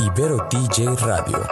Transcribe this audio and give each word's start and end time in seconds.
Ibero 0.00 0.48
DJ 0.50 0.96
Radio. 0.96 1.46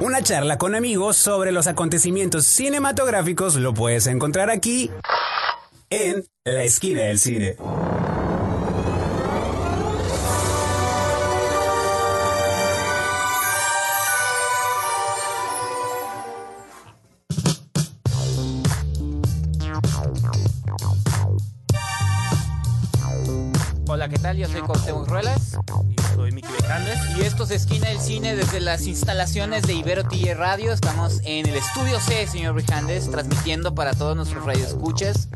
Una 0.00 0.20
charla 0.22 0.58
con 0.58 0.74
amigos 0.74 1.16
sobre 1.16 1.52
los 1.52 1.68
acontecimientos 1.68 2.44
cinematográficos 2.44 3.54
lo 3.54 3.72
puedes 3.72 4.08
encontrar 4.08 4.50
aquí 4.50 4.90
en 5.90 6.24
La 6.44 6.64
Esquina 6.64 7.02
del 7.02 7.20
Cine. 7.20 7.56
Cine 28.22 28.36
desde 28.36 28.60
las 28.60 28.86
instalaciones 28.86 29.64
de 29.64 29.74
Ibero 29.74 30.04
TJ 30.04 30.34
Radio. 30.34 30.72
Estamos 30.72 31.20
en 31.24 31.44
el 31.48 31.56
estudio 31.56 31.98
C, 31.98 32.24
señor 32.28 32.54
Brijandes, 32.54 33.10
transmitiendo 33.10 33.74
para 33.74 33.94
todos 33.94 34.14
nuestros 34.14 34.46
radioescuchas 34.46 35.28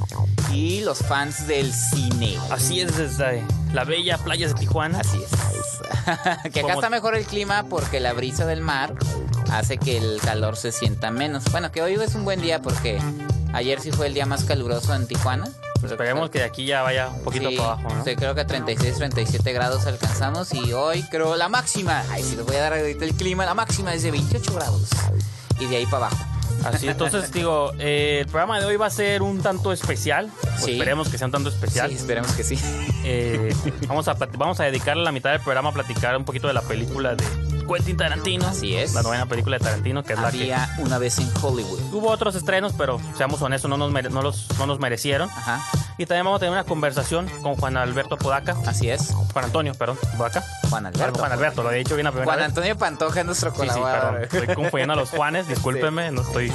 y 0.52 0.82
los 0.82 1.00
fans 1.00 1.48
del 1.48 1.72
cine. 1.72 2.38
Así 2.48 2.80
es 2.80 2.96
desde 2.96 3.42
la 3.72 3.82
bella 3.82 4.18
playa 4.18 4.46
de 4.46 4.54
Tijuana. 4.54 5.00
Así 5.00 5.18
es. 5.18 6.52
que 6.52 6.60
acá 6.60 6.74
está 6.74 6.88
mejor 6.88 7.16
el 7.16 7.24
clima 7.24 7.64
porque 7.68 7.98
la 7.98 8.12
brisa 8.12 8.46
del 8.46 8.60
mar 8.60 8.94
hace 9.50 9.78
que 9.78 9.96
el 9.96 10.20
calor 10.20 10.56
se 10.56 10.70
sienta 10.70 11.10
menos. 11.10 11.42
Bueno, 11.50 11.72
que 11.72 11.82
hoy 11.82 11.94
es 11.94 12.14
un 12.14 12.24
buen 12.24 12.41
día 12.41 12.62
porque 12.62 13.00
ayer 13.52 13.80
sí 13.80 13.91
fue 13.91 14.06
el 14.06 14.14
día 14.14 14.27
más 14.27 14.44
caluroso 14.44 14.94
en 14.94 15.08
Tijuana. 15.08 15.48
Esperemos 15.84 16.30
que 16.30 16.38
de 16.40 16.44
aquí 16.44 16.64
ya 16.66 16.82
vaya 16.82 17.08
un 17.08 17.22
poquito 17.22 17.48
Sí, 17.48 17.56
para 17.56 17.72
abajo, 17.72 17.94
¿no? 17.94 18.05
sí, 18.05 18.16
creo 18.16 18.34
que 18.34 18.41
a 18.41 18.46
36, 18.46 18.96
37 18.96 19.52
grados 19.52 19.86
alcanzamos 19.86 20.52
y 20.52 20.72
hoy 20.72 21.02
creo 21.05 21.36
la 21.36 21.48
máxima, 21.48 22.02
ay, 22.10 22.22
si 22.22 22.36
les 22.36 22.44
voy 22.44 22.56
a 22.56 22.60
dar 22.62 22.72
ahorita 22.74 23.05
el 23.05 23.14
clima, 23.14 23.44
la 23.44 23.55
máxima 23.55 23.94
es 23.94 24.02
de 24.02 24.10
28 24.10 24.55
grados 24.55 24.88
y 25.60 25.66
de 25.66 25.77
ahí 25.77 25.86
para 25.86 26.06
abajo. 26.06 26.24
Así, 26.64 26.88
entonces 26.88 27.30
digo, 27.33 27.72
eh, 27.78 28.18
el 28.22 28.27
programa 28.27 28.58
de 28.58 28.66
hoy 28.66 28.77
va 28.77 28.86
a 28.86 28.91
ser 28.91 29.22
un 29.22 29.41
tanto 29.41 29.72
especial. 29.72 30.30
Sí. 30.58 30.72
Esperemos 30.72 31.08
que 31.08 31.18
sea 31.18 31.27
un 31.27 31.33
tanto 31.33 31.48
especial. 31.50 31.90
Sí, 31.90 31.96
esperemos 31.96 32.33
que 32.33 32.42
sí. 32.42 32.58
Eh, 33.05 33.55
vamos, 33.86 34.08
a, 34.08 34.14
vamos 34.14 34.58
a 34.58 34.64
dedicar 34.64 34.96
la 34.96 35.12
mitad 35.12 35.30
del 35.30 35.40
programa 35.40 35.68
a 35.68 35.72
platicar 35.72 36.16
un 36.16 36.24
poquito 36.24 36.48
de 36.48 36.55
la 36.55 36.62
película 36.62 37.14
de 37.14 37.24
Quentin 37.67 37.97
Tarantino. 37.97 38.47
Así 38.47 38.77
es. 38.77 38.95
La 38.95 39.03
novena 39.03 39.27
película 39.27 39.59
de 39.59 39.64
Tarantino, 39.64 40.03
que 40.03 40.12
es 40.14 40.19
la 40.19 40.31
que... 40.31 40.55
Una 40.78 40.98
vez 40.98 41.19
en 41.19 41.31
Hollywood. 41.42 41.81
Hubo 41.92 42.08
otros 42.11 42.34
estrenos, 42.34 42.73
pero 42.77 43.00
seamos 43.17 43.41
honestos, 43.42 43.69
no 43.69 43.77
nos, 43.77 43.91
mere- 43.92 44.11
no 44.11 44.23
los, 44.23 44.47
no 44.58 44.67
nos 44.67 44.78
merecieron. 44.78 45.28
Ajá, 45.31 45.61
Y 45.98 46.06
también 46.06 46.25
vamos 46.25 46.39
a 46.39 46.41
tener 46.41 46.53
una 46.53 46.64
conversación 46.64 47.28
con 47.42 47.56
Juan 47.56 47.77
Alberto 47.77 48.17
Podaca. 48.17 48.56
así 48.67 48.89
es. 48.91 49.12
Juan 49.33 49.45
Antonio, 49.47 49.75
perdón, 49.75 49.98
Podaca. 50.17 50.45
Juan 50.70 50.86
Alberto. 50.86 51.19
Juan 51.19 51.33
Alberto, 51.33 51.62
lo 51.62 51.69
había 51.69 51.78
dicho 51.81 51.95
bien 51.97 52.05
la 52.05 52.11
primera 52.12 52.27
Juan 52.27 52.39
vez. 52.39 52.47
Antonio 52.48 52.77
Pantoja 52.78 53.20
es 53.20 53.27
nuestro 53.27 53.50
Sí, 53.50 53.56
sí, 53.61 53.67
perdón. 53.67 53.83
colaborador. 53.83 54.23
Estoy 54.25 54.55
confundiendo 54.55 54.92
a 54.92 54.97
los 54.97 55.11
Juanes, 55.11 55.48
discúlpeme, 55.48 56.11
no 56.12 56.23
estoy. 56.23 56.53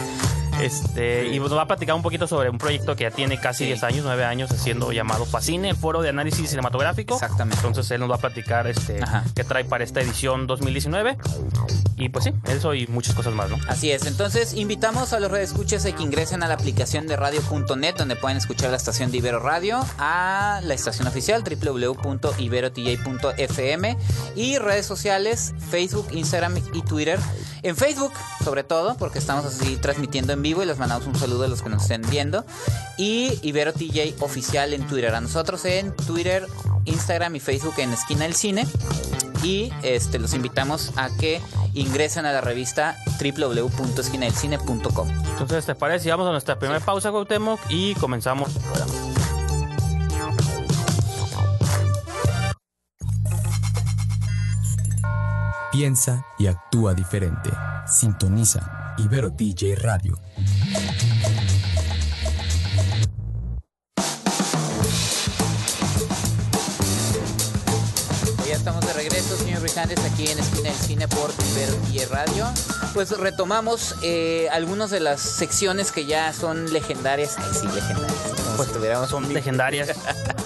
Este, 0.62 1.28
y 1.28 1.40
nos 1.40 1.54
va 1.56 1.64
a 1.64 1.67
platicar 1.67 1.95
un 1.95 2.02
poquito 2.02 2.28
sobre 2.28 2.50
un 2.50 2.58
proyecto 2.58 2.95
que 2.95 3.04
ya 3.04 3.12
tiene 3.12 3.40
casi 3.40 3.59
Sí. 3.64 3.66
10 3.66 3.84
años, 3.84 4.06
9 4.06 4.23
años, 4.26 4.52
haciendo 4.52 4.92
llamado 4.92 5.26
Facine, 5.26 5.70
el 5.70 5.76
foro 5.76 6.02
de 6.02 6.09
análisis 6.09 6.50
cinematográfico. 6.50 7.14
Exactamente. 7.16 7.58
Entonces 7.66 7.90
él 7.92 8.00
nos 8.02 8.09
va 8.12 8.16
a 8.16 8.20
platicar 8.20 8.66
este, 8.68 9.02
Ajá. 9.03 9.23
qué 9.36 9.44
trae 9.44 9.66
para 9.66 9.84
esta 9.84 10.02
edición 10.02 10.48
2019. 10.48 11.18
Y 11.98 12.09
pues 12.09 12.26
sí, 12.26 12.34
eso 12.45 12.73
y 12.73 12.88
muchas 12.88 13.14
cosas 13.14 13.34
más, 13.34 13.50
¿no? 13.50 13.58
Así 13.68 13.92
es, 13.92 14.06
entonces 14.08 14.53
invitamos 14.56 15.14
a 15.14 15.20
los 15.20 15.30
radioescuchas 15.30 15.86
a 15.86 15.92
que 15.92 16.02
ingresen 16.02 16.42
a 16.42 16.48
la 16.48 16.56
aplicación 16.56 17.06
de 17.06 17.16
radio.net 17.16 17.94
donde 17.96 18.16
pueden 18.16 18.38
escuchar 18.38 18.72
la 18.72 18.78
estación 18.78 19.12
de 19.12 19.18
Ibero 19.18 19.40
Radio, 19.40 19.86
a 20.00 20.62
la 20.64 20.73
estación 20.73 21.08
oficial 21.08 21.44
www.iberotj.fm 21.44 23.98
y 24.36 24.58
redes 24.58 24.86
sociales 24.86 25.53
Facebook, 25.69 26.08
Instagram 26.12 26.58
y 26.74 26.81
Twitter. 26.81 27.19
En 27.64 27.75
Facebook, 27.75 28.12
sobre 28.44 28.64
todo, 28.64 28.96
porque 28.97 29.19
estamos 29.19 29.46
así 29.46 29.78
transmitiendo 29.78 30.34
en 30.34 30.41
vivo 30.41 30.50
y 30.51 30.66
les 30.66 30.78
mandamos 30.78 31.07
un 31.07 31.16
saludo 31.16 31.45
a 31.45 31.47
los 31.47 31.62
que 31.62 31.69
nos 31.69 31.84
estén 31.84 32.01
viendo. 32.09 32.45
Y 32.97 33.39
Ibero 33.41 33.73
TJ 33.73 34.16
oficial 34.19 34.73
en 34.73 34.85
Twitter. 34.88 35.16
A 35.16 35.22
nosotros 35.22 35.63
en 35.66 35.95
Twitter, 35.95 36.45
Instagram 36.85 37.35
y 37.35 37.39
Facebook 37.39 37.75
en 37.78 37.94
Esquina 37.94 38.23
del 38.23 38.35
Cine 38.35 38.67
y 39.44 39.72
este 39.81 40.19
los 40.19 40.34
invitamos 40.34 40.91
a 40.97 41.09
que 41.17 41.41
ingresen 41.73 42.25
a 42.25 42.31
la 42.31 42.41
revista 42.41 42.97
www.esquinadelcine.com. 43.19 45.09
Entonces, 45.31 45.66
¿te 45.66 45.75
parece? 45.75 46.07
Y 46.07 46.11
vamos 46.11 46.28
a 46.28 46.31
nuestra 46.31 46.59
primera 46.59 46.79
pausa, 46.79 47.11
Cuauhtémoc, 47.11 47.59
y 47.69 47.95
comenzamos 47.95 48.56
el 48.56 48.61
programa. 48.61 49.21
Piensa 55.72 56.26
y 56.38 56.48
actúa 56.48 56.94
diferente. 56.94 57.50
Sintoniza 57.88 58.94
Ibero 58.98 59.30
DJ 59.30 59.76
Radio. 59.76 60.18
Ya 68.48 68.56
estamos 68.56 68.86
de 68.86 68.94
regreso, 68.94 69.38
señor 69.38 69.62
Brijandes, 69.62 70.00
aquí 70.00 70.28
en 70.28 70.40
Esquina 70.40 70.70
del 70.70 70.78
Cine 70.80 71.08
por 71.08 71.32
Ibero 71.52 71.74
y 71.94 72.00
Radio. 72.06 72.48
Pues 72.94 73.18
retomamos 73.18 73.96
eh, 74.03 74.50
algunas 74.52 74.90
de 74.90 75.00
las 75.00 75.22
secciones 75.22 75.92
que 75.92 76.06
ya 76.06 76.34
son 76.34 76.74
legendarias. 76.74 77.36
Ay, 77.38 77.46
sí, 77.53 77.68
legendarias. 77.68 78.20
Como 78.44 78.58
Pues 78.58 78.68
si 78.70 78.74
tuviéramos 78.76 79.09
son 79.09 79.26
un- 79.26 79.34
legendarias. 79.34 79.90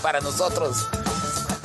para 0.02 0.20
nosotros. 0.22 0.88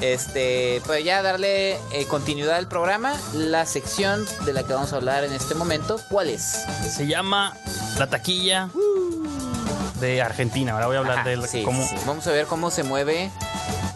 Este, 0.01 0.81
pues 0.87 1.05
ya 1.05 1.23
darle 1.23 1.73
eh, 1.93 2.07
continuidad 2.09 2.57
al 2.57 2.69
programa. 2.69 3.15
La 3.35 3.67
sección 3.67 4.25
de 4.47 4.53
la 4.53 4.63
que 4.63 4.73
vamos 4.73 4.93
a 4.93 4.97
hablar 4.97 5.25
en 5.25 5.33
este 5.33 5.55
momento, 5.55 6.01
¿cuál 6.09 6.31
es? 6.31 6.65
Se 6.91 7.07
llama 7.07 7.55
La 7.99 8.07
Taquilla 8.07 8.69
de 10.01 10.23
Argentina. 10.23 10.73
Ahora 10.73 10.87
voy 10.87 10.97
a 10.97 11.01
hablar 11.01 11.19
Ajá, 11.19 11.29
de 11.29 11.47
sí, 11.47 11.63
cómo... 11.63 11.87
sí. 11.87 11.95
Vamos 12.07 12.27
a 12.27 12.31
ver 12.33 12.47
cómo 12.47 12.71
se 12.71 12.83
mueve. 12.83 13.31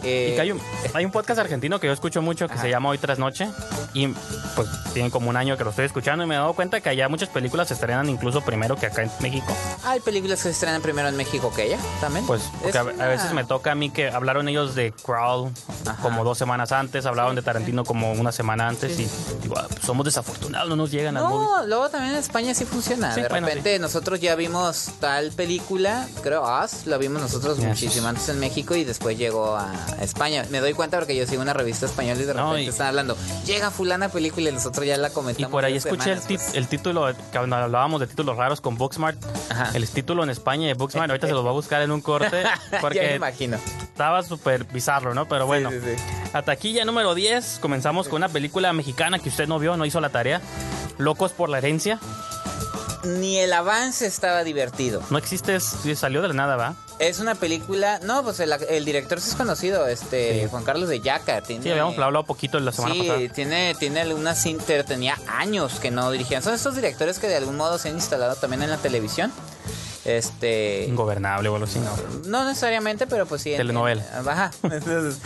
eh, 0.03 0.29
Y 0.31 0.35
que 0.35 0.41
hay 0.41 0.51
un, 0.51 0.61
hay 0.93 1.05
un 1.05 1.11
podcast 1.11 1.39
argentino 1.39 1.79
que 1.79 1.87
yo 1.87 1.93
escucho 1.93 2.21
mucho 2.21 2.47
que 2.47 2.53
Ajá. 2.53 2.61
se 2.61 2.69
llama 2.69 2.89
Hoy 2.89 2.99
tras 2.99 3.17
Noche 3.17 3.49
y 3.95 4.07
pues 4.55 4.67
tiene 4.93 5.09
como 5.09 5.29
un 5.29 5.37
año 5.37 5.57
que 5.57 5.63
lo 5.63 5.71
estoy 5.71 5.85
escuchando 5.85 6.23
y 6.23 6.27
me 6.27 6.35
he 6.35 6.37
dado 6.37 6.53
cuenta 6.53 6.79
que 6.81 6.89
allá 6.89 7.09
muchas 7.09 7.29
películas 7.29 7.69
se 7.69 7.73
estrenan 7.73 8.07
incluso 8.09 8.41
primero 8.41 8.75
que 8.75 8.85
acá 8.85 9.01
en 9.03 9.11
México. 9.21 9.55
Hay 9.85 9.99
películas 10.01 10.39
que 10.39 10.43
se 10.43 10.49
estrenan 10.51 10.81
primero 10.81 11.07
en 11.07 11.15
México 11.17 11.51
que 11.55 11.63
ella 11.67 11.77
también. 12.01 12.25
Pues 12.27 12.43
porque 12.61 12.77
a, 12.77 12.81
a 12.81 12.83
una- 12.83 13.07
veces 13.07 13.31
me 13.33 13.43
toca 13.45 13.71
a 13.71 13.75
mí 13.75 13.89
que 13.89 14.09
hablaron 14.09 14.47
ellos 14.49 14.75
de 14.75 14.91
Crawl 14.91 15.49
Ajá. 15.87 16.01
como 16.03 16.23
dos 16.23 16.37
semanas 16.37 16.71
antes, 16.71 17.05
hablaron 17.05 17.35
de 17.35 17.41
Tarantino 17.41 17.83
como 17.85 18.11
una 18.13 18.31
semana 18.31 18.67
antes 18.67 18.99
y 18.99 19.07
digo, 19.41 19.55
ah, 19.57 19.65
pues, 19.69 19.81
somos 19.85 20.05
desafortunados, 20.05 20.69
no 20.69 20.75
nos 20.75 20.91
llegan 20.91 21.15
al 21.17 21.23
móvil. 21.23 21.47
No, 21.47 21.65
luego 21.67 21.89
también 21.89 22.13
en 22.13 22.19
España 22.19 22.53
sí 22.53 22.65
funciona. 22.65 23.13
Sí, 23.15 23.21
de 23.21 23.29
bueno, 23.29 23.47
repente 23.47 23.79
nosotros 23.79 24.19
ya 24.19 24.35
vimos 24.35 24.89
tal 24.99 25.31
película, 25.31 26.07
creo 26.21 26.43
Us, 26.43 26.85
la 26.85 26.97
vimos 26.97 27.21
nosotros 27.21 27.57
Yes. 27.57 27.65
muchísimo 27.65 28.07
antes 28.09 28.27
en 28.29 28.39
México 28.39 28.75
y 28.75 28.83
después 28.83 29.17
llegó 29.17 29.55
a 29.55 29.71
España. 30.01 30.45
Me 30.49 30.59
doy 30.59 30.73
cuenta 30.73 30.97
porque 30.97 31.15
yo 31.15 31.25
sigo 31.25 31.41
una 31.41 31.53
revista 31.53 31.85
española 31.85 32.21
y 32.21 32.25
de 32.25 32.33
No, 32.33 32.49
repente 32.49 32.63
y- 32.63 32.67
están 32.69 32.87
hablando, 32.87 33.15
llega 33.45 33.71
fulana 33.85 34.09
película 34.09 34.49
y 34.49 34.51
nosotros 34.53 34.83
ya 34.85 34.97
la 34.97 35.09
Y 35.09 35.11
comentamos. 35.11 35.51
por 35.51 35.63
ahí 35.63 35.75
escuché 35.75 36.13
el, 36.13 36.19
pues. 36.21 36.55
el 36.55 36.67
título, 36.67 37.13
cuando 37.31 37.55
hablábamos 37.55 37.99
de 38.01 38.07
títulos 38.07 38.35
raros 38.35 38.59
con 38.61 38.77
Booksmart, 38.77 39.17
Ajá. 39.51 39.69
el 39.75 39.87
título 39.87 40.23
en 40.23 40.31
España 40.31 40.67
de 40.67 40.73
Booksmart, 40.73 41.09
ahorita 41.11 41.27
se 41.27 41.33
los 41.33 41.43
voy 41.43 41.51
a 41.51 41.53
buscar 41.53 41.81
en 41.83 41.91
un 41.91 42.01
corte 42.01 42.41
ya 42.43 42.59
me 42.71 42.79
porque 42.79 43.15
imagino. 43.15 43.57
estaba 43.83 44.23
súper 44.23 44.63
bizarro, 44.65 45.13
¿no? 45.13 45.27
Pero 45.27 45.45
bueno. 45.45 45.69
Sí, 45.69 45.79
sí, 45.83 45.95
sí. 45.95 46.03
La 46.33 46.41
taquilla 46.41 46.83
número 46.83 47.13
10, 47.13 47.59
comenzamos 47.61 48.07
con 48.07 48.17
una 48.17 48.29
película 48.29 48.73
mexicana 48.73 49.19
que 49.19 49.29
usted 49.29 49.47
no 49.47 49.59
vio, 49.59 49.77
no 49.77 49.85
hizo 49.85 50.01
la 50.01 50.09
tarea. 50.09 50.41
Locos 50.97 51.31
por 51.31 51.49
la 51.49 51.59
herencia. 51.59 51.99
Ni 53.03 53.37
el 53.37 53.53
avance 53.53 54.07
estaba 54.07 54.43
divertido. 54.43 55.03
No 55.11 55.19
existe, 55.19 55.59
salió 55.59 56.23
de 56.23 56.29
la 56.29 56.33
nada, 56.33 56.55
¿va? 56.55 56.73
Es 56.97 57.19
una 57.19 57.35
película, 57.35 57.99
no, 58.03 58.23
pues 58.23 58.39
el, 58.39 58.53
el 58.53 58.85
director 58.85 59.19
sí 59.19 59.29
es 59.31 59.35
conocido, 59.35 59.85
este 59.87 60.41
Sí. 60.43 60.47
Juan 60.49 60.63
Carlos 60.63 60.87
de 60.87 61.01
Yaca. 61.01 61.41
Tiene, 61.41 61.61
Sí, 61.63 61.69
habíamos 61.69 61.97
hablado 61.99 62.25
poquito 62.25 62.57
la 62.59 62.71
semana 62.71 62.93
sí, 62.93 63.01
pasada. 63.01 63.19
tiene, 63.33 63.75
tiene 63.77 63.99
algunas 64.01 64.41
cinta, 64.41 64.81
tenía 64.85 65.17
años 65.27 65.79
que 65.81 65.91
no 65.91 66.09
dirigían. 66.11 66.41
Son 66.41 66.53
estos 66.53 66.75
directores 66.75 67.19
que 67.19 67.27
de 67.27 67.35
algún 67.35 67.57
modo 67.57 67.77
se 67.77 67.89
han 67.89 67.95
instalado 67.95 68.35
también 68.35 68.63
en 68.63 68.69
la 68.69 68.77
televisión. 68.77 69.31
Este. 70.05 70.85
Ingobernable 70.87 71.49
o 71.49 71.55
algo 71.55 71.65
así. 71.65 71.79
No 72.27 72.45
necesariamente, 72.45 73.07
pero 73.07 73.25
pues 73.25 73.41
sí. 73.41 73.51
en- 73.51 73.57
Telenovela. 73.57 74.03
en- 74.19 74.29
Ajá. 74.29 74.51
Entonces, 74.63 75.19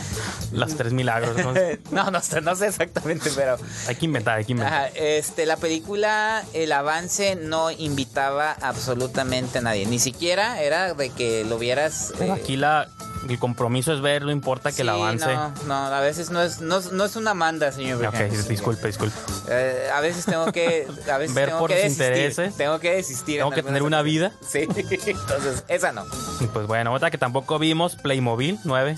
Las 0.52 0.76
tres 0.76 0.94
milagros. 0.94 1.36
¿no? 1.38 1.54
no, 1.92 2.12
no 2.12 2.22
sé, 2.22 2.42
no 2.42 2.56
sé 2.56 2.68
exactamente, 2.68 3.30
pero. 3.36 3.58
hay 3.88 3.96
que 3.96 4.06
inventar, 4.06 4.38
hay 4.38 4.46
que 4.46 4.54
inventar. 4.54 4.74
Ajá, 4.74 4.88
este, 4.96 5.46
la 5.46 5.58
película, 5.58 6.44
el 6.54 6.72
avance 6.72 7.36
no 7.36 7.72
invitaba 7.72 8.54
absolutamente 8.62 9.58
a 9.60 9.62
nadie. 9.62 9.86
Ni 9.86 10.00
siquiera 10.00 10.62
era 10.62 10.94
de 10.94 11.10
que 11.10 11.44
lo 11.44 11.58
vieras. 11.60 12.14
Pero 12.18 12.36
eh, 12.36 12.40
aquí 12.42 12.56
la, 12.56 12.88
el 13.28 13.40
compromiso 13.40 13.94
es 13.94 14.02
ver, 14.02 14.24
no 14.24 14.32
importa 14.32 14.72
que 14.72 14.82
el 14.84 14.88
Sí, 14.88 14.94
avance. 14.94 15.26
No, 15.34 15.54
no, 15.68 15.76
a 15.76 16.00
veces 16.00 16.30
no 16.30 16.42
es, 16.42 16.62
no, 16.62 16.80
no 16.92 17.06
es 17.06 17.16
una 17.16 17.34
manda, 17.34 17.72
señor. 17.72 18.06
Ok, 18.06 18.16
disculpe, 18.48 18.88
disculpe. 18.88 19.16
Eh, 19.50 19.90
a 19.94 20.00
veces 20.02 20.26
tengo 20.26 20.52
que, 20.52 20.88
a 21.12 21.18
veces 21.18 21.36
Ver 21.36 21.48
tengo 21.48 21.60
por 21.60 21.70
que 21.70 21.76
los 21.76 21.84
desistir. 21.84 22.06
intereses. 22.08 22.56
Tengo 22.56 22.80
que 22.80 22.96
desistir. 22.96 23.38
Tengo 23.38 23.50
en 23.50 23.56
que 23.56 23.64
tener 23.64 23.84
una 23.84 24.00
ocasiones. 24.00 24.34
Sí, 24.48 24.60
entonces 25.08 25.64
esa 25.68 25.92
no. 25.92 26.06
Pues 26.54 26.68
bueno, 26.68 26.94
otra 26.94 27.12
que 27.12 27.18
tampoco 27.18 27.60
vimos, 27.60 27.96
Playmobil 27.96 28.60
9. 28.64 28.98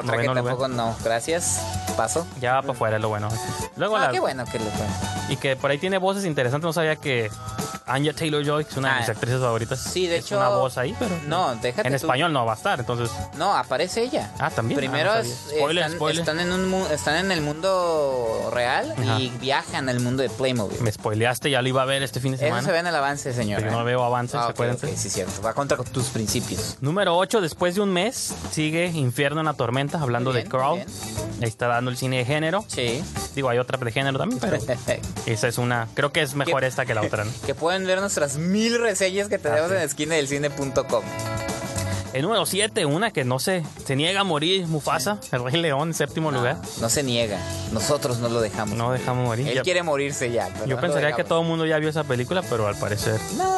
Otra 0.00 0.16
que 0.16 0.22
lugar. 0.28 0.34
tampoco 0.44 0.68
no. 0.68 0.96
Gracias. 1.04 1.60
Paso. 1.96 2.26
Ya 2.40 2.54
va 2.54 2.60
para 2.62 2.72
afuera, 2.72 2.96
es 2.96 3.02
lo 3.02 3.08
bueno. 3.08 3.28
Luego 3.76 3.96
Ah, 3.96 4.00
la- 4.06 4.10
qué 4.10 4.20
bueno 4.20 4.44
que 4.44 4.58
lo 4.58 4.64
fue. 4.66 4.86
Y 5.28 5.36
que 5.36 5.56
por 5.56 5.70
ahí 5.70 5.78
tiene 5.78 5.98
voces 5.98 6.24
interesantes. 6.24 6.64
No 6.66 6.72
sabía 6.72 6.96
que 6.96 7.30
Anya 7.86 8.12
Taylor 8.12 8.44
Joy, 8.44 8.64
que 8.64 8.70
es 8.70 8.76
una 8.76 8.88
de 8.90 8.94
Ah. 8.94 8.98
mis 9.00 9.08
actrices 9.08 9.40
favoritas, 9.40 9.80
Sí, 9.80 10.06
de 10.06 10.18
es 10.18 10.24
hecho. 10.26 10.36
una 10.36 10.48
voz 10.48 10.78
ahí, 10.78 10.94
pero 10.98 11.10
No, 11.26 11.54
déjate. 11.56 11.88
en 11.88 11.92
tú. 11.94 11.96
español 11.96 12.32
no 12.32 12.46
va 12.46 12.52
a 12.52 12.56
estar. 12.56 12.78
Entonces, 12.80 13.10
No, 13.36 13.54
aparece 13.56 14.02
ella. 14.02 14.30
Ah, 14.38 14.50
también. 14.50 14.78
Primero 14.78 15.10
Ah, 15.12 15.18
no 15.18 15.24
sabía. 15.24 15.36
Spoiler, 15.58 15.84
están, 15.84 15.96
spoiler. 15.98 16.20
están 16.20 16.40
en 16.40 16.52
un 16.52 16.74
están 16.92 17.16
en 17.16 17.32
el 17.32 17.40
mundo 17.40 18.50
real 18.52 18.92
Ajá. 18.98 19.18
y 19.20 19.28
viajan 19.40 19.88
al 19.88 20.00
mundo 20.00 20.22
de 20.22 20.30
Playmobil. 20.30 20.80
me 20.80 20.92
spoileaste, 20.92 21.50
ya 21.50 21.60
lo 21.62 21.68
iba 21.68 21.82
a 21.82 21.86
ver 21.86 22.02
este 22.02 22.20
fin 22.20 22.32
de 22.32 22.36
Eso 22.36 22.46
semana. 22.46 22.62
se 22.66 22.72
ve 22.72 22.78
en 22.78 22.86
el 22.86 22.94
avance, 22.94 23.32
señor. 23.32 23.58
Pero 23.60 23.70
yo 23.72 23.76
¿eh? 23.76 23.80
no 23.80 23.84
veo 23.84 24.02
avances, 24.04 24.36
Ah, 24.36 24.44
ok, 24.46 24.50
acuérdense. 24.50 24.86
ok, 24.86 24.92
sí, 24.96 25.10
cierto. 25.10 25.42
Va 25.42 25.52
contra 25.54 25.76
tus 25.78 26.06
principios. 26.08 26.76
Número 26.80 27.16
8, 27.16 27.40
después 27.40 27.74
de 27.74 27.80
un 27.80 27.90
mes, 27.92 28.34
sigue 28.52 28.86
Infierno 28.86 29.40
en 29.40 29.46
la 29.46 29.54
Tormenta, 29.54 30.00
hablando 30.00 30.30
Muy 30.30 30.36
de 30.38 30.42
bien, 30.44 30.50
Crawl. 30.50 30.78
Ahí 31.42 31.48
está 31.48 31.66
el 31.90 31.96
cine 31.96 32.18
de 32.18 32.24
género. 32.24 32.64
Sí. 32.68 33.02
Digo, 33.34 33.48
hay 33.48 33.58
otra 33.58 33.78
de 33.82 33.90
género 33.92 34.18
también, 34.18 34.40
pero 34.40 34.56
esa 35.26 35.48
es 35.48 35.58
una. 35.58 35.88
Creo 35.94 36.12
que 36.12 36.22
es 36.22 36.34
mejor 36.34 36.64
esta 36.64 36.84
que 36.86 36.94
la 36.94 37.02
otra, 37.02 37.24
¿no? 37.24 37.30
que 37.46 37.54
pueden 37.54 37.86
ver 37.86 38.00
nuestras 38.00 38.36
mil 38.36 38.78
reseñas 38.80 39.28
que 39.28 39.38
tenemos 39.38 39.70
Ah, 39.70 39.76
en 39.76 39.82
esquinadelcine.com. 39.82 41.02
El 42.12 42.22
número 42.22 42.44
7, 42.44 42.84
una 42.84 43.10
que 43.10 43.24
no 43.24 43.38
sé, 43.38 43.64
se 43.86 43.96
niega 43.96 44.20
a 44.20 44.24
morir, 44.24 44.66
Mufasa, 44.66 45.18
el 45.32 45.42
Rey 45.44 45.58
León, 45.62 45.94
séptimo 45.94 46.30
lugar. 46.30 46.58
No 46.80 46.90
se 46.90 47.02
niega. 47.02 47.38
Nosotros 47.72 48.18
no 48.18 48.28
lo 48.28 48.42
dejamos. 48.42 48.76
No 48.76 48.92
dejamos 48.92 49.24
morir. 49.24 49.48
Él 49.48 49.62
quiere 49.62 49.82
morirse 49.82 50.30
ya. 50.30 50.48
pero 50.52 50.66
yo 50.66 50.76
no 50.76 50.82
pensaría 50.82 51.12
que 51.12 51.24
todo 51.24 51.40
el 51.40 51.46
mundo 51.48 51.64
ya 51.64 51.78
vio 51.78 51.88
esa 51.88 52.04
película, 52.04 52.42
pero 52.42 52.66
al 52.68 52.76
parecer. 52.76 53.18
No, 53.38 53.56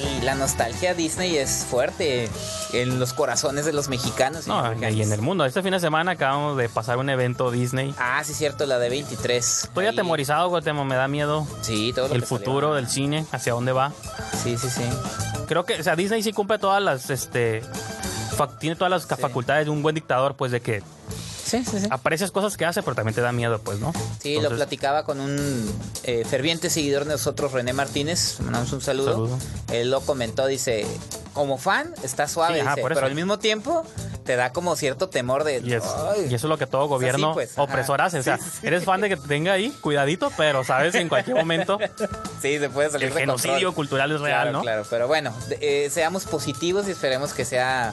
y 0.00 0.22
la 0.24 0.34
nostalgia 0.34 0.94
Disney 0.94 1.36
es 1.36 1.66
fuerte 1.68 2.30
en 2.72 2.98
los 2.98 3.12
corazones 3.12 3.66
de 3.66 3.74
los 3.74 3.88
mexicanos. 3.90 4.46
No, 4.46 4.72
y 4.88 5.02
en 5.02 5.12
el 5.12 5.20
mundo. 5.20 5.44
Este 5.44 5.62
fin 5.62 5.72
de 5.72 5.80
semana 5.80 6.12
acabamos 6.12 6.56
de 6.56 6.70
pasar 6.70 6.96
un 6.96 7.10
evento 7.10 7.50
Disney. 7.50 7.94
Ah, 7.98 8.22
sí, 8.24 8.32
cierto, 8.32 8.64
la 8.64 8.78
de 8.78 8.88
23. 8.88 9.64
Estoy 9.64 9.84
Ahí- 9.84 9.92
atemorizado, 9.92 10.48
güey, 10.48 10.62
temo, 10.62 10.86
me 10.86 10.94
da 10.94 11.06
miedo 11.06 11.46
Sí, 11.60 11.92
todo 11.94 12.08
lo 12.08 12.14
el 12.14 12.22
que 12.22 12.26
futuro 12.26 12.68
salió. 12.68 12.74
del 12.76 12.88
cine, 12.88 13.26
hacia 13.30 13.52
dónde 13.52 13.72
va. 13.72 13.92
Sí, 14.42 14.56
sí, 14.56 14.70
sí. 14.70 14.82
Creo 15.50 15.64
que, 15.64 15.80
o 15.80 15.82
sea, 15.82 15.96
Disney 15.96 16.22
sí 16.22 16.32
cumple 16.32 16.60
todas 16.60 16.80
las, 16.80 17.10
este, 17.10 17.60
tiene 18.60 18.76
todas 18.76 18.88
las 18.88 19.02
Sí. 19.02 19.20
facultades 19.20 19.64
de 19.66 19.70
un 19.72 19.82
buen 19.82 19.96
dictador, 19.96 20.36
pues 20.36 20.52
de 20.52 20.60
que 20.60 20.80
Sí, 21.44 21.64
sí, 21.64 21.80
sí. 21.80 21.88
aprecias 21.90 22.30
cosas 22.30 22.56
que 22.56 22.64
hace, 22.64 22.84
pero 22.84 22.94
también 22.94 23.16
te 23.16 23.20
da 23.20 23.32
miedo, 23.32 23.58
pues, 23.60 23.80
¿no? 23.80 23.92
Sí, 24.22 24.40
lo 24.40 24.48
platicaba 24.50 25.02
con 25.04 25.18
un 25.18 25.68
eh, 26.04 26.24
ferviente 26.24 26.70
seguidor 26.70 27.04
de 27.04 27.10
nosotros, 27.14 27.50
René 27.50 27.72
Martínez. 27.72 28.36
Mandamos 28.38 28.72
un 28.72 28.80
saludo. 28.80 29.10
Saludo. 29.12 29.38
Él 29.72 29.90
lo 29.90 30.00
comentó, 30.02 30.46
dice, 30.46 30.86
como 31.34 31.58
fan 31.58 31.92
está 32.04 32.28
suave, 32.28 32.60
ajá, 32.60 32.70
dice, 32.70 32.82
por 32.82 32.92
eso. 32.92 33.00
pero 33.00 33.08
al 33.08 33.16
mismo 33.16 33.40
tiempo 33.40 33.84
te 34.24 34.36
da 34.36 34.52
como 34.52 34.76
cierto 34.76 35.08
temor 35.08 35.44
de... 35.44 35.58
Y, 35.64 35.72
es- 35.74 35.84
y 36.28 36.34
eso 36.34 36.46
es 36.46 36.50
lo 36.50 36.58
que 36.58 36.66
todo 36.66 36.86
gobierno 36.86 37.32
pues, 37.34 37.52
ajá. 37.52 37.62
opresor 37.62 38.00
hace. 38.00 38.18
O 38.18 38.22
sea, 38.22 38.36
Sí, 38.38 38.44
sí, 38.44 38.50
sí. 38.60 38.66
eres 38.66 38.84
fan 38.84 39.00
de 39.00 39.08
que 39.08 39.16
te 39.16 39.26
tenga 39.28 39.52
ahí, 39.52 39.70
cuidadito, 39.80 40.30
pero 40.36 40.64
sabes 40.64 40.94
en 40.94 41.08
cualquier 41.08 41.36
momento 41.36 41.78
Sí, 42.42 42.58
se 42.58 42.68
puede 42.70 42.90
salir 42.90 43.08
el 43.08 43.14
de 43.14 43.20
genocidio 43.20 43.54
control. 43.54 43.74
cultural 43.74 44.12
es 44.12 44.20
real, 44.20 44.42
Claro, 44.42 44.52
¿no? 44.52 44.62
Claro, 44.62 44.82
pero 44.88 45.06
bueno, 45.08 45.34
eh, 45.60 45.88
seamos 45.90 46.24
positivos 46.24 46.86
y 46.88 46.92
esperemos 46.92 47.32
que 47.34 47.44
sea 47.44 47.92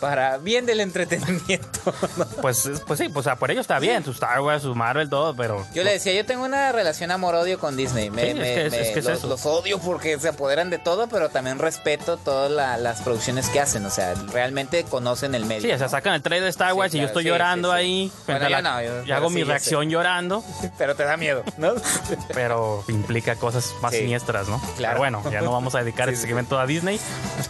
para 0.00 0.38
bien 0.38 0.64
del 0.64 0.78
entretenimiento. 0.80 1.80
¿no? 2.16 2.24
Pues, 2.40 2.66
es- 2.66 2.80
pues 2.80 2.98
sí, 3.00 3.08
pues, 3.08 3.26
o 3.26 3.28
sea, 3.30 3.36
por 3.36 3.50
ello 3.50 3.60
está 3.60 3.78
bien, 3.80 4.04
su 4.04 4.12
Star 4.12 4.40
Wars, 4.40 4.62
su 4.62 4.74
Marvel, 4.74 5.08
todo, 5.08 5.34
pero... 5.34 5.66
Yo 5.74 5.82
le 5.82 5.92
decía, 5.92 6.12
yo 6.12 6.24
tengo 6.24 6.44
una 6.44 6.70
relación 6.72 7.10
amor-odio 7.10 7.58
con 7.58 7.76
Disney. 7.76 8.08
Me, 8.10 8.22
Sí, 8.22 8.28
es 8.28 8.34
que 8.38 8.66
es- 8.66 8.70
me- 8.72 8.80
es 8.80 8.88
que 8.90 8.98
es 9.00 9.24
los, 9.24 9.44
odio 9.46 9.78
porque 9.80 10.18
se 10.20 10.28
apoderan 10.28 10.70
de 10.70 10.78
todo, 10.78 11.08
pero 11.08 11.30
también 11.30 11.58
respeto 11.58 12.16
todas 12.16 12.50
la- 12.50 12.76
las 12.76 13.00
producciones 13.00 13.48
que 13.48 13.58
hacen. 13.60 13.84
O 13.86 13.90
sea, 13.90 14.14
realmente 14.32 14.84
conocen 14.84 15.34
el 15.34 15.46
medio. 15.46 15.62
Sí, 15.62 15.67
o 15.72 15.78
sea, 15.78 15.88
sacan 15.88 16.14
el 16.14 16.22
trailer 16.22 16.44
de 16.44 16.50
Star 16.50 16.72
Sí, 16.72 16.76
Wars 16.78 16.94
y 16.94 16.98
yo 16.98 17.04
estoy 17.06 17.22
sí, 17.24 17.28
llorando 17.28 17.70
sí, 17.72 17.78
sí. 17.78 17.80
ahí. 17.80 18.08
Bueno, 18.08 18.24
frente 18.26 18.44
a 18.44 18.48
yo 18.48 18.62
la- 18.62 18.62
no, 18.62 18.82
yo- 18.82 19.04
y 19.04 19.12
hago 19.12 19.28
sí, 19.28 19.34
mi 19.34 19.44
reacción 19.44 19.90
llorando, 19.90 20.44
Pero 20.78 20.94
te 20.94 21.04
da 21.04 21.16
miedo, 21.16 21.42
¿no? 21.56 21.74
pero 22.34 22.84
implica 22.88 23.36
cosas 23.36 23.72
más 23.82 23.92
Sí. 23.92 23.98
siniestras, 24.00 24.48
¿no? 24.48 24.58
Claro. 24.76 24.76
Pero 24.76 24.98
bueno, 24.98 25.22
ya 25.30 25.40
no 25.40 25.52
vamos 25.52 25.74
a 25.74 25.80
dedicar 25.80 26.08
Sí, 26.08 26.14
este 26.14 26.22
sí. 26.22 26.28
segmento 26.28 26.58
a 26.58 26.66
Disney. 26.66 27.00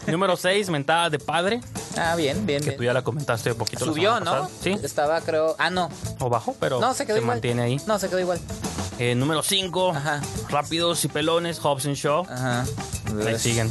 Número 0.06 0.36
6, 0.36 0.70
mentada 0.70 1.10
de 1.10 1.18
padre, 1.18 1.60
ah, 1.96 2.14
bien, 2.16 2.46
bien, 2.46 2.60
que 2.60 2.66
bien. 2.70 2.76
tú 2.78 2.84
ya 2.84 2.92
la 2.92 3.02
comentaste 3.02 3.52
un 3.52 3.58
poquito. 3.58 3.84
Subió, 3.84 4.20
¿no? 4.20 4.26
pasada. 4.26 4.48
Sí, 4.62 4.76
Estaba, 4.82 5.20
creo... 5.20 5.54
Ah, 5.58 5.70
no. 5.70 5.88
o 6.18 6.28
bajó, 6.28 6.54
pero 6.58 6.80
No, 6.80 6.94
se 6.94 7.04
quedó 7.06 7.16
igual. 7.18 7.36
mantiene 7.36 7.62
ahí. 7.62 7.80
No, 7.86 7.98
se 7.98 8.08
quedó 8.08 8.20
igual. 8.20 8.40
Eh, 8.98 9.14
número 9.14 9.42
5, 9.42 9.90
Ajá. 9.94 10.20
Rápidos 10.48 11.04
y 11.04 11.08
Pelones, 11.08 11.60
Hobbs 11.60 11.86
and 11.86 11.94
Shaw. 11.94 12.26
Ajá. 12.28 12.64
Ahí 13.26 13.38
siguen. 13.38 13.70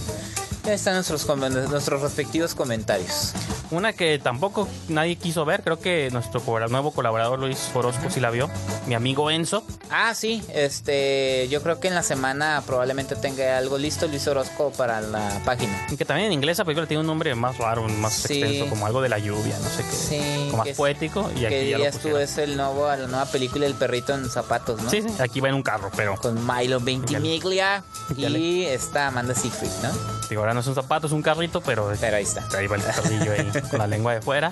Ya 0.63 0.73
están 0.73 0.94
nuestros, 0.95 1.25
nuestros 1.69 2.01
respectivos 2.01 2.53
comentarios. 2.55 3.33
Una 3.69 3.92
que 3.94 4.18
tampoco 4.19 4.68
nadie 4.88 5.18
quiso 5.18 5.44
ver, 5.46 5.62
creo 5.64 5.80
que 5.80 6.10
nuestro 6.12 6.42
nuevo 6.69 6.92
colaborador 6.92 7.40
Luis 7.40 7.69
Orozco 7.74 8.10
sí 8.10 8.19
la 8.22 8.30
vio. 8.30 8.50
Mi 8.86 8.96
amigo 8.96 9.30
Enzo. 9.30 9.64
Ah, 9.90 10.14
sí, 10.16 10.42
este, 10.54 11.48
yo 11.50 11.62
creo 11.62 11.80
que 11.80 11.90
en 11.90 11.96
la 11.96 12.04
semana 12.04 12.64
probablemente 12.66 13.16
tenga 13.18 13.58
algo 13.58 13.78
listo 13.78 14.08
Luis 14.08 14.25
Orozco 14.28 14.72
para 14.72 15.02
la 15.02 15.42
página. 15.44 15.88
Y 15.92 15.98
que 15.98 16.06
también 16.06 16.28
en 16.28 16.34
inglés 16.34 16.58
la 16.60 16.66
película 16.66 16.88
tiene 16.88 17.02
un 17.02 17.08
nombre 17.08 17.36
más 17.36 17.58
raro, 17.58 17.84
más 17.90 18.14
Sí. 18.14 18.42
extenso, 18.42 18.69
como 18.69 18.86
algo 18.86 19.02
de 19.02 19.10
la 19.10 19.19
lluvia, 19.19 19.58
no 19.60 19.69
sé 19.69 19.84
qué. 19.84 19.92
Sí, 19.96 20.46
como 20.46 20.58
más 20.58 20.64
que 20.66 20.72
es- 20.72 20.78
poético. 20.78 21.30
Y 21.36 21.40
que 21.42 21.48
aquí 21.48 21.56
ya 21.69 21.78
lo 21.78 21.84
dirías 21.84 21.98
tú 22.00 22.16
es 22.18 22.38
el 22.38 22.56
nuevo, 22.56 22.88
la 22.88 22.96
nueva 23.08 23.25
película 23.25 23.66
El 23.66 23.74
perrito 23.75 24.14
en 24.14 24.30
zapatos, 24.30 24.81
¿no? 24.81 24.90
Sí, 24.90 25.02
sí, 25.02 25.10
aquí 25.19 25.42
va 25.42 25.50
en 25.50 25.56
un 25.56 25.64
carro, 25.64 25.92
pero 25.96 26.16
Con 26.16 26.46
Milo 26.48 26.80
Ventimiglia 26.80 27.84
y 28.16 28.64
está 28.64 29.08
Amanda 29.08 29.36
Seyfried, 29.36 29.69
¿no? 29.84 30.18
digo, 30.30 30.42
ahora 30.42 30.54
no 30.54 30.60
es 30.60 30.68
un 30.68 30.75
zapato, 30.75 31.08
es 31.08 31.14
un 31.14 31.22
carrito, 31.22 31.62
pero 31.62 31.92
Pero 32.02 32.18
ahí 32.18 32.24
está. 32.24 32.46
ahí 32.58 32.68
va 32.68 32.75
el 32.75 32.81
perrillo 33.02 33.31
ahí 33.31 33.50
con 33.63 33.80
la 33.80 33.88
lengua 33.88 34.13
de 34.13 34.21
fuera. 34.21 34.51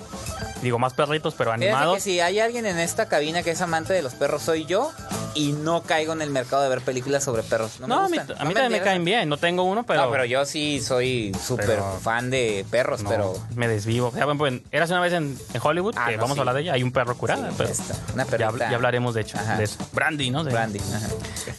Digo, 0.62 0.80
más 0.80 0.94
perritos, 0.94 1.34
pero 1.38 1.52
Fíjate 1.52 1.66
que 1.66 1.72
animados. 1.72 2.04
si 2.04 2.20
hay 2.20 2.40
alguien 2.40 2.66
en 2.66 2.80
esta 2.80 3.08
cabina 3.08 3.44
que 3.44 3.52
es 3.52 3.62
amante 3.62 3.94
de 3.94 4.02
los 4.02 4.14
perros, 4.14 4.42
soy 4.42 4.66
yo 4.66 4.92
y 5.36 5.52
no 5.52 5.84
caigo 5.84 6.14
en 6.14 6.22
el 6.22 6.30
mercado 6.32 6.64
de 6.64 6.70
ver 6.70 6.82
películas 6.82 7.24
sobre 7.24 7.44
perros. 7.44 7.80
No, 7.80 7.88
No, 7.88 8.10
me 8.10 8.20
a 8.20 8.24
mí, 8.24 8.32
a 8.38 8.44
no 8.44 8.46
mí 8.50 8.54
también 8.54 8.72
me 8.72 8.82
caen 8.82 9.06
bien. 9.06 9.30
No 9.30 9.38
tengo 9.38 9.64
uno, 9.64 9.84
pero. 9.86 10.06
no, 10.06 10.12
pero 10.12 10.26
yo 10.26 10.46
sí 10.46 10.82
soy 10.82 11.36
súper 11.46 11.80
fan 12.02 12.30
de 12.30 12.66
perros, 12.72 13.04
no, 13.04 13.10
pero... 13.10 13.34
me 13.56 13.68
desvivo. 13.68 14.12
Bueno, 14.12 14.38
pues, 14.38 14.62
eras 14.72 14.90
una 14.90 15.02
vez 15.02 15.14
en, 15.14 15.38
en 15.54 15.62
Hollywood, 15.64 15.96
Ah, 15.98 16.08
que 16.10 16.16
no, 16.18 16.24
vamos 16.24 16.36
sí. 16.36 16.40
a 16.40 16.42
hablar 16.42 16.56
de 16.56 16.62
ella. 16.62 16.74
Hay 16.74 16.84
un 16.84 16.92
perro 16.92 17.16
curado, 17.18 17.44
Sí, 17.50 17.56
pero. 17.58 17.70
Una 18.14 18.26
ya, 18.38 18.76
hablaremos 18.76 19.14
de 19.14 19.22
hecho 19.22 19.38
Ajá. 19.38 19.58
de 19.58 19.66
eso. 19.66 19.78
Brandy, 19.94 20.32
¿no? 20.32 20.44
De- 20.44 20.52
Brandy. 20.52 20.80
ajá. 20.80 21.08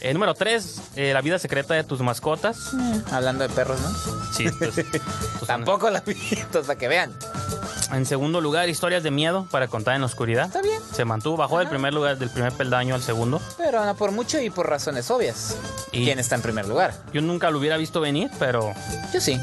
Eh, 0.01 0.13
número 0.13 0.33
3, 0.33 0.81
La 1.13 1.21
vida 1.21 1.39
secreta 1.39 1.73
de 1.73 1.83
tus 1.83 2.01
mascotas. 2.01 2.71
Hablando 3.11 3.47
de 3.47 3.53
perros, 3.53 3.79
¿no? 3.79 4.33
Sí, 4.33 4.47
pues, 4.57 4.71
pues, 4.73 5.01
Tampoco 5.47 5.89
la 5.89 6.01
vi, 6.01 6.15
entonces 6.31 6.67
para 6.67 6.79
que 6.79 6.87
vean. 6.87 7.13
En 7.93 8.05
segundo 8.05 8.41
lugar, 8.41 8.67
historias 8.67 9.01
de 9.03 9.11
miedo 9.11 9.47
para 9.49 9.67
contar 9.69 9.95
en 9.95 10.01
la 10.01 10.07
oscuridad. 10.07 10.47
Está 10.47 10.61
bien. 10.61 10.81
Se 10.93 11.05
mantuvo, 11.05 11.37
bajó 11.37 11.59
del 11.59 11.69
primer 11.69 11.93
lugar, 11.93 12.17
del 12.17 12.29
primer 12.29 12.51
peldaño 12.51 12.95
al 12.95 13.01
segundo. 13.01 13.39
Pero 13.69 13.83
no 13.83 13.95
por 13.97 14.13
mucho 14.13 14.39
y 14.39 14.49
por 14.49 14.69
razones 14.69 15.11
obvias. 15.11 15.57
Y- 15.91 16.05
¿Quién 16.05 16.19
está 16.19 16.35
en 16.35 16.41
primer 16.41 16.69
lugar? 16.69 16.93
Yo 17.11 17.21
nunca 17.21 17.51
lo 17.51 17.59
hubiera 17.59 17.75
visto 17.75 17.99
venir, 17.99 18.31
pero 18.39 18.73
Yo 19.13 19.19
sí. 19.19 19.37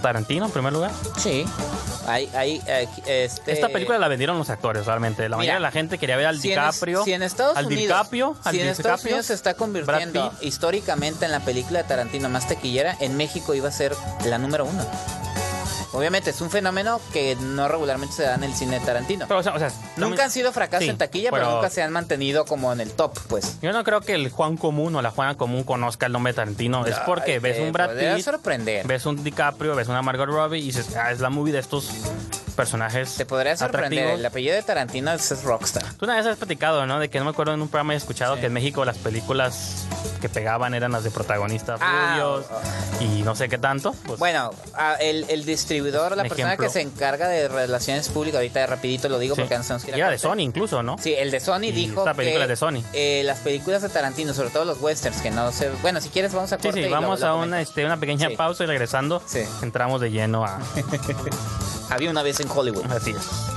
Tarantino 0.00 0.46
en 0.46 0.50
primer 0.50 0.72
lugar. 0.72 0.90
Sí. 1.18 1.44
Eh, 2.08 2.88
este... 3.06 3.52
Esta 3.52 3.68
película 3.68 3.98
la 3.98 4.08
vendieron 4.08 4.38
los 4.38 4.48
actores, 4.48 4.86
realmente. 4.86 5.28
La 5.28 5.36
mayoría 5.36 5.52
Mira, 5.52 5.54
de 5.56 5.60
la 5.60 5.70
gente 5.70 5.98
quería 5.98 6.16
ver 6.16 6.26
al 6.28 6.40
si 6.40 6.50
en 6.50 6.60
DiCaprio. 6.60 7.04
si 7.04 7.12
en 7.12 7.22
Estados 7.22 7.58
al 7.58 7.66
Unidos, 7.66 7.82
DiCaprio, 7.82 8.36
al 8.42 8.54
si 8.54 8.60
en 8.62 8.68
Estados 8.68 9.00
DiCaprio, 9.00 9.14
Unidos 9.16 9.26
se 9.26 9.34
está 9.34 9.52
convirtiendo 9.52 10.32
históricamente 10.40 11.26
en 11.26 11.30
la 11.32 11.40
película 11.40 11.82
de 11.82 11.88
Tarantino 11.88 12.30
más 12.30 12.48
taquillera, 12.48 12.96
en 13.00 13.18
México 13.18 13.54
iba 13.54 13.68
a 13.68 13.72
ser 13.72 13.94
la 14.24 14.38
número 14.38 14.64
uno. 14.64 14.82
Obviamente 15.92 16.30
es 16.30 16.40
un 16.40 16.50
fenómeno 16.50 17.00
que 17.12 17.36
no 17.36 17.68
regularmente 17.68 18.14
se 18.14 18.22
da 18.22 18.34
en 18.34 18.44
el 18.44 18.54
cine 18.54 18.80
Tarantino. 18.80 19.26
Pero, 19.28 19.40
o 19.40 19.42
sea, 19.42 19.54
o 19.54 19.58
sea, 19.58 19.70
nunca 19.96 20.24
han 20.24 20.30
sido 20.30 20.50
fracasos 20.52 20.84
Sí, 20.84 20.90
en 20.90 20.96
taquilla, 20.98 21.30
pero, 21.30 21.44
pero- 21.44 21.56
nunca 21.56 21.68
se 21.70 21.82
han 21.82 21.92
mantenido 21.92 22.44
como 22.46 22.72
en 22.72 22.80
el 22.80 22.90
top, 22.92 23.18
pues. 23.28 23.58
Yo 23.60 23.72
no 23.72 23.84
creo 23.84 24.00
que 24.00 24.14
el 24.14 24.30
Juan 24.30 24.56
común 24.56 24.96
o 24.96 25.02
la 25.02 25.10
Juana 25.10 25.36
común 25.36 25.64
conozca 25.64 26.06
el 26.06 26.12
nombre 26.12 26.32
de 26.32 26.36
Tarantino. 26.36 26.86
es 26.86 26.96
porque 27.00 27.32
Ay, 27.34 27.38
ves 27.40 27.60
un 27.60 27.72
Brad 27.72 27.90
Pitt, 27.90 28.24
sorprender. 28.24 28.86
ves 28.86 29.04
un 29.06 29.22
DiCaprio, 29.22 29.74
ves 29.74 29.88
una 29.88 30.00
Margot 30.02 30.26
Robbie 30.28 30.60
y 30.60 30.66
dices, 30.66 30.96
ah, 30.96 31.12
es 31.12 31.20
la 31.20 31.28
movie 31.30 31.52
de 31.52 31.58
estos 31.58 31.90
personajes 32.52 33.14
Te 33.16 33.26
podría 33.26 33.56
sorprender. 33.56 33.98
atractivos. 34.00 34.20
El 34.20 34.26
apellido 34.26 34.54
de 34.54 34.62
Tarantino 34.62 35.12
es, 35.12 35.42
Rockstar. 35.44 35.82
Tú 35.98 36.04
una 36.04 36.16
vez 36.16 36.26
has 36.26 36.36
platicado, 36.36 36.86
¿no? 36.86 36.98
De 37.00 37.08
que 37.10 37.18
no 37.18 37.24
me 37.24 37.30
acuerdo 37.30 37.54
en 37.54 37.62
un 37.62 37.68
programa 37.68 37.94
he 37.94 37.96
escuchado 37.96 38.34
Sí. 38.34 38.40
que 38.40 38.46
en 38.46 38.52
México 38.52 38.84
las 38.84 38.98
películas 38.98 39.86
que 40.20 40.28
pegaban 40.28 40.74
eran 40.74 40.92
las 40.92 41.02
de 41.04 41.10
protagonistas 41.10 41.80
Ah, 41.82 42.14
rubios 42.14 42.46
y 43.00 43.22
no 43.22 43.34
sé 43.34 43.48
qué 43.48 43.58
tanto. 43.58 43.92
Pues, 44.06 44.18
Bueno, 44.20 44.50
el, 45.00 45.26
el 45.28 45.44
distribuidor, 45.44 46.16
la 46.16 46.22
persona 46.24 46.48
ejemplo. 46.48 46.66
que 46.66 46.72
se 46.72 46.80
encarga 46.80 47.26
de 47.28 47.48
relaciones 47.48 48.08
públicas, 48.08 48.36
ahorita 48.38 48.60
de 48.60 48.66
rapidito 48.68 49.08
lo 49.08 49.18
digo 49.18 49.34
sí. 49.34 49.40
porque 49.42 49.58
nos 49.58 49.84
Y 49.88 49.90
era 49.90 50.10
de 50.10 50.18
Sony 50.18 50.38
incluso, 50.40 50.82
¿no? 50.82 50.96
Sí, 50.98 51.12
el 51.14 51.30
de 51.30 51.40
Sony 51.40 51.64
Y 51.64 51.72
dijo 51.72 52.00
esta 52.00 52.14
película 52.14 52.46
que 52.46 52.52
es 52.52 52.60
de 52.60 52.66
Sony. 52.66 52.82
eh, 52.92 53.22
las 53.24 53.38
películas 53.40 53.82
de 53.82 53.88
Tarantino, 53.88 54.32
sobre 54.34 54.50
todo 54.50 54.64
los 54.64 54.80
westerns, 54.80 55.20
que 55.22 55.30
no 55.30 55.50
sé... 55.50 55.70
Bueno, 55.82 56.00
si 56.00 56.08
quieres 56.10 56.32
vamos 56.32 56.52
a 56.52 56.56
Sí, 56.56 56.62
corte 56.62 56.82
sí, 56.84 56.88
lo- 56.88 56.94
vamos 56.94 57.20
lo 57.20 57.26
a 57.26 57.34
una, 57.34 57.60
este, 57.60 57.84
una 57.84 57.96
pequeña 57.98 58.28
Sí. 58.28 58.36
pausa 58.36 58.62
y 58.64 58.66
regresando 58.68 59.20
Sí. 59.26 59.40
entramos 59.62 60.00
de 60.00 60.10
lleno 60.10 60.44
a 60.44 60.60
Había 61.90 62.10
una 62.10 62.22
vez 62.22 62.40
en 62.40 62.48
Hollywood. 62.50 62.90
Así 62.90 63.12
es. 63.12 63.51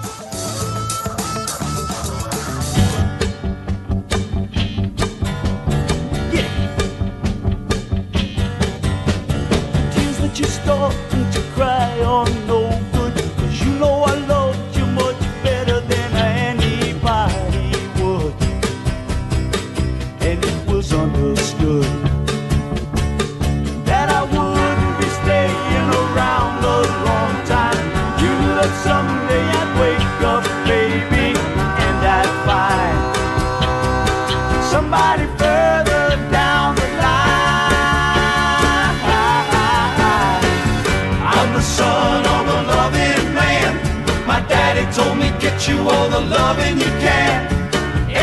You 45.67 45.77
all 45.89 46.09
the 46.09 46.21
loving 46.21 46.77
you 46.77 46.91
can, 47.05 47.47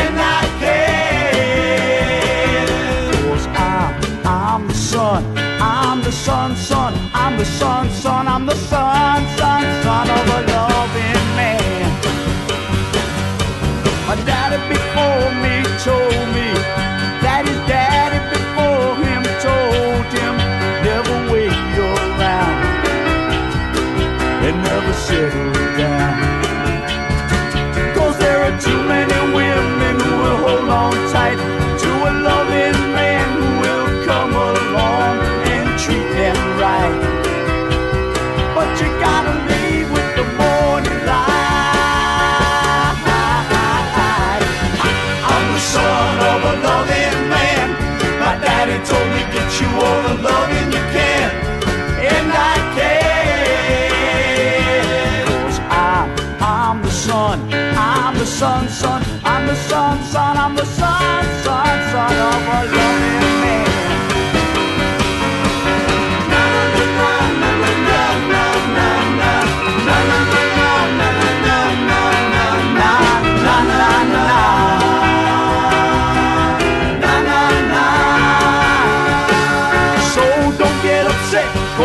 and 0.01 0.15
I 0.19 0.43
can. 0.61 1.83
'Cause 3.11 3.47
I'm, 3.47 3.93
I'm 4.25 4.67
the 4.67 4.73
son, 4.73 5.23
I'm 5.61 6.01
the 6.03 6.11
son, 6.11 6.55
son, 6.55 6.93
I'm 7.13 7.37
the 7.37 7.45
son, 7.45 7.89
son, 7.89 8.27
I'm 8.27 8.45
the 8.45 8.55
son, 8.55 9.27
son, 9.37 9.63
son 9.83 10.09
of 10.09 10.29
a 10.37 10.42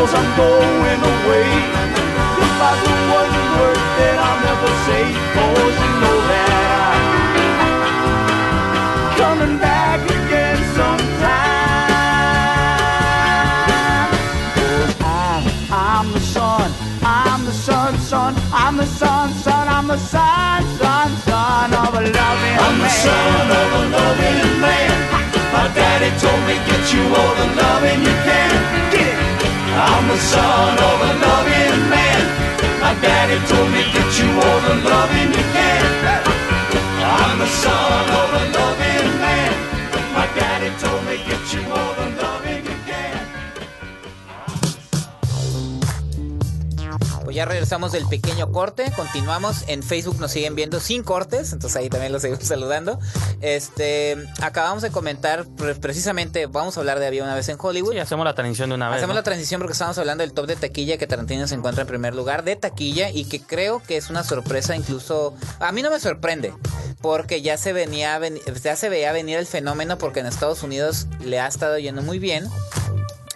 cause 0.08 0.20
I'm 0.20 0.36
going 0.36 1.00
away. 1.00 1.48
If 2.40 2.60
I 2.68 2.72
do 2.84 2.92
one 3.12 3.32
word 3.60 3.80
that 3.98 4.16
I'll 4.24 4.40
never 4.48 4.70
say, 4.88 5.04
cause 5.36 5.74
you 5.84 5.92
know 6.00 6.18
that 6.32 6.48
I'm 6.88 7.02
coming 9.20 9.56
back 9.58 10.00
again 10.08 10.58
sometime. 10.76 11.28
Cause 14.56 14.96
I'm, 15.04 15.44
I'm 15.72 16.12
the 16.12 16.20
son, 16.20 16.72
I'm 17.02 17.44
the 17.44 17.52
son, 17.52 17.98
son, 17.98 18.34
I'm 18.52 18.76
the 18.76 18.86
son, 18.86 19.32
son, 19.34 19.68
I'm 19.68 19.86
the 19.88 19.98
son, 19.98 20.64
son, 20.78 21.16
son 21.28 21.72
of 21.74 21.94
a 21.94 22.00
loving 22.00 22.56
I'm 22.64 22.78
the 22.80 22.88
son 22.88 23.50
of 23.60 23.72
a 23.76 23.82
loving 23.92 24.60
man. 24.60 24.90
My 25.52 25.68
daddy 25.74 26.10
told 26.20 26.40
me 26.48 26.56
get 26.64 26.92
you 26.94 27.02
all 27.12 27.34
the 27.40 27.46
loving 27.60 28.00
you 28.00 28.14
can. 28.24 28.50
Get. 28.92 29.07
I'm 29.78 30.08
the 30.08 30.18
son 30.18 30.74
of 30.90 30.98
a 31.10 31.12
loving 31.22 31.88
man. 31.88 32.22
My 32.82 32.94
daddy 33.00 33.38
told 33.46 33.70
me 33.70 33.82
get 33.94 34.10
you 34.18 34.28
all 34.44 34.60
the 34.66 34.74
loving 34.90 35.30
you 35.30 35.44
can. 35.54 35.84
I'm 36.98 37.38
the 37.38 37.46
son 37.46 38.04
of 38.20 38.28
a 38.32 38.44
loving 38.46 38.52
man. 38.54 38.67
Ya 47.38 47.44
regresamos 47.44 47.92
del 47.92 48.04
pequeño 48.08 48.50
corte, 48.50 48.90
continuamos. 48.96 49.64
En 49.68 49.82
Facebook 49.84 50.18
nos 50.20 50.32
siguen 50.32 50.56
viendo 50.56 50.80
sin 50.80 51.04
cortes, 51.04 51.52
entonces 51.52 51.76
ahí 51.76 51.88
también 51.88 52.12
los 52.12 52.22
seguimos 52.22 52.44
saludando. 52.48 52.98
Este, 53.40 54.16
acabamos 54.42 54.82
de 54.82 54.90
comentar 54.90 55.46
pre- 55.56 55.76
precisamente, 55.76 56.46
vamos 56.46 56.76
a 56.76 56.80
hablar 56.80 56.98
de 56.98 57.06
Había 57.06 57.22
una 57.22 57.34
vez 57.36 57.48
en 57.48 57.56
Hollywood. 57.60 57.92
Sí, 57.92 57.98
hacemos 58.00 58.24
la 58.24 58.34
transición 58.34 58.70
de 58.70 58.74
una 58.74 58.88
vez. 58.88 58.96
Hacemos 58.98 59.14
¿no? 59.14 59.20
la 59.20 59.22
transición 59.22 59.60
porque 59.60 59.72
estamos 59.72 59.96
hablando 59.98 60.22
del 60.22 60.32
top 60.32 60.46
de 60.46 60.56
taquilla 60.56 60.98
que 60.98 61.06
Tarantino 61.06 61.46
se 61.46 61.54
encuentra 61.54 61.82
en 61.82 61.88
primer 61.88 62.14
lugar 62.14 62.42
de 62.42 62.56
taquilla 62.56 63.10
y 63.10 63.24
que 63.24 63.40
creo 63.40 63.80
que 63.86 63.96
es 63.96 64.10
una 64.10 64.24
sorpresa 64.24 64.74
incluso 64.74 65.34
a 65.60 65.70
mí 65.72 65.82
no 65.82 65.90
me 65.90 66.00
sorprende 66.00 66.52
porque 67.00 67.40
ya 67.40 67.56
se 67.56 67.72
venía 67.72 68.18
ven- 68.18 68.40
ya 68.62 68.74
se 68.74 68.88
veía 68.88 69.12
venir 69.12 69.38
el 69.38 69.46
fenómeno 69.46 69.96
porque 69.98 70.20
en 70.20 70.26
Estados 70.26 70.62
Unidos 70.64 71.06
le 71.24 71.38
ha 71.40 71.46
estado 71.46 71.78
yendo 71.78 72.02
muy 72.02 72.18
bien 72.18 72.48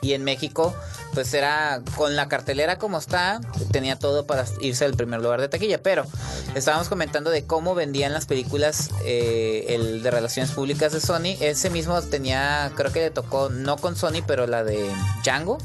y 0.00 0.14
en 0.14 0.24
México 0.24 0.74
pues 1.12 1.32
era 1.34 1.82
con 1.96 2.16
la 2.16 2.28
cartelera 2.28 2.78
como 2.78 2.98
está 2.98 3.40
tenía 3.70 3.98
todo 3.98 4.26
para 4.26 4.44
irse 4.60 4.84
al 4.84 4.94
primer 4.94 5.20
lugar 5.20 5.40
de 5.40 5.48
taquilla 5.48 5.82
pero 5.82 6.04
estábamos 6.54 6.88
comentando 6.88 7.30
de 7.30 7.44
cómo 7.44 7.74
vendían 7.74 8.12
las 8.12 8.26
películas 8.26 8.90
eh, 9.04 9.66
el 9.68 10.02
de 10.02 10.10
relaciones 10.10 10.52
públicas 10.52 10.92
de 10.92 11.00
Sony 11.00 11.36
ese 11.40 11.70
mismo 11.70 12.00
tenía 12.02 12.72
creo 12.76 12.92
que 12.92 13.00
le 13.00 13.10
tocó 13.10 13.48
no 13.50 13.76
con 13.76 13.96
Sony 13.96 14.22
pero 14.26 14.46
la 14.46 14.64
de 14.64 14.90
Django 15.24 15.58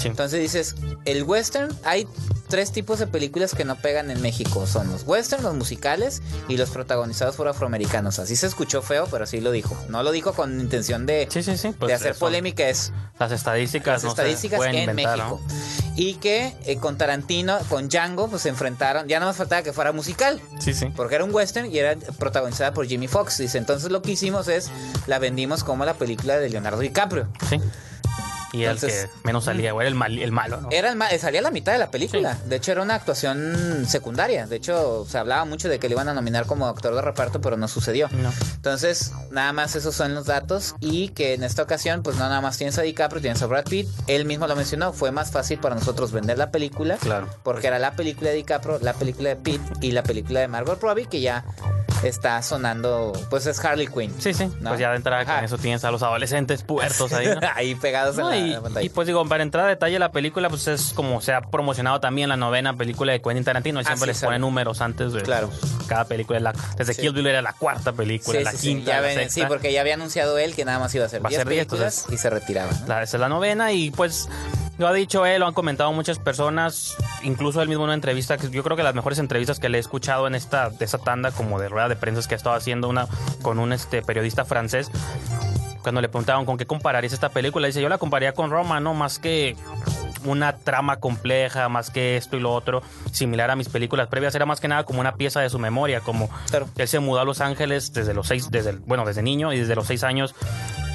Sí. 0.00 0.08
entonces 0.08 0.40
dices 0.40 0.74
el 1.04 1.22
western 1.22 1.74
hay 1.84 2.08
tres 2.54 2.70
tipos 2.70 3.00
de 3.00 3.08
películas 3.08 3.52
que 3.52 3.64
no 3.64 3.74
pegan 3.74 4.12
en 4.12 4.22
México 4.22 4.64
son 4.68 4.88
los 4.88 5.02
western 5.04 5.42
los 5.42 5.54
musicales 5.54 6.22
y 6.46 6.56
los 6.56 6.70
protagonizados 6.70 7.34
por 7.34 7.48
afroamericanos 7.48 8.20
así 8.20 8.36
se 8.36 8.46
escuchó 8.46 8.80
feo 8.80 9.08
pero 9.10 9.24
así 9.24 9.40
lo 9.40 9.50
dijo 9.50 9.76
no 9.88 10.04
lo 10.04 10.12
dijo 10.12 10.34
con 10.34 10.60
intención 10.60 11.04
de 11.04 11.26
Sí, 11.32 11.42
sí, 11.42 11.56
sí. 11.58 11.74
pues, 11.76 11.88
de 11.88 11.94
hacer 11.94 12.14
son 12.14 12.20
polémica 12.20 12.68
es 12.68 12.92
Las 13.18 13.32
estadísticas, 13.32 13.94
las 13.94 14.04
no 14.04 14.10
estadísticas 14.10 14.60
en 14.66 14.74
inventar, 14.76 15.18
México. 15.18 15.40
¿no? 15.48 15.54
Y 15.96 16.14
que 16.14 16.54
eh, 16.64 16.76
con 16.76 16.96
Tarantino, 16.96 17.58
con 17.68 17.88
Django, 17.88 18.28
pues 18.28 18.42
se 18.42 18.48
enfrentaron. 18.48 19.06
Ya 19.06 19.20
no 19.20 19.26
más 19.26 19.36
faltaba 19.36 19.62
que 19.62 19.72
fuera 19.72 19.92
musical. 19.92 20.40
Sí, 20.58 20.74
sí. 20.74 20.86
Porque 20.96 21.14
era 21.14 21.24
un 21.24 21.32
western 21.32 21.70
y 21.70 21.78
era 21.78 21.94
protagonizada 22.18 22.72
por 22.74 22.86
Jimmy 22.86 23.06
Fox. 23.06 23.38
Dice, 23.38 23.58
entonces 23.58 23.92
lo 23.92 24.02
que 24.02 24.10
hicimos 24.10 24.48
es, 24.48 24.70
la 25.06 25.20
vendimos 25.20 25.62
como 25.62 25.84
la 25.84 25.94
película 25.94 26.36
de 26.38 26.50
Leonardo 26.50 26.80
DiCaprio. 26.80 27.28
Sí. 27.48 27.60
Y 28.54 28.64
Entonces- 28.64 29.04
el 29.04 29.08
que 29.10 29.14
menos 29.24 29.44
salía, 29.44 29.72
güey, 29.72 29.86
era 29.86 29.88
el, 29.90 29.94
mal, 29.94 30.18
el 30.18 30.32
malo, 30.32 30.60
¿no? 30.60 30.68
Era 30.70 30.88
el 30.90 30.96
ma- 30.96 31.08
salía 31.18 31.40
a 31.40 31.42
la 31.42 31.50
mitad 31.50 31.72
de 31.72 31.78
la 31.78 31.90
película. 31.90 32.36
De 32.46 32.56
hecho, 32.56 32.72
era 32.72 32.82
una 32.82 32.94
actuación 32.94 33.84
secundaria. 33.88 34.46
De 34.46 34.56
hecho, 34.56 35.06
se 35.08 35.18
hablaba 35.18 35.44
mucho 35.44 35.68
de 35.68 35.78
que 35.78 35.88
le 35.88 35.94
iban 35.94 36.08
a 36.08 36.14
nominar 36.14 36.46
como 36.46 36.66
actor 36.66 36.94
de 36.94 37.02
reparto, 37.02 37.40
pero 37.40 37.56
no 37.56 37.68
sucedió. 37.68 38.08
No. 38.12 38.32
Entonces, 38.56 39.12
nada 39.30 39.52
más 39.52 39.74
esos 39.76 39.94
son 39.94 40.14
los 40.14 40.26
datos. 40.26 40.74
Y 40.80 41.08
que 41.08 41.34
en 41.34 41.42
esta 41.44 41.62
ocasión, 41.62 42.02
pues 42.02 42.16
no 42.16 42.28
nada 42.28 42.40
más 42.40 42.56
tienes 42.58 42.78
a 42.78 42.82
DiCaprio, 42.82 43.20
tienes 43.20 43.42
a 43.42 43.46
Brad 43.46 43.64
Pitt. 43.64 43.88
Él 44.06 44.24
mismo 44.24 44.46
lo 44.46 44.56
mencionó. 44.56 44.92
Fue 44.92 45.10
más 45.10 45.30
fácil 45.32 45.58
para 45.58 45.74
nosotros 45.74 46.12
vender 46.12 46.38
la 46.38 46.50
película. 46.50 46.96
Claro. 46.96 47.28
Porque 47.42 47.66
era 47.66 47.78
la 47.78 47.92
película 47.92 48.30
de 48.30 48.36
DiCaprio, 48.36 48.78
la 48.80 48.92
película 48.94 49.30
de 49.30 49.36
Pitt 49.36 49.60
y 49.80 49.90
la 49.92 50.02
película 50.02 50.40
de 50.40 50.48
Margot 50.48 50.80
Robbie, 50.80 51.06
que 51.06 51.20
ya 51.20 51.44
está 52.02 52.42
sonando. 52.42 53.12
Pues 53.30 53.46
es 53.46 53.62
Harley 53.64 53.86
Quinn. 53.86 54.14
Sí, 54.18 54.34
sí. 54.34 54.44
¿no? 54.60 54.70
Pues 54.70 54.80
ya 54.80 54.90
de 54.90 54.96
entrada 54.96 55.24
con 55.24 55.42
eso 55.44 55.56
tienes 55.58 55.84
a 55.84 55.90
los 55.90 56.02
adolescentes 56.02 56.62
puertos 56.62 57.12
ahí, 57.12 57.26
¿no? 57.26 57.40
ahí 57.54 57.74
pegados 57.74 58.16
No, 58.16 58.30
en, 58.32 58.40
la, 58.40 58.43
y, 58.44 58.84
y, 58.86 58.88
pues 58.88 59.06
digo, 59.06 59.24
para 59.28 59.42
entrar 59.42 59.64
a 59.66 59.68
detalle 59.68 59.98
la 59.98 60.12
película, 60.12 60.48
pues 60.48 60.68
es 60.68 60.92
como 60.94 61.20
se 61.20 61.32
ha 61.32 61.40
promocionado 61.40 62.00
también 62.00 62.28
la 62.28 62.36
novena 62.36 62.76
película 62.76 63.12
de 63.12 63.20
Quentin 63.22 63.44
Tarantino. 63.44 63.80
Ah, 63.80 63.84
siempre 63.84 64.06
sí, 64.14 64.20
les 64.20 64.24
pone 64.24 64.38
números 64.38 64.80
antes 64.80 65.12
de 65.12 65.22
Claro. 65.22 65.50
cada 65.86 66.04
película. 66.06 66.40
La, 66.40 66.52
desde 66.76 66.94
Sí. 66.94 67.02
Kill 67.02 67.12
Bill 67.12 67.26
era 67.26 67.42
la 67.42 67.52
cuarta 67.52 67.92
película, 67.92 68.38
Sí, 68.38 68.44
la 68.44 68.52
sí, 68.52 68.58
quinta, 68.68 68.86
ya 68.92 68.94
la 68.96 69.00
ven- 69.06 69.14
sexta. 69.18 69.40
sí, 69.40 69.46
porque 69.48 69.72
ya 69.72 69.80
había 69.80 69.94
anunciado 69.94 70.38
él 70.38 70.54
que 70.54 70.64
nada 70.64 70.78
más 70.78 70.94
iba 70.94 71.04
a 71.04 71.06
hacer 71.06 71.22
Va 71.24 71.28
a 71.28 71.30
10 71.30 71.40
ser 71.40 71.48
10, 71.48 71.66
películas 71.66 71.98
entonces- 71.98 72.14
y 72.18 72.22
se 72.22 72.30
retiraba. 72.30 72.72
¿no? 72.72 72.86
La, 72.88 73.02
esa 73.02 73.16
es 73.16 73.20
la 73.20 73.28
novena 73.28 73.72
y 73.72 73.90
pues 73.90 74.28
Lo 74.76 74.88
ha 74.88 74.92
dicho 74.92 75.24
él, 75.24 75.38
lo 75.38 75.46
han 75.46 75.54
comentado 75.54 75.92
muchas 75.92 76.18
personas, 76.18 76.96
incluso 77.22 77.62
él 77.62 77.68
mismo 77.68 77.84
en 77.84 77.90
una 77.90 77.94
entrevista, 77.94 78.38
que 78.38 78.50
yo 78.50 78.64
creo 78.64 78.76
que 78.76 78.82
las 78.82 78.92
mejores 78.96 79.20
entrevistas 79.20 79.60
que 79.60 79.68
le 79.68 79.78
he 79.78 79.80
escuchado 79.80 80.26
en 80.26 80.34
esta, 80.34 80.68
de 80.68 80.84
esa 80.84 80.98
tanda 80.98 81.30
como 81.30 81.60
de 81.60 81.68
rueda 81.68 81.88
de 81.88 81.94
prensa 81.94 82.28
que 82.28 82.34
ha 82.34 82.36
estado 82.36 82.56
haciendo 82.56 82.88
una 82.88 83.06
con 83.42 83.60
un 83.60 83.72
este 83.72 84.02
periodista 84.02 84.44
francés, 84.44 84.90
cuando 85.84 86.00
le 86.00 86.08
preguntaban 86.08 86.44
con 86.44 86.56
qué 86.58 86.66
compararías 86.66 87.12
esta 87.12 87.28
película, 87.28 87.68
dice, 87.68 87.80
yo 87.80 87.88
la 87.88 87.98
compararía 87.98 88.32
con 88.32 88.50
Roma, 88.50 88.80
¿no? 88.80 88.92
Más 88.94 89.20
que 89.20 89.56
una 90.24 90.56
trama 90.56 90.96
compleja, 90.96 91.68
más 91.68 91.90
que 91.90 92.16
esto 92.16 92.36
y 92.36 92.40
lo 92.40 92.52
otro, 92.52 92.82
similar 93.12 93.50
a 93.52 93.56
mis 93.56 93.68
películas 93.68 94.08
previas, 94.08 94.34
era 94.34 94.46
más 94.46 94.58
que 94.60 94.66
nada 94.66 94.84
como 94.84 94.98
una 95.00 95.14
pieza 95.14 95.40
de 95.40 95.50
su 95.50 95.58
memoria, 95.60 96.00
como 96.00 96.28
Claro. 96.50 96.66
él 96.76 96.88
se 96.88 96.98
mudó 96.98 97.20
a 97.20 97.24
Los 97.24 97.40
Ángeles 97.40 97.92
desde 97.92 98.14
los 98.14 98.26
seis, 98.26 98.50
desde 98.50 98.72
bueno, 98.86 99.04
desde 99.04 99.22
niño 99.22 99.52
y 99.52 99.58
desde 99.60 99.74
los 99.76 99.86
seis 99.86 100.02
años, 100.02 100.34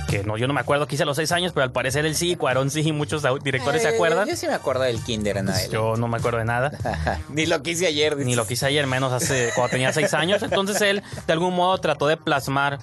que 0.09 0.23
no, 0.23 0.35
yo 0.37 0.47
no 0.47 0.55
me 0.55 0.59
acuerdo 0.61 0.87
que 0.87 0.95
hice 0.95 1.03
a 1.03 1.05
los 1.05 1.17
seis 1.17 1.31
años, 1.31 1.51
pero 1.53 1.63
al 1.65 1.71
parecer 1.71 2.03
él 2.07 2.15
sí, 2.15 2.35
Cuarón 2.35 2.71
sí, 2.71 2.81
y 2.81 2.91
muchos 2.91 3.21
directores 3.43 3.83
se 3.83 3.89
Eh, 3.89 3.93
acuerdan. 3.93 4.27
Yo 4.27 4.35
sí 4.35 4.47
me 4.47 4.55
acuerdo 4.55 4.81
del 4.81 5.03
kinder 5.03 5.37
en 5.37 5.49
adelante. 5.49 5.71
Yo 5.75 5.95
no 5.97 6.07
me 6.07 6.17
acuerdo 6.17 6.39
de 6.39 6.45
nada. 6.45 6.71
Ni 7.29 7.45
lo 7.45 7.61
que 7.61 7.69
hice 7.71 7.85
ayer. 7.85 8.17
Ni 8.17 8.35
lo 8.35 8.47
que 8.47 8.55
hice 8.55 8.65
ayer, 8.65 8.87
menos 8.87 9.13
hace 9.13 9.51
cuando 9.53 9.69
tenía 9.69 9.93
seis 9.93 10.11
años. 10.15 10.41
Entonces 10.41 10.81
él, 10.81 11.03
de 11.27 11.33
algún 11.33 11.55
modo, 11.55 11.77
trató 11.77 12.07
de 12.07 12.17
plasmar 12.17 12.79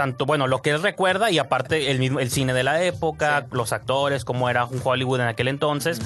tanto, 0.00 0.24
bueno, 0.24 0.46
lo 0.46 0.62
que 0.62 0.70
él 0.70 0.82
recuerda 0.82 1.30
y 1.30 1.38
aparte 1.38 1.90
el 1.90 1.98
mismo 1.98 2.20
el 2.20 2.30
cine 2.30 2.54
de 2.54 2.62
la 2.62 2.82
época, 2.82 3.42
Sí. 3.42 3.46
los 3.54 3.74
actores, 3.74 4.24
cómo 4.24 4.48
era 4.48 4.64
un 4.64 4.80
Hollywood 4.82 5.20
en 5.20 5.26
aquel 5.26 5.46
entonces. 5.48 6.00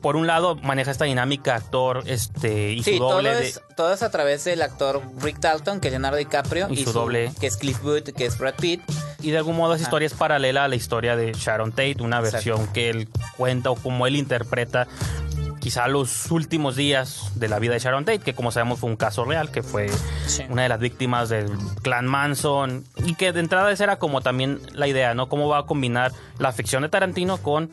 Por 0.00 0.14
un 0.14 0.28
lado, 0.28 0.54
maneja 0.54 0.92
esta 0.92 1.06
dinámica 1.06 1.56
actor 1.56 2.04
este, 2.06 2.70
y 2.72 2.82
Sí, 2.84 2.92
su 2.92 2.98
todo 3.00 3.14
doble 3.16 3.34
de. 3.34 3.48
es, 3.48 3.60
todo 3.76 3.92
es 3.92 4.02
a 4.04 4.10
través 4.12 4.44
del 4.44 4.62
actor 4.62 5.02
Rick 5.20 5.40
Dalton, 5.40 5.80
que 5.80 5.88
es 5.88 5.92
Leonardo 5.92 6.18
DiCaprio, 6.18 6.68
Y 6.70 6.84
su 6.84 6.92
doble. 6.92 7.32
que 7.40 7.48
es 7.48 7.56
Cliff 7.56 7.82
Booth, 7.82 8.10
que 8.16 8.26
es 8.26 8.38
Brad 8.38 8.54
Pitt. 8.54 8.80
Y 9.20 9.32
de 9.32 9.38
algún 9.38 9.56
modo 9.56 9.74
esa 9.74 9.82
historia 9.82 10.06
es 10.06 10.14
paralela 10.14 10.64
a 10.64 10.68
la 10.68 10.76
historia 10.76 11.16
de 11.16 11.32
Sharon 11.32 11.72
Tate, 11.72 11.96
una 12.00 12.18
Exacto. 12.18 12.36
versión 12.36 12.66
que 12.72 12.90
él 12.90 13.08
cuenta 13.36 13.70
o 13.70 13.74
como 13.74 14.06
él 14.06 14.14
interpreta 14.14 14.86
quizá 15.60 15.86
los 15.88 16.30
últimos 16.30 16.74
días 16.74 17.30
de 17.36 17.48
la 17.48 17.58
vida 17.58 17.74
de 17.74 17.78
Sharon 17.78 18.04
Tate, 18.04 18.18
que 18.20 18.34
como 18.34 18.50
sabemos 18.50 18.80
fue 18.80 18.90
un 18.90 18.96
caso 18.96 19.24
real, 19.24 19.50
que 19.50 19.62
fue 19.62 19.88
Sí. 20.26 20.42
una 20.48 20.62
de 20.62 20.68
las 20.68 20.80
víctimas 20.80 21.28
del 21.28 21.50
clan 21.82 22.06
Manson, 22.06 22.84
y 23.04 23.14
que 23.14 23.32
de 23.32 23.40
entrada 23.40 23.70
esa 23.70 23.84
era 23.84 23.98
como 23.98 24.20
también 24.22 24.60
la 24.72 24.88
idea, 24.88 25.14
¿no? 25.14 25.28
Cómo 25.28 25.48
va 25.48 25.58
a 25.58 25.62
combinar 25.66 26.12
la 26.38 26.52
ficción 26.52 26.82
de 26.82 26.88
Tarantino 26.88 27.36
con 27.38 27.70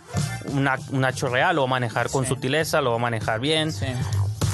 una- 0.52 0.78
un 0.92 1.06
hecho 1.06 1.28
real, 1.30 1.56
lo 1.56 1.64
va 1.64 1.68
a 1.68 1.72
manejar 1.72 2.10
con 2.12 2.24
Sí. 2.26 2.30
sutileza, 2.30 2.82
lo 2.82 2.92
va 2.92 2.98
a 2.98 3.00
manejar 3.00 3.40
bien. 3.40 3.72
Sí. 3.72 3.86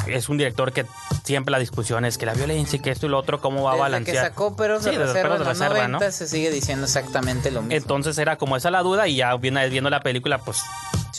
Es 0.07 0.29
un 0.29 0.37
director 0.37 0.71
que 0.71 0.85
siempre 1.23 1.51
la 1.51 1.59
discusión 1.59 2.05
es 2.05 2.17
que 2.17 2.25
la 2.25 2.33
violencia 2.33 2.77
y 2.77 2.79
que 2.81 2.91
esto 2.91 3.05
y 3.05 3.09
lo 3.09 3.17
otro, 3.17 3.41
cómo 3.41 3.63
va 3.63 3.73
a 3.73 3.75
balancear. 3.75 4.15
que 4.17 4.21
sacó 4.21 4.55
Perros 4.55 4.83
de 4.83 4.91
Sí, 4.91 4.97
desde 4.97 5.13
Reserva 5.13 5.29
Perros 5.29 5.37
en 5.37 5.43
de 5.43 5.49
los 5.49 5.59
Reserva, 5.59 5.87
90 5.87 6.05
¿no? 6.05 6.11
se 6.11 6.27
sigue 6.27 6.51
diciendo 6.51 6.85
exactamente 6.85 7.51
lo 7.51 7.61
mismo. 7.61 7.75
Entonces 7.75 8.17
era 8.17 8.37
como 8.37 8.57
esa 8.57 8.71
la 8.71 8.81
duda 8.81 9.07
y 9.07 9.17
ya 9.17 9.35
viendo, 9.37 9.61
viendo 9.69 9.89
la 9.89 10.01
película, 10.01 10.39
pues 10.39 10.63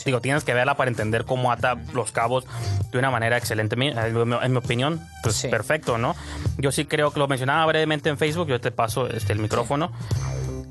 digo, 0.05 0.21
tienes 0.21 0.43
que 0.43 0.53
verla 0.53 0.75
para 0.77 0.89
entender 0.89 1.25
cómo 1.25 1.51
ata 1.51 1.75
los 1.93 2.11
cabos 2.11 2.45
de 2.91 2.99
una 2.99 3.11
manera 3.11 3.37
excelente. 3.37 3.75
En 3.75 4.51
mi, 4.51 4.57
opinión, 4.57 5.01
pues 5.23 5.35
Sí. 5.35 5.47
perfecto, 5.49 5.97
¿no? 5.97 6.15
Yo 6.57 6.71
sí 6.71 6.85
creo 6.85 7.11
que 7.11 7.19
lo 7.19 7.27
mencionaba 7.27 7.65
brevemente 7.65 8.09
en 8.09 8.17
Facebook, 8.17 8.47
yo 8.47 8.61
te 8.61 8.71
paso 8.71 9.07
este, 9.09 9.33
el 9.33 9.39
micrófono. 9.39 9.91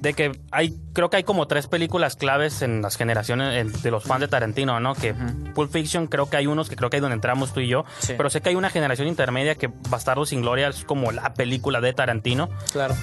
De 0.04 0.12
que 0.14 0.30
hay, 0.52 0.76
creo 0.92 1.10
que 1.10 1.16
hay 1.16 1.24
como 1.24 1.48
tres 1.48 1.66
películas 1.66 2.14
claves 2.14 2.62
en 2.62 2.82
las 2.82 2.96
generaciones 2.96 3.56
en- 3.56 3.82
de 3.82 3.90
los 3.90 4.04
fans 4.04 4.20
de 4.20 4.28
Tarantino, 4.28 4.78
¿no? 4.78 4.94
Que 4.94 5.14
Pulp 5.54 5.72
Fiction, 5.72 6.06
creo 6.06 6.30
que 6.30 6.36
hay 6.36 6.46
unos 6.46 6.68
que 6.68 6.76
creo 6.76 6.90
que 6.90 6.98
hay 6.98 7.00
donde 7.00 7.14
entramos 7.14 7.52
tú 7.52 7.60
y 7.60 7.68
yo. 7.68 7.84
Sí. 7.98 8.14
Pero 8.16 8.30
sé 8.30 8.40
que 8.40 8.50
hay 8.50 8.54
una 8.54 8.70
generación 8.70 9.08
intermedia 9.08 9.56
que 9.56 9.70
Bastardo 9.88 10.26
sin 10.26 10.42
Gloria 10.42 10.68
es 10.68 10.84
como 10.84 11.10
la 11.10 11.34
película 11.34 11.80
de 11.80 11.92
Tarantino. 11.94 12.48
Claro. 12.72 12.94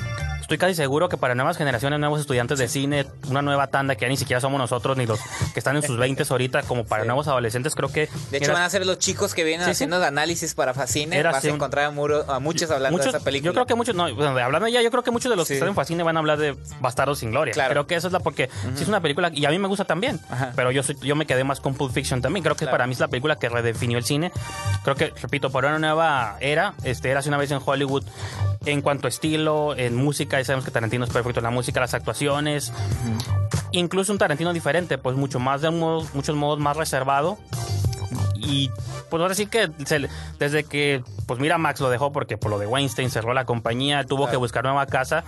Estoy 0.51 0.67
casi 0.67 0.75
seguro 0.75 1.07
que 1.07 1.15
para 1.15 1.33
nuevas 1.33 1.55
generaciones, 1.55 1.97
nuevos 1.97 2.19
estudiantes 2.19 2.59
de 2.59 2.67
cine, 2.67 3.05
una 3.29 3.41
nueva 3.41 3.67
tanda 3.67 3.95
que 3.95 4.01
ya 4.01 4.09
ni 4.09 4.17
siquiera 4.17 4.41
somos 4.41 4.59
nosotros, 4.59 4.97
ni 4.97 5.05
los 5.05 5.17
que 5.53 5.61
están 5.61 5.77
en 5.77 5.81
sus 5.81 5.95
20 5.97 6.25
ahorita, 6.29 6.63
como 6.63 6.83
para 6.83 7.03
Sí. 7.03 7.07
nuevos 7.07 7.29
adolescentes, 7.29 7.73
creo 7.73 7.89
que... 7.89 8.09
De 8.31 8.37
hecho, 8.39 8.47
era- 8.47 8.55
van 8.55 8.63
a 8.63 8.69
ser 8.69 8.85
los 8.85 8.99
chicos 8.99 9.33
que 9.33 9.45
vienen 9.45 9.61
Sí, 9.65 9.69
sí. 9.69 9.71
haciendo 9.85 10.03
análisis 10.03 10.53
para 10.53 10.73
Facine. 10.73 11.15
Era 11.17 11.31
Vas 11.31 11.45
a 11.45 11.47
encontrar 11.47 11.85
a, 11.85 11.91
muro- 11.91 12.29
a 12.29 12.39
muchos 12.41 12.69
hablando 12.69 12.97
muchos- 12.97 13.13
de 13.13 13.17
esa 13.19 13.23
película. 13.23 13.47
Yo 13.49 13.53
creo 13.53 13.65
que 13.65 13.75
muchos, 13.75 13.95
no, 13.95 14.13
bueno, 14.13 14.37
hablando 14.37 14.67
ya, 14.67 14.81
yo 14.81 14.91
creo 14.91 15.03
que 15.03 15.11
muchos 15.11 15.29
de 15.29 15.37
los 15.37 15.47
que 15.47 15.53
están 15.53 15.69
en 15.69 15.75
Fascine 15.75 16.03
van 16.03 16.17
a 16.17 16.19
hablar 16.19 16.37
de 16.37 16.57
Bastardos 16.81 17.19
sin 17.19 17.31
Gloria. 17.31 17.53
Claro. 17.53 17.69
Creo 17.71 17.87
que 17.87 17.95
eso 17.95 18.07
es 18.07 18.11
la 18.13 18.19
porque 18.19 18.49
sí 18.75 18.83
es 18.83 18.89
una 18.89 18.99
película 18.99 19.31
y 19.33 19.45
a 19.45 19.51
mí 19.51 19.57
me 19.57 19.69
gusta 19.69 19.85
también, 19.85 20.19
Ajá. 20.29 20.51
pero 20.53 20.71
yo 20.71 20.83
soy, 20.83 20.97
yo 21.01 21.15
me 21.15 21.25
quedé 21.25 21.45
más 21.45 21.61
con 21.61 21.75
Pulp 21.75 21.93
Fiction 21.93 22.21
también. 22.21 22.43
Creo 22.43 22.55
que 22.55 22.65
Claro. 22.65 22.73
para 22.73 22.87
mí 22.87 22.91
es 22.93 22.99
la 22.99 23.07
película 23.07 23.37
que 23.37 23.47
redefinió 23.47 23.97
el 23.97 24.03
cine. 24.03 24.33
Creo 24.83 24.97
que, 24.97 25.13
repito, 25.21 25.49
por 25.49 25.63
una 25.63 25.79
nueva 25.79 26.35
era, 26.41 26.73
este, 26.83 27.09
era 27.09 27.21
hace 27.21 27.29
una 27.29 27.37
vez 27.37 27.49
en 27.51 27.61
Hollywood 27.65 28.03
en 28.65 28.81
cuanto 28.81 29.07
a 29.07 29.09
estilo, 29.09 29.75
en 29.75 29.95
música, 29.95 30.39
sabemos 30.43 30.65
que 30.65 30.71
Tarantino 30.71 31.03
es 31.05 31.09
perfecto 31.11 31.39
en 31.39 31.43
la 31.45 31.49
música, 31.51 31.79
las 31.79 31.93
actuaciones, 31.93 32.71
incluso 33.71 34.11
un 34.11 34.17
Tarantino 34.17 34.53
diferente, 34.53 34.97
pues 34.97 35.15
mucho 35.15 35.39
más 35.39 35.61
de 35.61 35.69
un 35.69 35.79
modo- 35.79 36.07
muchos 36.13 36.35
modos 36.35 36.59
más 36.59 36.77
reservado. 36.77 37.37
Y 38.35 38.69
pues 39.09 39.21
ahora 39.21 39.35
sí 39.35 39.45
que 39.45 39.69
se 39.85 40.09
desde 40.39 40.63
que 40.63 41.03
pues 41.27 41.39
mira 41.39 41.57
Max 41.57 41.79
lo 41.79 41.89
dejó 41.89 42.11
porque 42.11 42.37
por 42.37 42.49
lo 42.49 42.57
de 42.59 42.65
Weinstein 42.65 43.09
cerró 43.11 43.33
la 43.33 43.45
compañía, 43.45 44.03
tuvo 44.03 44.29
que 44.29 44.35
buscar 44.37 44.63
nueva 44.63 44.85
casa, 44.87 45.23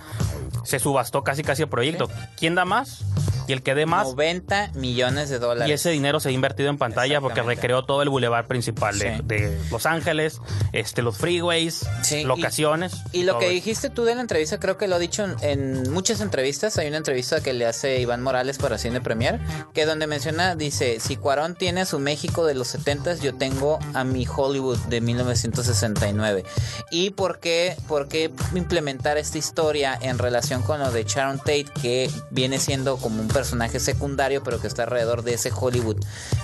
se 0.64 0.78
subastó 0.80 1.22
casi 1.22 1.42
casi 1.42 1.62
el 1.62 1.68
proyecto. 1.68 2.08
¿Quién 2.36 2.54
da 2.56 2.64
más? 2.64 3.04
Y 3.46 3.52
el 3.52 3.62
que 3.62 3.74
dé 3.74 3.86
más 3.86 4.08
90 4.08 4.72
millones 4.74 5.28
de 5.30 5.38
dólares. 5.38 5.68
y 5.70 5.72
ese 5.72 5.90
dinero 5.90 6.20
se 6.20 6.28
ha 6.30 6.32
invertido 6.32 6.70
en 6.70 6.78
pantalla 6.78 7.20
porque 7.20 7.42
recreó 7.42 7.84
todo 7.84 8.02
el 8.02 8.08
bulevar 8.08 8.46
principal 8.46 8.98
de, 8.98 9.16
Sí. 9.16 9.22
de 9.24 9.58
Los 9.70 9.86
Ángeles, 9.86 10.40
este 10.72 11.02
los 11.02 11.16
freeways, 11.16 11.86
Sí, 12.02 12.24
locaciones. 12.24 12.94
Y 13.12 13.22
lo 13.24 13.38
que 13.38 13.46
eso. 13.46 13.54
dijiste 13.54 13.90
tú 13.90 14.04
de 14.04 14.14
la 14.14 14.20
entrevista, 14.20 14.58
creo 14.58 14.76
que 14.78 14.88
lo 14.88 14.96
he 14.96 15.00
dicho 15.00 15.24
en, 15.24 15.36
en 15.42 15.92
muchas 15.92 16.20
entrevistas. 16.20 16.78
Hay 16.78 16.88
una 16.88 16.96
entrevista 16.98 17.40
que 17.42 17.52
le 17.52 17.66
hace 17.66 18.00
Iván 18.00 18.22
Morales 18.22 18.58
para 18.58 18.78
Cine 18.78 19.00
Premier, 19.00 19.40
que 19.74 19.84
donde 19.86 20.06
menciona, 20.06 20.54
dice, 20.56 20.98
si 21.00 21.16
Cuarón 21.16 21.54
tiene 21.54 21.82
a 21.82 21.86
su 21.86 21.98
México 21.98 22.44
de 22.46 22.54
los 22.54 22.68
70 22.68 23.14
yo 23.16 23.34
tengo 23.34 23.78
a 23.92 24.04
mi 24.04 24.26
Hollywood 24.26 24.78
de 24.88 25.00
1969. 25.00 26.44
¿Y 26.90 27.10
por 27.10 27.38
qué, 27.40 27.76
por 27.88 28.08
qué 28.08 28.30
implementar 28.54 29.18
esta 29.18 29.38
historia 29.38 29.98
en 30.00 30.18
relación 30.18 30.62
con 30.62 30.80
lo 30.80 30.90
de 30.90 31.04
Sharon 31.04 31.38
Tate, 31.38 31.66
que 31.80 32.10
viene 32.30 32.58
siendo 32.58 32.96
como 32.96 33.20
un 33.20 33.28
personaje 33.34 33.78
secundario, 33.80 34.42
pero 34.42 34.58
que 34.60 34.66
está 34.66 34.84
alrededor 34.84 35.22
de 35.24 35.34
ese 35.34 35.52
Hollywood, 35.54 35.96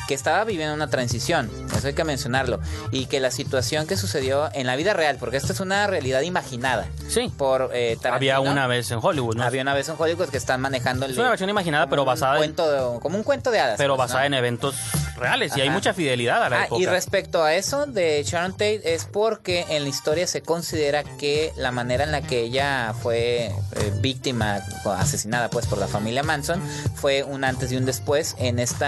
que 0.09 0.13
estaba 0.15 0.45
viviendo 0.45 0.75
una 0.75 0.91
transición, 0.91 1.51
eso 1.75 1.87
hay 1.87 1.95
que 1.95 2.05
mencionarlo, 2.05 2.61
y 2.91 3.07
que 3.07 3.21
la 3.21 3.31
situación 3.31 3.87
que 3.87 3.97
sucedió 3.97 4.51
en 4.53 4.67
la 4.67 4.77
vida 4.77 4.93
real, 4.93 5.17
porque 5.19 5.39
esta 5.39 5.53
es 5.55 5.61
una 5.61 5.87
realidad 5.87 6.21
imaginada 6.23 6.89
Sí. 7.09 7.33
por 7.39 7.71
eh. 7.73 7.97
Había 8.11 8.41
una 8.41 8.67
vez 8.67 8.91
en 8.91 8.99
Hollywood, 9.01 9.37
¿no? 9.37 9.45
Había 9.45 9.63
una 9.63 9.73
vez 9.73 9.89
en 9.89 9.95
Hollywood 9.97 10.29
que 10.29 10.37
están 10.37 10.61
manejando 10.61 11.07
el 11.07 11.13
Es 11.13 11.19
una 11.19 11.31
versión 11.31 11.49
imaginada, 11.49 11.87
pero 11.89 12.03
un 12.03 12.07
basada 12.07 12.35
en- 12.35 12.39
cuento 12.41 12.71
de- 12.95 13.01
como 13.01 13.17
un 13.17 13.23
cuento 13.23 13.51
de 13.51 13.61
hadas. 13.61 13.77
pero 13.79 13.95
pues, 13.97 14.09
basada 14.09 14.21
¿no? 14.23 14.27
en 14.27 14.35
eventos 14.35 14.75
reales 15.21 15.57
y 15.57 15.61
hay 15.61 15.71
mucha 15.71 15.95
fidelidad 15.95 16.43
a 16.45 16.49
la 16.51 16.61
Ah, 16.63 16.65
época. 16.67 16.83
y 16.83 16.87
respecto 16.87 17.43
a 17.45 17.55
eso 17.55 17.87
de 17.87 18.23
Sharon 18.27 18.53
Tate 18.53 18.95
es 18.95 19.05
porque 19.05 19.65
en 19.69 19.83
la 19.85 19.89
historia 19.89 20.27
se 20.27 20.43
considera 20.43 21.05
que 21.05 21.53
la 21.57 21.71
manera 21.71 22.05
en 22.05 22.13
la 22.13 22.23
que 22.23 22.41
ella 22.41 22.95
fue 23.01 23.47
eh, 23.47 23.53
víctima, 24.01 24.61
asesinada 24.97 25.49
pues 25.51 25.67
por 25.67 25.79
la 25.79 25.87
familia 25.87 26.23
Manson, 26.23 26.61
fue 26.97 27.23
un 27.23 27.45
antes 27.45 27.71
y 27.73 27.77
un 27.77 27.85
después 27.87 28.35
en 28.39 28.59
este 28.59 28.87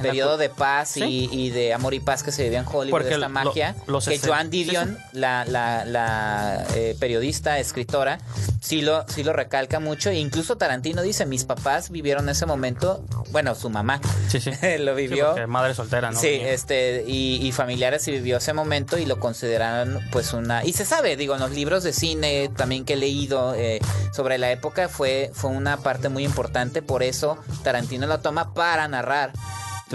periodo 0.00 0.36
de 0.36 0.48
paz 0.48 0.90
Sí. 0.94 1.28
y, 1.30 1.46
y 1.46 1.50
de 1.50 1.72
amor 1.74 1.94
y 1.94 2.00
paz 2.00 2.22
que 2.22 2.32
se 2.32 2.42
vivía 2.44 2.58
en 2.60 2.66
Hollywood, 2.66 2.90
Porque 2.90 3.08
esta 3.14 3.18
lo- 3.18 3.28
magia, 3.28 3.74
los 3.86 4.06
que 4.08 4.18
Joan 4.18 4.50
sí, 4.50 4.64
Didion, 4.64 4.98
la, 5.12 5.44
la, 5.44 5.84
la, 5.84 6.64
eh, 6.74 6.96
periodista, 6.98 7.58
escritora, 7.58 8.18
sí 8.60 8.80
lo, 8.82 9.04
sí 9.08 9.22
lo 9.24 9.32
recalca 9.32 9.80
mucho, 9.80 10.10
e 10.10 10.14
incluso 10.16 10.56
Tarantino 10.56 11.02
dice, 11.02 11.26
mis 11.26 11.44
papás 11.44 11.90
vivieron 11.90 12.28
ese 12.28 12.46
momento, 12.46 13.04
bueno, 13.30 13.54
su 13.54 13.70
mamá 13.70 14.00
lo 14.78 14.94
vivió. 14.94 15.26
porque 15.32 15.46
madre 15.74 15.90
soltera, 15.90 16.10
¿no? 16.10 16.18
Sí, 16.18 16.28
Venía. 16.28 16.52
este, 16.52 17.04
y, 17.06 17.46
y 17.46 17.52
familiares 17.52 18.06
y 18.08 18.12
vivió 18.12 18.36
ese 18.38 18.52
momento 18.52 18.98
y 18.98 19.06
lo 19.06 19.18
consideraron 19.18 20.00
pues 20.10 20.32
una... 20.32 20.64
Y 20.64 20.72
se 20.72 20.84
sabe, 20.84 21.16
digo, 21.16 21.34
en 21.34 21.40
los 21.40 21.50
libros 21.50 21.82
de 21.82 21.92
cine 21.92 22.50
también 22.56 22.84
que 22.84 22.94
he 22.94 22.96
leído 22.96 23.54
eh, 23.54 23.80
sobre 24.12 24.38
la 24.38 24.50
época 24.50 24.88
fue, 24.88 25.30
fue 25.34 25.50
una 25.50 25.76
parte 25.78 26.08
muy 26.08 26.24
importante, 26.24 26.82
por 26.82 27.02
eso 27.02 27.38
Tarantino 27.62 28.06
lo 28.06 28.20
toma 28.20 28.54
para 28.54 28.88
narrar. 28.88 29.32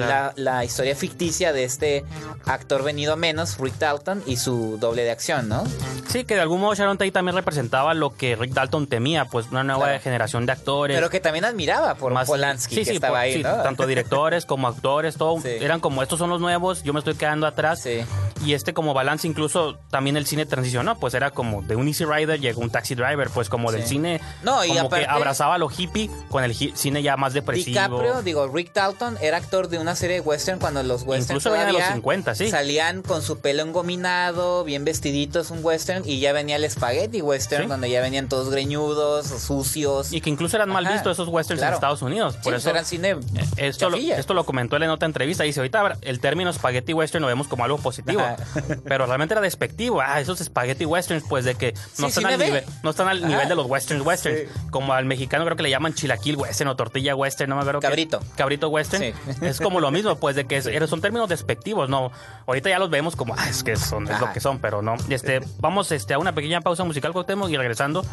Claro. 0.06 0.34
La, 0.38 0.54
la 0.54 0.66
historia 0.66 0.96
ficticia 0.96 1.54
de 1.54 1.64
este 1.64 2.04
actor 2.46 2.84
venido 2.84 3.14
a 3.14 3.16
menos, 3.16 3.58
Rick 3.58 3.78
Dalton, 3.78 4.24
y 4.26 4.38
su 4.38 4.78
doble 4.80 5.04
de 5.04 5.12
acción, 5.12 5.48
¿no? 5.50 5.64
Sí, 6.08 6.24
que 6.26 6.36
de 6.36 6.42
algún 6.42 6.62
modo 6.62 6.74
Sharon 6.76 6.98
Tate 6.98 7.12
también 7.12 7.36
representaba 7.36 7.94
lo 7.94 8.16
que 8.16 8.36
Rick 8.36 8.52
Dalton 8.54 8.88
temía, 8.88 9.26
pues 9.26 9.48
una 9.52 9.64
nueva 9.64 9.86
Claro. 9.86 10.02
generación 10.02 10.46
de 10.46 10.52
actores. 10.54 10.98
Pero 10.98 11.10
que 11.10 11.20
también 11.20 11.46
admiraba 11.46 11.96
por 11.96 12.12
más- 12.14 12.28
Polanski, 12.28 12.76
sí, 12.76 12.82
que 12.82 12.86
sí, 12.90 12.96
estaba 12.96 13.14
por- 13.14 13.20
ahí, 13.20 13.34
sí, 13.36 13.44
¿no? 13.44 13.62
tanto 13.62 13.86
directores 13.88 14.46
como 14.46 14.68
actores, 14.68 15.16
todo 15.16 15.40
eran 15.46 15.80
como 15.80 16.02
estos 16.04 16.18
son 16.20 16.30
los 16.30 16.42
nuevos, 16.42 16.84
yo 16.84 16.94
me 16.94 17.00
estoy 17.00 17.16
quedando 17.16 17.46
atrás. 17.48 17.82
Sí. 17.82 18.02
Y 18.46 18.54
este 18.54 18.74
como 18.74 18.94
balance 18.94 19.28
incluso 19.28 19.78
también 19.90 20.16
el 20.18 20.26
cine 20.26 20.46
transicionó, 20.46 20.98
pues 20.98 21.14
era 21.14 21.32
como 21.32 21.62
de 21.62 21.76
un 21.76 21.88
Easy 21.88 22.06
Rider 22.06 22.40
llegó 22.40 22.62
un 22.62 22.70
Taxi 22.70 22.96
Driver, 22.96 23.30
pues 23.30 23.50
como 23.50 23.72
del 23.72 23.86
cine 23.86 24.22
No, 24.44 24.64
y 24.64 24.70
como 24.70 24.82
aparte- 24.88 25.06
que 25.06 25.12
abrazaba 25.12 25.58
lo 25.58 25.70
hippie 25.70 26.10
con 26.30 26.44
el 26.44 26.52
hi- 26.54 26.72
cine 26.76 27.04
ya 27.04 27.18
más 27.18 27.34
depresivo. 27.34 27.68
DiCaprio, 27.80 28.22
digo, 28.22 28.48
Rick 28.48 28.74
Dalton 28.74 29.18
era 29.22 29.38
actor 29.38 29.68
de 29.68 29.78
una 29.78 29.89
serie 29.96 30.16
de 30.18 30.22
western 30.22 30.60
cuando 30.60 30.84
los 30.84 31.04
westerns 31.04 31.30
Incluso 31.30 31.50
los 31.50 31.60
todavía 31.60 31.94
50, 31.94 32.36
sí. 32.36 32.50
salían 32.50 33.02
con 33.02 33.22
su 33.22 33.40
pelo 33.40 33.64
engominado, 33.64 34.64
bien 34.64 34.86
vestiditos, 34.86 35.52
un 35.52 35.60
western, 35.64 36.04
y 36.08 36.20
ya 36.20 36.34
venía 36.34 36.56
el 36.56 36.70
spaghetti 36.70 37.22
western, 37.22 37.64
Sí. 37.64 37.70
donde 37.70 37.90
ya 37.90 38.02
venían 38.02 38.30
todos 38.30 38.50
greñudos, 38.50 39.28
sucios. 39.28 40.14
Y 40.14 40.22
que 40.22 40.30
incluso 40.30 40.56
eran 40.58 40.70
mal 40.70 40.86
Ajá, 40.86 40.94
vistos 40.96 41.14
esos 41.14 41.28
westerns 41.28 41.60
claro. 41.60 41.74
en 41.74 41.78
Estados 41.78 42.02
Unidos. 42.02 42.36
Por 42.36 42.44
pues 42.44 42.56
eso 42.58 42.70
eran 42.70 42.86
cine 42.86 43.16
esto 43.58 43.90
lo, 43.90 43.98
esto 43.98 44.34
lo 44.34 44.46
comentó 44.46 44.76
él 44.78 44.84
en 44.84 44.90
otra 44.90 45.06
entrevista. 45.06 45.44
Dice, 45.44 45.60
ahorita 45.60 45.98
el 46.02 46.20
término 46.20 46.52
spaghetti 46.54 46.94
western 46.94 47.22
lo 47.22 47.28
vemos 47.28 47.48
como 47.48 47.64
algo 47.64 47.78
positivo. 47.78 48.22
Ajá. 48.22 48.38
Pero 48.84 49.06
realmente 49.06 49.34
era 49.34 49.42
despectivo. 49.42 50.02
Ah, 50.02 50.20
esos 50.20 50.40
spaghetti 50.40 50.86
westerns, 50.86 51.24
pues 51.28 51.46
de 51.46 51.56
que 51.56 51.74
no 51.98 52.08
están, 52.08 52.26
al 52.26 52.40
nivel, 52.40 52.64
no 52.84 52.90
están 52.92 53.08
al 53.08 53.20
Ajá. 53.20 53.28
nivel 53.28 53.50
de 53.50 53.56
los 53.56 53.66
westerns 53.68 54.06
westerns. 54.06 54.50
Como 54.72 54.94
al 54.94 55.06
mexicano 55.06 55.46
creo 55.46 55.58
que 55.58 55.64
le 55.64 55.70
llaman 55.70 55.94
chilaquil 55.94 56.36
western 56.36 56.70
o 56.70 56.76
tortilla 56.76 57.16
western, 57.16 57.50
no 57.50 57.56
me 57.56 57.62
acuerdo. 57.62 57.80
Cabrito. 57.82 58.20
Cabrito 58.36 58.70
western. 58.70 59.14
Es 59.42 59.60
como 59.60 59.79
lo 59.80 59.92
mismo, 59.92 60.16
pues 60.18 60.36
de 60.36 60.46
que 60.46 60.62
son 60.88 61.02
términos 61.02 61.30
despectivos, 61.30 61.90
¿no? 61.90 62.12
Ahorita 62.48 62.70
ya 62.70 62.80
los 62.80 62.90
vemos 62.90 63.16
como, 63.16 63.36
ah, 63.38 63.50
es 63.50 63.64
que 63.64 63.76
son, 63.76 64.10
es 64.10 64.20
lo 64.20 64.32
que 64.34 64.40
son, 64.40 64.60
pero 64.60 64.82
no. 64.82 64.96
Este, 65.10 65.42
vamos 65.60 65.92
este, 65.92 66.14
a 66.14 66.20
una 66.20 66.34
pequeña 66.34 66.62
pausa 66.62 66.84
musical, 66.84 67.14
Cuauhtémoc, 67.14 67.50
y 67.50 67.58
regresando, 67.58 68.06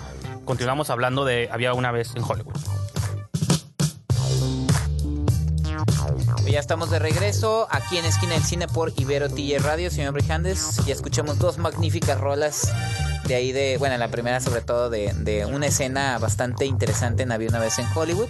continuamos 0.45 0.91
hablando 0.91 1.25
de 1.25 1.49
Había 1.51 1.75
una 1.75 1.93
vez 1.93 2.15
en 2.15 2.23
Hollywood. 2.23 2.55
Ya 6.49 6.61
estamos 6.61 6.91
de 6.91 6.99
regreso 6.99 7.67
aquí 7.71 7.99
en 7.99 8.05
Esquina 8.05 8.35
del 8.35 8.43
Cine 8.43 8.69
por 8.69 8.93
Ibero 8.97 9.29
TJ 9.29 9.59
Radio, 9.59 9.91
señor 9.91 10.15
Brijandes. 10.15 10.77
Ya 10.87 10.95
escuchamos 10.95 11.39
dos 11.39 11.59
magníficas 11.59 12.19
rolas 12.19 12.73
de 13.27 13.35
ahí 13.35 13.53
de, 13.53 13.77
bueno, 13.79 13.99
la 13.99 14.09
primera 14.09 14.41
sobre 14.41 14.63
todo 14.63 14.89
de, 14.89 15.13
de 15.13 15.45
una 15.45 15.67
escena 15.67 16.19
bastante 16.19 16.65
interesante 16.65 17.25
en 17.25 17.33
Había 17.33 17.49
una 17.49 17.59
vez 17.59 17.79
en 17.79 17.87
Hollywood. 17.95 18.29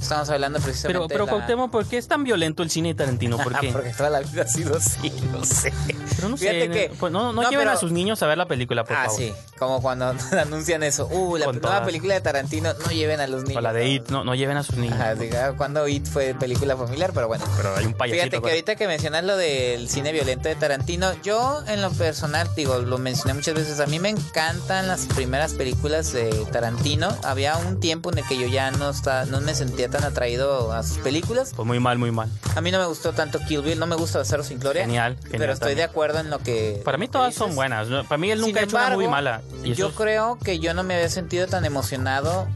Estamos 0.00 0.30
hablando 0.30 0.58
precisamente 0.60 0.98
Pero, 0.98 1.08
pero 1.08 1.24
de 1.24 1.30
la- 1.30 1.36
Cuauhtémoc, 1.36 1.70
¿por 1.70 1.84
qué 1.86 1.98
es 1.98 2.08
tan 2.08 2.24
violento 2.24 2.62
el 2.62 2.70
cine 2.70 2.88
de 2.90 2.94
Tarantino? 2.94 3.36
¿Por 3.36 3.54
Ah, 3.56 3.58
qué? 3.60 3.72
porque 3.72 3.90
toda 3.90 4.10
la 4.10 4.20
vida 4.20 4.42
ha 4.42 4.46
sido 4.46 4.76
así, 4.76 5.12
no 5.32 5.44
sé. 5.44 5.72
Pero 6.16 6.28
no 6.30 6.36
Fíjate 6.36 6.60
sé, 6.60 6.70
que- 6.70 6.92
pues 6.98 7.12
no, 7.12 7.32
no 7.32 7.42
no, 7.42 7.50
lleven 7.50 7.66
pero- 7.66 7.72
a 7.72 7.76
sus 7.76 7.92
niños 7.92 8.22
a 8.22 8.26
ver 8.26 8.38
la 8.38 8.46
película, 8.46 8.84
por 8.84 8.96
Ah, 8.96 9.04
favor. 9.06 9.18
sí, 9.18 9.32
como 9.58 9.82
cuando 9.82 10.06
anuncian 10.40 10.82
eso. 10.82 11.06
Uh, 11.08 11.36
la 11.36 11.46
Con 11.46 11.56
nueva 11.56 11.68
todas. 11.70 11.86
película 11.86 12.14
de 12.14 12.20
Tarantino, 12.20 12.72
no 12.74 12.90
lleven 12.90 13.20
a 13.20 13.26
los 13.26 13.42
niños. 13.42 13.56
O 13.58 13.60
la 13.60 13.72
de 13.72 13.88
It, 13.88 14.08
no, 14.08 14.24
no 14.24 14.34
lleven 14.34 14.56
a 14.56 14.62
sus 14.62 14.76
niños. 14.76 14.94
Ajá, 14.98 15.14
diga, 15.14 15.52
cuando 15.56 15.86
It 15.88 16.06
fue 16.06 16.34
película 16.34 16.76
familiar, 16.76 17.10
pero 17.12 17.28
bueno. 17.28 17.44
Pero 17.56 17.76
hay 17.76 17.84
un 17.86 17.94
payasito. 17.94 18.22
Fíjate 18.22 18.36
que 18.36 18.40
pero- 18.40 18.52
ahorita 18.52 18.76
que 18.76 18.86
mencionas 18.86 19.24
lo 19.24 19.36
del 19.36 19.88
cine 19.88 20.12
violento 20.12 20.48
de 20.48 20.54
Tarantino, 20.54 21.12
yo 21.22 21.60
en 21.66 21.82
lo 21.82 21.90
personal, 21.90 22.48
digo, 22.56 22.78
lo 22.78 22.98
mencioné 22.98 23.34
muchas 23.34 23.54
veces, 23.54 23.80
a 23.80 23.86
mí 23.86 23.98
me 23.98 24.08
encantan 24.10 24.86
las 24.88 25.06
primeras 25.06 25.54
películas 25.54 26.12
de 26.12 26.30
Tarantino. 26.52 27.14
Había 27.24 27.56
un 27.56 27.80
tiempo 27.80 28.10
en 28.12 28.18
el 28.18 28.24
que 28.26 28.38
yo 28.38 28.46
ya 28.46 28.70
no, 28.70 28.90
está, 28.90 29.24
no 29.26 29.40
me 29.40 29.54
sentía 29.54 29.87
tan 29.88 30.04
atraído 30.04 30.72
a 30.72 30.82
sus 30.82 30.98
películas. 30.98 31.52
Pues 31.56 31.66
muy 31.66 31.80
mal, 31.80 31.98
muy 31.98 32.10
mal. 32.10 32.28
A 32.54 32.60
mí 32.60 32.70
no 32.70 32.78
me 32.78 32.86
gustó 32.86 33.12
tanto 33.12 33.38
Kill 33.46 33.62
Bill, 33.62 33.78
no 33.78 33.86
me 33.86 33.96
gusta 33.96 34.24
Cero 34.24 34.42
sin 34.44 34.58
Gloria. 34.60 34.82
Genial, 34.82 35.16
genial 35.22 35.38
Pero 35.38 35.52
estoy 35.52 35.74
de 35.74 35.82
acuerdo 35.82 36.18
en 36.20 36.30
lo 36.30 36.38
que... 36.40 36.80
Para 36.84 36.98
mí 36.98 37.08
todas 37.08 37.34
son 37.34 37.54
buenas. 37.54 37.88
Para 38.06 38.18
mí 38.18 38.30
él 38.30 38.38
Sin 38.38 38.48
nunca 38.48 38.60
ha 38.60 38.64
hecho 38.64 38.76
una 38.76 38.90
muy 38.90 39.08
mala. 39.08 39.42
Y 39.64 39.74
yo 39.74 39.88
es- 39.88 39.94
creo 39.94 40.38
que 40.42 40.58
yo 40.58 40.74
no 40.74 40.82
me 40.82 40.94
había 40.94 41.08
sentido 41.08 41.46
tan 41.46 41.64
emocionado 41.64 42.46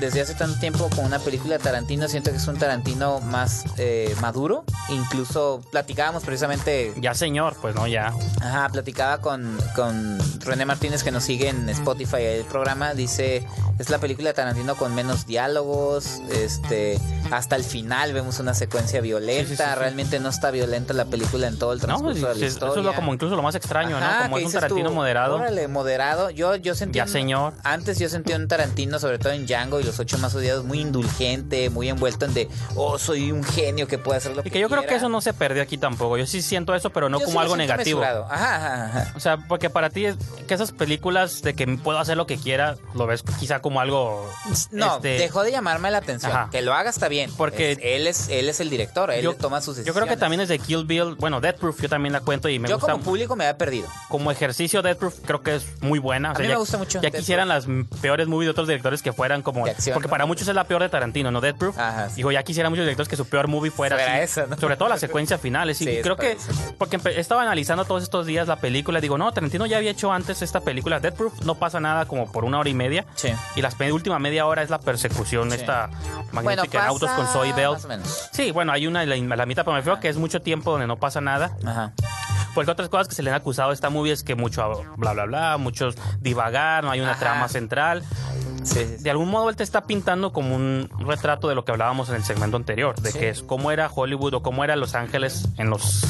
desde 0.00 0.20
hace 0.20 0.34
tanto 0.34 0.58
tiempo 0.58 0.88
con 0.90 1.04
una 1.04 1.18
película 1.18 1.58
de 1.58 1.64
Tarantino. 1.64 2.08
Siento 2.08 2.30
que 2.30 2.36
es 2.36 2.46
un 2.48 2.58
Tarantino 2.58 3.20
más 3.20 3.64
eh, 3.78 4.14
maduro. 4.20 4.64
Incluso 4.88 5.62
platicábamos 5.70 6.24
precisamente. 6.24 6.92
Ya 7.00 7.14
señor, 7.14 7.56
pues 7.60 7.74
no, 7.74 7.86
ya. 7.86 8.12
Ajá, 8.40 8.68
platicaba 8.70 9.18
con, 9.20 9.56
con 9.74 10.18
René 10.40 10.64
Martínez 10.64 11.02
que 11.02 11.10
nos 11.10 11.24
sigue 11.24 11.48
en 11.48 11.68
Spotify 11.68 12.22
el 12.22 12.44
programa. 12.44 12.94
Dice, 12.94 13.46
es 13.78 13.90
la 13.90 13.98
película 13.98 14.30
de 14.30 14.34
Tarantino 14.34 14.74
con 14.76 14.94
menos 14.94 15.26
diálogos. 15.26 16.20
Este, 16.30 16.98
hasta 17.30 17.56
el 17.56 17.64
final 17.64 18.12
vemos 18.12 18.38
una 18.40 18.54
secuencia 18.54 19.00
violenta. 19.00 19.42
Sí, 19.48 19.56
sí, 19.56 19.62
sí, 19.62 19.62
sí. 19.72 19.78
Realmente 19.78 20.20
no 20.20 20.28
está 20.28 20.50
violenta 20.50 20.92
la 20.94 21.04
película 21.04 21.46
en 21.46 21.58
todo 21.58 21.72
el 21.72 21.78
No, 21.78 21.84
transcurso 21.86 22.14
sí, 22.14 22.20
de 22.22 22.28
la 22.28 22.34
sí, 22.34 22.44
historia. 22.44 22.70
eso 22.72 22.80
es 22.80 22.86
lo, 22.86 22.94
como 22.94 23.14
incluso 23.14 23.36
lo 23.36 23.42
más 23.42 23.54
extraño, 23.54 23.96
Ajá, 23.96 24.16
¿no? 24.18 24.22
Como 24.24 24.38
es 24.38 24.44
un 24.46 24.52
Tarantino 24.52 24.88
tú, 24.90 24.94
moderado. 24.94 25.36
Órale, 25.36 25.68
moderado. 25.68 26.30
Yo, 26.30 26.56
yo 26.56 26.74
sentí. 26.74 26.96
Ya, 26.98 27.04
un- 27.04 27.08
señor. 27.10 27.54
Antes 27.62 27.98
yo 27.98 28.08
sentí 28.08 28.32
un 28.32 28.48
Tarantino, 28.48 28.98
sobre 28.98 29.18
todo 29.18 29.32
en 29.32 29.46
Y 29.80 29.84
los 29.84 29.98
ocho 29.98 30.18
más 30.18 30.34
odiados, 30.34 30.64
muy 30.64 30.80
indulgente, 30.80 31.70
muy 31.70 31.88
envuelto 31.88 32.24
en 32.24 32.34
de, 32.34 32.48
oh, 32.76 32.98
soy 32.98 33.32
un 33.32 33.42
genio 33.44 33.86
que 33.86 33.98
puede 33.98 34.18
hacer 34.18 34.32
lo 34.34 34.40
Y 34.40 34.44
que 34.44 34.50
que 34.52 34.60
yo 34.60 34.68
creo 34.68 34.80
que 34.82 34.86
quiera". 34.88 34.98
eso 34.98 35.08
no 35.08 35.20
se 35.20 35.32
perdió 35.32 35.62
aquí 35.62 35.78
tampoco. 35.78 36.16
Yo 36.16 36.26
sí 36.26 36.42
siento 36.42 36.74
eso, 36.74 36.90
pero 36.90 37.08
no 37.08 37.18
Yo 37.20 37.24
como 37.26 37.38
sí 37.38 37.42
algo 37.44 37.56
negativo. 37.56 38.02
Ajá, 38.02 38.26
ajá, 38.56 38.84
ajá. 38.86 39.12
O 39.16 39.20
sea, 39.20 39.36
porque 39.48 39.70
para 39.70 39.90
ti 39.90 40.06
es 40.06 40.16
que 40.46 40.54
esas 40.54 40.72
películas 40.72 41.42
de 41.42 41.54
que 41.54 41.66
puedo 41.66 41.98
hacer 41.98 42.16
lo 42.16 42.26
que 42.26 42.36
quiera, 42.36 42.76
lo 42.94 43.06
ves 43.06 43.22
quizá 43.38 43.60
como 43.60 43.80
algo. 43.80 44.28
No, 44.70 44.96
este, 44.96 45.08
dejó 45.18 45.42
de 45.42 45.50
llamarme 45.52 45.90
la 45.90 45.98
atención. 45.98 46.32
Ajá. 46.32 46.48
Que 46.50 46.62
lo 46.62 46.74
haga 46.74 46.90
está 46.90 47.08
bien. 47.08 47.30
Porque- 47.36 47.72
Es- 47.72 47.78
él 47.82 48.06
es 48.06 48.28
él 48.28 48.48
es 48.48 48.60
el 48.60 48.70
director, 48.70 49.10
él 49.10 49.22
yo, 49.22 49.34
toma 49.34 49.60
sus 49.60 49.76
yo 49.76 49.82
decisiones. 49.82 50.02
creo 50.02 50.14
que 50.16 50.20
también 50.20 50.40
es 50.40 50.48
de 50.48 50.58
Kill 50.58 50.84
Bill. 50.84 51.14
Bueno, 51.16 51.40
Death 51.40 51.58
Proof 51.58 51.80
yo 51.82 51.88
también 51.88 52.12
la 52.12 52.20
cuento 52.20 52.48
y 52.48 52.58
me 52.58 52.68
yo 52.68 52.76
gusta. 52.76 52.92
como 52.92 53.04
público 53.04 53.36
me 53.36 53.44
había 53.44 53.58
perdido. 53.58 53.88
como 54.08 54.30
ejercicio 54.30 54.82
Death 54.82 54.98
Proof 54.98 55.14
creo 55.24 55.42
que 55.42 55.56
es 55.56 55.64
muy 55.80 55.98
buena. 55.98 56.30
O 56.30 56.32
A 56.32 56.36
sea, 56.36 56.42
mí 56.42 56.48
ya, 56.48 56.54
me 56.54 56.58
gusta 56.60 56.78
mucho 56.78 56.98
Ya 57.00 57.10
Death 57.10 57.16
quisieran 57.20 57.48
las 57.48 57.66
peores 58.00 58.26
movies 58.28 58.46
de 58.46 58.50
otros 58.50 58.68
directores 58.68 59.02
que 59.02 59.12
fueran 59.12 59.42
como... 59.42 59.51
De 59.52 59.70
acción, 59.70 59.94
porque 59.94 60.08
¿no? 60.08 60.10
para 60.10 60.26
muchos 60.26 60.48
es 60.48 60.54
la 60.54 60.64
peor 60.64 60.82
de 60.82 60.88
Tarantino, 60.88 61.30
¿no? 61.30 61.40
Death 61.40 61.56
Proof. 61.56 61.78
Ajá, 61.78 62.08
sí. 62.08 62.16
Digo, 62.16 62.32
ya 62.32 62.42
quisieran 62.42 62.72
muchos 62.72 62.84
directores 62.84 63.08
que 63.08 63.16
su 63.16 63.26
peor 63.26 63.48
movie 63.48 63.70
fuera, 63.70 63.96
Fuera 63.96 64.14
así. 64.14 64.22
esa, 64.24 64.46
¿no? 64.46 64.56
Sobre 64.56 64.76
todo 64.76 64.88
la 64.88 64.98
secuencia 64.98 65.38
final. 65.38 65.70
Y 65.70 65.74
Sí, 65.74 65.84
creo 66.02 66.18
es 66.18 66.44
que... 66.46 66.72
Porque 66.78 66.98
estaba 67.16 67.42
analizando 67.42 67.84
todos 67.84 68.02
estos 68.02 68.26
días 68.26 68.48
la 68.48 68.56
película. 68.56 69.00
Digo, 69.00 69.18
no, 69.18 69.30
Tarantino 69.32 69.66
ya 69.66 69.76
había 69.76 69.90
hecho 69.90 70.12
antes 70.12 70.42
esta 70.42 70.60
película. 70.60 71.00
Death 71.00 71.14
Proof 71.16 71.40
no 71.44 71.54
pasa 71.56 71.80
nada 71.80 72.06
como 72.06 72.30
por 72.30 72.44
una 72.44 72.58
hora 72.58 72.68
y 72.68 72.74
media. 72.74 73.04
Sí. 73.14 73.32
Y 73.56 73.62
la 73.62 73.70
última 73.92 74.18
media 74.18 74.46
hora 74.46 74.62
es 74.62 74.70
la 74.70 74.78
persecución 74.78 75.50
Sí. 75.50 75.56
esta 75.56 75.88
Bueno, 76.32 76.42
magnífica 76.50 76.78
en 76.80 76.84
autos 76.86 77.10
con 77.10 77.26
Zoe 77.26 77.52
Bell. 77.52 77.72
más 77.72 77.84
o 77.84 77.88
menos. 77.88 78.28
Sí, 78.32 78.50
bueno, 78.52 78.72
hay 78.72 78.86
una 78.86 79.04
la, 79.04 79.16
la 79.16 79.46
mitad, 79.46 79.62
pero 79.64 79.72
me 79.72 79.78
refiero 79.80 79.98
que 80.00 80.08
es 80.08 80.16
mucho 80.16 80.40
tiempo 80.40 80.70
donde 80.70 80.86
no 80.86 80.96
pasa 80.98 81.20
nada. 81.20 81.56
Ajá. 81.66 81.92
Porque 82.54 82.70
otras 82.70 82.88
cosas 82.90 83.08
que 83.08 83.14
se 83.14 83.22
le 83.22 83.30
han 83.30 83.36
acusado 83.36 83.70
a 83.70 83.72
esta 83.72 83.88
movie 83.88 84.12
es 84.12 84.22
que 84.22 84.34
mucho 84.34 84.84
bla 84.96 85.14
bla 85.14 85.24
bla, 85.24 85.56
muchos 85.56 85.96
divagar, 86.20 86.84
no 86.84 86.90
hay 86.90 87.00
una 87.00 87.12
Ajá. 87.12 87.20
trama 87.20 87.48
central. 87.48 88.02
Sí, 88.62 88.80
sí, 88.80 88.96
sí. 88.98 89.02
De 89.02 89.10
algún 89.10 89.28
modo 89.30 89.48
él 89.50 89.56
te 89.56 89.62
está 89.62 89.84
pintando 89.84 90.32
como 90.32 90.54
un 90.54 90.88
retrato 91.00 91.48
de 91.48 91.54
lo 91.54 91.64
que 91.64 91.72
hablábamos 91.72 92.08
en 92.08 92.16
el 92.16 92.24
segmento 92.24 92.56
anterior, 92.56 92.94
de 93.00 93.12
que 93.12 93.28
es 93.28 93.42
cómo 93.42 93.70
era 93.70 93.90
Hollywood 93.92 94.34
o 94.34 94.42
cómo 94.42 94.64
era 94.64 94.76
Los 94.76 94.94
Ángeles 94.94 95.48
en 95.58 95.70
los 95.70 96.04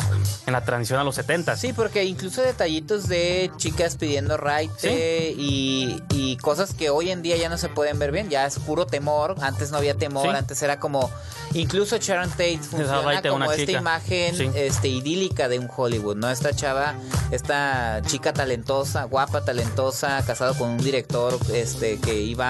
en 0.46 0.52
la 0.52 0.64
transición 0.64 0.98
a 0.98 1.04
los 1.04 1.14
70. 1.14 1.56
Sí, 1.56 1.72
porque 1.72 2.04
incluso 2.04 2.42
detallitos 2.42 3.08
de 3.08 3.50
chicas 3.56 3.96
pidiendo 3.96 4.36
raite 4.36 5.34
y, 5.36 6.02
y 6.10 6.36
cosas 6.38 6.74
que 6.74 6.90
hoy 6.90 7.10
en 7.10 7.22
día 7.22 7.36
ya 7.36 7.48
no 7.48 7.58
se 7.58 7.68
pueden 7.68 7.98
ver 7.98 8.12
bien, 8.12 8.28
ya 8.28 8.46
es 8.46 8.58
puro 8.58 8.86
temor, 8.86 9.36
antes 9.40 9.70
no 9.70 9.78
había 9.78 9.94
temor, 9.94 10.34
antes 10.34 10.60
era 10.62 10.80
como, 10.80 11.10
incluso 11.54 11.96
Sharon 11.96 12.30
Tate 12.30 12.58
funciona 12.58 13.22
como 13.22 13.44
esta 13.44 13.56
chica. 13.66 13.78
imagen 13.78 14.52
este 14.56 14.88
idílica 14.88 15.48
de 15.48 15.58
un 15.58 15.68
Hollywood, 15.74 16.16
¿no? 16.16 16.28
Esta 16.30 16.54
chava, 16.54 16.94
esta 17.30 18.02
chica 18.06 18.32
talentosa, 18.32 19.04
guapa, 19.04 19.44
talentosa, 19.44 20.24
casado 20.26 20.54
con 20.54 20.70
un 20.70 20.78
director 20.78 21.38
este 21.52 21.98
que 22.00 22.20
iba 22.20 22.41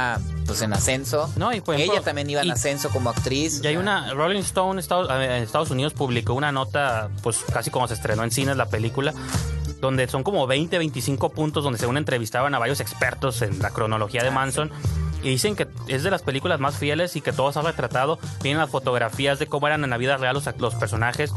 pues 0.47 0.63
en 0.63 0.73
ascenso. 0.73 1.33
No, 1.37 1.53
y 1.53 1.61
por 1.61 1.75
ejemplo, 1.75 1.95
Ella 1.95 2.05
también 2.05 2.29
iba 2.31 2.41
en 2.43 2.49
y- 2.49 2.51
ascenso 2.51 2.91
como 2.91 3.11
actriz. 3.11 3.61
Y 3.63 3.67
hay 3.67 3.77
una 3.77 4.13
Rolling 4.15 4.41
Stone 4.41 4.81
Estados, 4.81 5.09
eh, 5.11 5.25
en 5.39 5.43
Estados 5.43 5.71
Unidos 5.71 5.93
publicó 5.95 6.35
una 6.35 6.53
nota, 6.53 7.09
pues 7.23 7.39
casi 7.53 7.71
como 7.71 7.87
se 7.89 7.95
estrenó 7.95 8.25
en 8.25 8.31
cines 8.31 8.57
la 8.57 8.67
película, 8.67 9.15
donde 9.81 10.07
son 10.09 10.23
como 10.23 10.47
20, 10.47 10.79
25 10.79 11.31
puntos 11.31 11.65
donde 11.65 11.79
según 11.79 11.97
entrevistaban 11.97 12.55
a 12.55 12.59
varios 12.59 12.81
expertos 12.81 13.43
en 13.43 13.59
la 13.61 13.71
cronología 13.71 14.23
de 14.23 14.29
Ah, 14.29 14.33
Manson. 14.33 14.71
Y 15.25 15.29
dicen 15.29 15.55
que 15.55 15.69
es 15.87 16.03
de 16.03 16.11
las 16.11 16.23
películas 16.23 16.59
más 16.59 16.77
fieles 16.77 17.15
y 17.15 17.21
que 17.21 17.33
todos 17.33 17.57
han 17.57 17.65
retratado. 17.65 18.19
Vienen 18.43 18.59
las 18.61 18.71
fotografías 18.71 19.39
de 19.39 19.47
cómo 19.47 19.69
eran 19.69 19.85
en 19.85 19.91
la 19.91 19.97
vida 19.97 20.17
real 20.17 20.35
los, 20.35 20.45
los 20.59 20.75
personajes. 20.75 21.33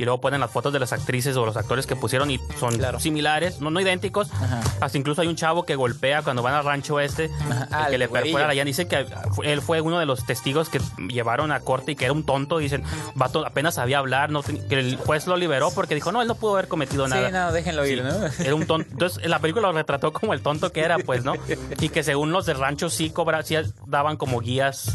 Y 0.00 0.04
luego 0.06 0.18
ponen 0.18 0.40
las 0.40 0.50
fotos 0.50 0.72
de 0.72 0.78
las 0.78 0.94
actrices 0.94 1.36
o 1.36 1.44
los 1.44 1.58
actores 1.58 1.86
que 1.86 1.94
pusieron 1.94 2.30
y 2.30 2.40
son 2.58 2.74
Claro. 2.78 2.98
similares, 3.00 3.60
no, 3.60 3.68
no 3.70 3.80
idénticos. 3.82 4.32
Ajá. 4.32 4.62
Hasta 4.80 4.96
incluso 4.96 5.20
hay 5.20 5.28
un 5.28 5.36
chavo 5.36 5.66
que 5.66 5.74
golpea 5.76 6.22
cuando 6.22 6.40
van 6.42 6.54
al 6.54 6.64
rancho 6.64 7.00
este, 7.00 7.28
Ah, 7.70 7.84
el 7.84 7.90
que 7.90 7.98
le 7.98 8.08
perfora 8.08 8.46
la 8.46 8.54
llanta. 8.54 8.64
Dicen 8.68 8.88
que 8.88 9.06
él 9.44 9.60
fue 9.60 9.82
uno 9.82 9.98
de 9.98 10.06
los 10.06 10.24
testigos 10.24 10.70
que 10.70 10.80
llevaron 11.08 11.52
a 11.52 11.60
corte 11.60 11.92
y 11.92 11.96
que 11.96 12.06
era 12.06 12.14
un 12.14 12.24
tonto. 12.24 12.56
Dicen, 12.56 12.82
vato, 13.14 13.44
apenas 13.46 13.74
sabía 13.74 13.98
hablar, 13.98 14.30
no 14.30 14.42
que 14.42 14.56
el 14.70 14.96
juez 14.96 15.26
lo 15.26 15.36
liberó 15.36 15.70
porque 15.70 15.94
dijo, 15.94 16.12
no, 16.12 16.22
él 16.22 16.28
no 16.28 16.34
pudo 16.34 16.54
haber 16.54 16.68
cometido 16.68 17.06
nada. 17.06 17.26
Sí, 17.26 17.32
no, 17.34 17.52
déjenlo 17.52 17.84
ir, 17.86 18.02
¿no? 18.02 18.14
Era 18.42 18.54
un 18.54 18.66
tonto. 18.66 18.88
Entonces, 18.90 19.26
la 19.28 19.38
película 19.38 19.66
lo 19.68 19.74
retrató 19.74 20.14
como 20.14 20.32
el 20.32 20.40
tonto 20.40 20.72
que 20.72 20.80
era, 20.80 20.96
pues, 20.98 21.24
¿no? 21.24 21.34
Y 21.78 21.90
que 21.90 22.02
según 22.02 22.32
los 22.32 22.46
del 22.46 22.58
rancho 22.58 22.88
sí 22.88 23.10
cobra, 23.10 23.42
sí 23.42 23.56
daban 23.86 24.16
como 24.16 24.40
guías 24.40 24.94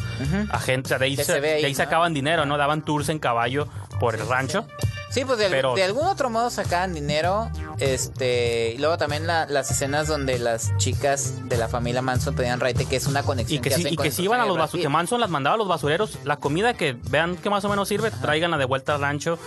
a 0.49 0.59
gente. 0.59 0.87
O 0.87 0.89
sea, 0.89 0.97
de 0.97 1.05
ahí, 1.05 1.15
se- 1.15 1.25
se 1.25 1.39
ve 1.39 1.53
ahí, 1.55 1.61
de 1.61 1.67
ahí 1.67 1.73
¿no? 1.73 1.77
sacaban 1.77 2.13
dinero, 2.15 2.47
¿no? 2.47 2.57
Daban 2.57 2.83
tours 2.83 3.09
en 3.09 3.19
caballo 3.19 3.67
por 3.99 4.15
el 4.15 4.27
rancho. 4.27 4.65
Sí, 5.11 5.23
pues 5.23 5.37
de, 5.37 5.49
Pero- 5.49 5.75
de 5.75 5.83
algún 5.83 6.07
otro 6.07 6.29
modo 6.29 6.49
sacaban 6.49 6.93
dinero. 6.93 7.49
Este, 7.79 8.73
y 8.75 8.77
luego 8.79 8.97
también 8.97 9.27
la- 9.27 9.45
las 9.45 9.69
escenas 9.71 10.07
donde 10.07 10.39
las 10.39 10.75
chicas 10.77 11.33
de 11.47 11.57
la 11.57 11.67
familia 11.69 12.01
Manson 12.01 12.35
pedían 12.35 12.59
raite, 12.59 12.85
que 12.85 12.95
es 12.97 13.07
una 13.07 13.23
conexión 13.23 13.59
Y 13.59 13.61
que, 13.61 13.69
sí, 13.69 13.81
hacen 13.81 13.93
y 13.93 13.95
con 13.95 14.03
que 14.03 14.09
el 14.09 14.13
si 14.15 14.23
iban 14.23 14.41
a 14.41 14.45
los 14.45 14.57
basureros, 14.57 14.83
que 14.83 14.89
Manson 14.89 15.21
las 15.21 15.29
mandaba 15.29 15.53
a 15.55 15.57
los 15.57 15.67
basureros, 15.67 16.17
la 16.25 16.37
comida 16.37 16.73
que 16.73 16.97
vean 17.09 17.37
que 17.37 17.49
más 17.49 17.63
o 17.65 17.69
menos 17.69 17.87
sirve, 17.87 18.11
tráiganla 18.11 18.57
de 18.57 18.65
vuelta 18.65 18.95
al 18.95 19.01
rancho. 19.01 19.37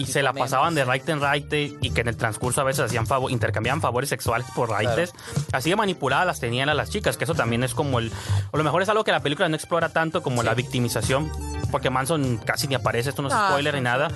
y 0.00 0.04
se 0.04 0.20
la 0.20 0.32
pasaban 0.32 0.74
de 0.74 0.84
right 0.84 1.08
en 1.08 1.20
right 1.22 1.50
y 1.52 1.90
que 1.90 2.00
en 2.00 2.08
el 2.08 2.16
transcurso 2.16 2.60
a 2.60 2.64
veces 2.64 2.84
hacían 2.86 3.06
favor, 3.06 3.30
intercambiaban 3.30 3.80
favores 3.80 4.10
sexuales 4.10 4.46
por 4.54 4.68
raites. 4.68 5.12
Así 5.52 5.70
de 5.70 5.76
manipuladas 5.76 6.26
las 6.26 6.40
tenían 6.40 6.68
a 6.68 6.74
las 6.74 6.90
chicas, 6.90 7.16
que 7.16 7.22
eso 7.24 7.34
también 7.34 7.62
es 7.62 7.72
como 7.72 8.00
el... 8.00 8.10
O 8.50 8.56
lo 8.58 8.64
mejor 8.64 8.82
es 8.82 8.88
algo 8.88 9.04
que 9.04 9.12
la 9.12 9.20
película 9.20 9.48
no 9.48 9.54
explora 9.54 9.88
tanto 9.90 10.22
como 10.22 10.42
la 10.42 10.54
victimización, 10.54 11.30
porque 11.70 11.88
Manson 11.88 12.38
casi 12.38 12.66
ni 12.66 12.74
aparece, 12.74 13.10
esto 13.10 13.22
no 13.22 13.28
es 13.28 13.34
No, 13.34 13.48
spoiler 13.48 13.74
ni 13.76 13.80
nada. 13.80 14.08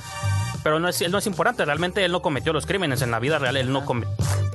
Pero 0.62 0.78
no 0.78 0.88
es, 0.88 1.00
él 1.00 1.10
no 1.10 1.18
es 1.18 1.26
importante, 1.26 1.64
realmente 1.64 2.04
él 2.04 2.12
no 2.12 2.20
cometió 2.22 2.52
los 2.52 2.66
crímenes 2.66 3.00
en 3.02 3.10
la 3.10 3.18
vida 3.18 3.38
real, 3.38 3.56
él 3.56 3.72
no, 3.72 3.84
come- 3.86 4.06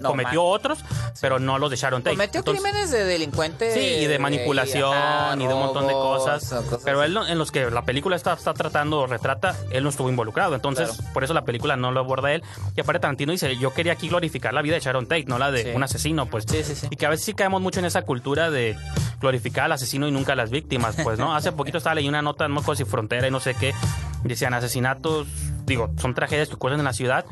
No, 0.02 0.10
cometió 0.10 0.44
man. 0.44 0.52
otros, 0.54 0.80
pero 1.20 1.40
no 1.40 1.58
los 1.58 1.72
de 1.72 1.78
Sharon 1.78 2.04
Tate. 2.04 2.16
Cometió 2.16 2.40
Entonces- 2.42 2.64
crímenes 2.64 2.92
de 2.92 3.06
delincuente. 3.06 3.74
Sí, 3.74 4.04
y 4.04 4.06
de 4.06 4.20
manipulación 4.20 4.94
ajá, 4.96 5.36
y 5.36 5.48
de 5.48 5.54
un 5.54 5.60
montón 5.60 5.88
de 5.88 5.94
cosas. 5.94 6.54
Pero 6.84 7.02
él 7.04 7.14
no- 7.14 7.28
en 7.28 7.38
los 7.40 7.52
que 7.52 7.72
la 7.72 7.82
película 7.84 8.16
está, 8.16 8.34
está 8.34 8.54
tratando 8.54 9.00
o 9.00 9.08
retrata, 9.08 9.56
él 9.72 9.84
no 9.84 9.90
estuvo 9.90 10.08
involucrado. 10.10 10.54
Entonces, 10.54 10.90
Claro. 10.92 11.14
por 11.14 11.24
eso 11.24 11.34
la 11.34 11.44
película 11.44 11.76
no 11.76 11.92
lo 11.92 12.02
aborda 12.02 12.32
él. 12.34 12.44
Y 12.76 12.82
aparte 12.82 13.00
Tarantino 13.00 13.32
dice, 13.32 13.58
yo 13.58 13.74
quería 13.74 13.94
aquí 13.94 14.08
glorificar 14.10 14.54
la 14.54 14.62
vida 14.62 14.76
de 14.76 14.82
Sharon 14.82 15.08
Tate, 15.08 15.26
no 15.26 15.40
la 15.40 15.50
de 15.52 15.64
Sí. 15.64 15.70
un 15.74 15.82
asesino, 15.82 16.28
pues. 16.28 16.46
Sí, 16.48 16.64
sí, 16.64 16.76
sí. 16.76 16.88
Y 16.92 16.96
que 16.98 17.06
a 17.08 17.10
veces 17.10 17.26
sí 17.26 17.34
caemos 17.34 17.62
mucho 17.62 17.80
en 17.80 17.86
esa 17.86 18.04
cultura 18.04 18.52
de 18.52 18.78
glorificar 19.20 19.66
al 19.66 19.72
asesino 19.72 20.08
y 20.08 20.12
nunca 20.12 20.34
a 20.34 20.36
las 20.36 20.52
víctimas, 20.52 20.96
pues, 21.04 21.18
¿no? 21.18 21.34
Hace 21.36 21.52
poquito 21.52 21.80
estaba 21.80 21.96
leyendo 21.96 22.16
una 22.20 22.22
nota, 22.22 22.48
no 22.48 22.60
acuerdo 22.60 22.76
si 22.76 22.86
Frontera 22.86 23.28
y 23.28 23.32
no 23.32 23.40
sé 23.40 23.56
qué, 23.56 23.74
decían 24.34 24.54
asesinatos, 24.54 25.28
digo, 25.66 25.92
son 26.00 26.14
tragedias 26.14 26.48
que 26.50 26.56
ocurren 26.56 26.80
en 26.80 26.86
la 26.86 26.94
ciudad. 26.94 27.26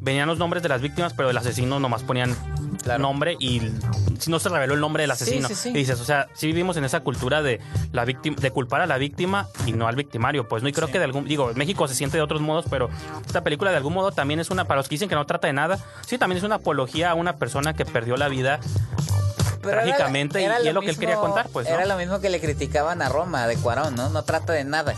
Venían 0.00 0.26
los 0.28 0.38
nombres 0.38 0.62
de 0.62 0.68
las 0.68 0.80
víctimas, 0.80 1.12
pero 1.14 1.30
el 1.30 1.36
asesino 1.36 1.78
nomás 1.80 2.02
ponían 2.02 2.36
Claro. 2.82 3.02
nombre 3.02 3.36
y 3.38 3.60
si 4.18 4.30
no 4.30 4.38
se 4.38 4.48
reveló 4.48 4.72
el 4.72 4.80
nombre 4.80 5.02
del 5.02 5.10
asesino. 5.10 5.48
sí, 5.48 5.54
sí. 5.54 5.68
Y 5.68 5.72
dices, 5.74 6.00
o 6.00 6.04
sea, 6.04 6.28
sí 6.32 6.46
vivimos 6.46 6.78
en 6.78 6.84
esa 6.84 7.00
cultura 7.00 7.42
de 7.42 7.60
la 7.92 8.06
víctima, 8.06 8.36
de 8.40 8.50
culpar 8.50 8.80
a 8.80 8.86
la 8.86 8.96
víctima 8.96 9.48
y 9.66 9.72
no 9.72 9.86
al 9.86 9.96
victimario, 9.96 10.48
pues 10.48 10.62
no, 10.62 10.68
y 10.70 10.72
creo 10.72 10.88
que 10.88 10.98
de 10.98 11.04
algún, 11.04 11.26
digo, 11.26 11.52
México 11.56 11.86
se 11.88 11.94
siente 11.94 12.16
de 12.16 12.22
otros 12.22 12.40
modos, 12.40 12.64
pero 12.70 12.88
esta 13.26 13.42
película 13.42 13.70
de 13.70 13.76
algún 13.76 13.92
modo 13.92 14.12
también 14.12 14.40
es 14.40 14.48
una, 14.50 14.64
para 14.64 14.78
los 14.78 14.88
que 14.88 14.94
dicen 14.94 15.10
que 15.10 15.14
no 15.14 15.26
trata 15.26 15.46
de 15.46 15.52
nada, 15.52 15.78
sí, 16.06 16.16
también 16.16 16.38
es 16.38 16.42
una 16.44 16.54
apología 16.56 17.10
a 17.10 17.14
una 17.14 17.36
persona 17.36 17.74
que 17.74 17.84
perdió 17.84 18.16
la 18.16 18.28
vida 18.28 18.60
Pero 19.60 19.72
trágicamente 19.82 20.40
y- 20.40 20.44
era 20.44 20.54
y 20.62 20.68
es 20.68 20.74
lo 20.74 20.80
lo 20.80 20.80
que 20.80 20.90
él 20.90 20.98
quería 20.98 21.16
contar, 21.16 21.48
pues, 21.52 21.68
¿no? 21.68 21.74
Era 21.74 21.84
lo 21.84 21.96
mismo 21.98 22.18
que 22.20 22.30
le 22.30 22.40
criticaban 22.40 23.02
a 23.02 23.10
Roma 23.10 23.46
de 23.46 23.56
Cuarón, 23.56 23.94
¿no? 23.94 24.08
No 24.08 24.22
trata 24.24 24.54
de 24.54 24.64
nada. 24.64 24.94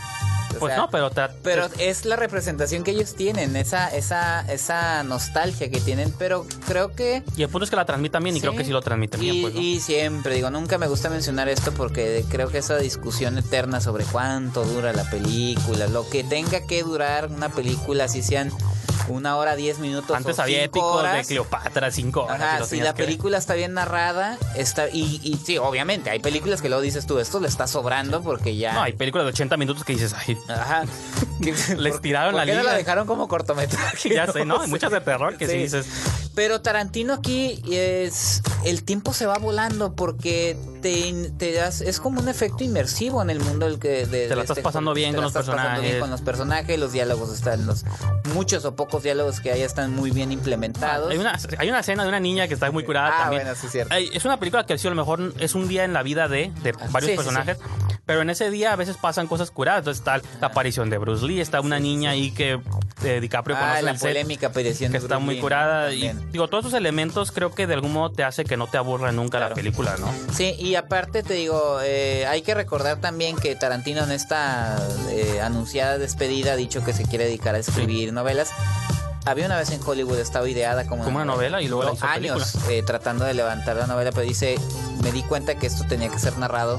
Pues 0.63 0.75
sea, 0.75 0.83
no, 0.83 0.91
pero, 0.91 1.11
Pero 1.43 1.69
es 1.79 2.05
la 2.05 2.17
representación 2.17 2.85
que 2.85 2.93
ellos 2.93 3.15
tienen, 3.15 3.57
esa, 3.57 3.89
esa, 3.89 4.41
esa 4.43 5.03
nostalgia 5.03 5.71
que 5.71 5.81
tienen, 5.81 6.13
pero 6.19 6.47
creo 6.67 6.95
que... 6.95 7.23
y 7.37 7.43
el 7.43 7.49
punto 7.49 7.65
es 7.65 7.71
que 7.71 7.77
la 7.77 7.85
transmitan 7.85 8.23
bien 8.23 8.37
y 8.37 8.41
creo 8.41 8.55
que 8.55 8.65
sí 8.65 8.71
lo 8.71 8.81
transmiten 8.81 9.21
bien, 9.21 9.43
pues, 9.43 9.55
¿no? 9.55 9.61
y 9.61 9.81
siempre, 9.81 10.37
digo, 10.37 10.51
nunca 10.51 10.79
me 10.79 10.87
gusta 10.87 11.11
mencionar 11.11 11.49
esto 11.49 11.73
porque 11.73 12.25
creo 12.31 12.49
que 12.49 12.59
esa 12.59 12.77
discusión 12.79 13.39
eterna 13.39 13.81
sobre 13.81 14.05
cuánto 14.05 14.65
dura 14.65 14.93
la 14.93 15.09
película, 15.11 15.87
lo 15.89 16.09
que 16.09 16.23
tenga 16.23 16.67
que 16.67 16.83
durar 16.83 17.27
una 17.27 17.49
película, 17.49 18.07
si 18.07 18.23
sean 18.23 18.51
una 19.09 19.37
hora, 19.37 19.57
diez 19.57 19.79
minutos 19.79 20.17
Antes 20.17 20.39
o 20.39 20.43
había 20.43 20.65
épicos 20.65 21.03
de. 21.03 21.25
Cleopatra, 21.25 21.91
cinco 21.91 22.25
horas. 22.25 22.41
Ajá, 22.41 22.65
si 22.65 22.79
la 22.79 22.93
ver. 22.93 23.07
película 23.07 23.39
está 23.39 23.55
bien 23.55 23.75
narrada, 23.75 24.39
está 24.55 24.89
y, 24.89 25.21
y 25.23 25.37
sí, 25.45 25.59
obviamente, 25.59 26.11
hay 26.11 26.19
películas 26.21 26.63
que 26.63 26.69
luego 26.69 26.83
dices 26.83 27.07
tú, 27.07 27.19
esto 27.19 27.41
le 27.41 27.49
está 27.49 27.67
sobrando 27.67 28.23
porque 28.23 28.57
ya... 28.57 28.73
No, 28.75 28.83
hay 28.83 28.93
películas 28.93 29.27
de 29.27 29.31
80 29.31 29.57
minutos 29.57 29.85
que 29.85 29.93
dices, 29.95 30.15
ay, 30.15 30.37
Ajá. 30.49 30.85
Les 31.77 32.01
tiraron 32.01 32.33
¿Por 32.33 32.41
la 32.41 32.47
qué 32.47 32.53
no 32.55 32.61
liga? 32.61 32.73
la 32.73 32.79
dejaron 32.79 33.07
como 33.07 33.29
cortometraje? 33.29 34.11
ya 34.15 34.27
sé, 34.31 34.45
¿no? 34.45 34.61
Hay 34.63 34.69
muchas 34.69 34.91
de 34.93 35.01
terror 35.01 35.37
que 35.37 35.47
sí, 35.47 35.53
Sí. 35.53 35.59
dices, 35.59 35.87
Pero 36.35 36.63
Tarantino 36.63 37.13
aquí 37.15 37.63
es 37.71 38.43
el 38.65 38.85
tiempo 38.85 39.13
se 39.13 39.27
va 39.27 39.37
volando 39.39 39.95
porque 39.95 40.57
te, 40.81 41.31
te 41.37 41.53
das 41.53 41.81
es 41.83 42.01
como 42.01 42.21
un 42.21 42.29
efecto 42.29 42.65
inmersivo 42.65 43.21
en 43.21 43.29
el 43.31 43.39
mundo 43.41 43.67
del 43.67 43.79
que 43.79 44.07
de, 44.07 44.29
Te 44.29 44.35
la 44.37 44.43
estás 44.43 44.57
este 44.57 44.63
pasando 44.63 44.93
juego. 44.93 44.95
bien 44.95 45.11
Te 45.11 45.17
con 45.17 45.23
la 45.25 45.27
los 45.27 45.37
estás 45.37 45.47
pasando 45.55 45.81
bien 45.83 45.83
personajes. 45.83 46.01
con 46.01 46.11
los 46.11 46.21
personajes, 46.23 46.79
los 46.79 46.93
diálogos 46.93 47.33
están 47.35 47.67
los 47.67 47.85
muchos 48.33 48.65
o 48.65 48.75
pocos 48.75 49.03
diálogos 49.03 49.41
que 49.41 49.53
hay 49.53 49.61
están 49.63 49.95
muy 49.95 50.11
bien 50.11 50.33
implementados. 50.33 51.11
Hay 51.11 51.19
una, 51.19 51.39
hay 51.59 51.69
una 51.69 51.81
escena 51.81 52.03
de 52.05 52.09
una 52.09 52.21
niña 52.21 52.49
que 52.49 52.55
está 52.55 52.71
muy 52.71 52.85
curada 52.85 53.11
Ah, 53.13 53.21
también. 53.25 53.43
bueno, 53.43 53.59
sí, 53.61 53.69
cierto. 53.69 53.95
Es 53.95 54.25
una 54.25 54.39
película 54.39 54.65
que 54.65 54.79
sí, 54.79 54.87
a 54.87 54.91
lo 54.91 54.97
mejor 54.97 55.35
es 55.39 55.55
un 55.55 55.69
día 55.69 55.85
en 55.85 55.93
la 55.93 56.03
vida 56.03 56.29
de, 56.29 56.51
de 56.63 56.73
varios 56.73 56.83
Ah, 56.93 57.01
sí, 57.01 57.07
sí, 57.11 57.17
personajes, 57.17 57.59
pero 58.13 58.21
en 58.21 58.29
ese 58.29 58.51
día 58.51 58.75
a 58.75 58.77
veces 58.77 58.99
pasan 58.99 59.27
cosas 59.27 59.51
curadas. 59.51 59.79
Entonces 59.79 60.01
está 60.01 60.21
la 60.39 60.49
aparición 60.49 60.91
de 60.91 60.99
Bruce 60.99 61.25
Lee, 61.25 61.41
está 61.41 61.63
una 61.63 61.81
niña 61.81 62.11
ahí 62.11 62.31
que 62.31 62.61
eh, 63.05 63.21
DiCaprio 63.23 63.57
ah, 63.57 63.61
conoce 63.61 63.83
la 63.83 63.91
el 63.93 63.99
set, 63.99 64.09
polémica 64.11 64.47
aparición 64.49 64.93
que 64.93 64.99
de 64.99 65.05
está 65.07 65.17
Bruce 65.17 65.25
muy 65.25 65.35
Lee 65.37 65.41
curada. 65.41 65.95
Y 65.95 66.13
digo, 66.31 66.47
todos 66.49 66.67
esos 66.67 66.79
elementos 66.79 67.33
creo 67.33 67.55
que 67.55 67.67
de 67.67 67.73
algún 67.73 67.95
modo 67.95 68.13
te 68.13 68.23
hace 68.23 68.45
que 68.45 68.59
no 68.59 68.67
te 68.67 68.77
aburra 68.77 69.13
nunca 69.13 69.41
la 69.41 69.55
película, 69.55 69.97
¿no? 69.99 70.13
Sí, 70.31 70.55
y 70.59 70.75
aparte 70.75 71.23
te 71.23 71.33
digo, 71.33 71.79
eh, 71.83 72.27
hay 72.27 72.43
que 72.43 72.53
recordar 72.53 73.01
también 73.01 73.35
que 73.35 73.57
Tarantino 73.57 74.05
en 74.05 74.11
esta 74.11 74.77
eh, 75.09 75.41
anunciada 75.41 75.97
despedida 75.97 76.53
ha 76.53 76.57
dicho 76.57 76.85
que 76.85 76.93
se 76.93 77.05
quiere 77.05 77.25
dedicar 77.25 77.55
a 77.55 77.61
escribir 77.61 78.13
novelas. 78.13 78.51
Había 79.25 79.47
una 79.47 79.57
vez 79.57 79.71
en 79.71 79.81
Hollywood, 79.83 80.19
estaba 80.19 80.47
ideada 80.51 80.87
como, 80.87 81.03
Como 81.03 81.17
una 81.17 81.25
novela 81.25 81.63
y 81.63 81.69
luego 81.69 81.85
la 81.85 81.93
hizo 81.95 82.05
años 82.05 82.57
eh, 82.69 82.83
tratando 82.85 83.25
de 83.25 83.33
levantar 83.33 83.77
la 83.77 83.87
novela, 83.87 84.13
pero 84.13 84.27
dice, 84.27 84.57
me 85.03 85.13
di 85.13 85.23
cuenta 85.23 85.55
que 85.55 85.67
esto 85.67 85.85
tenía 85.89 86.11
que 86.11 86.19
ser 86.19 86.37
narrado 86.37 86.79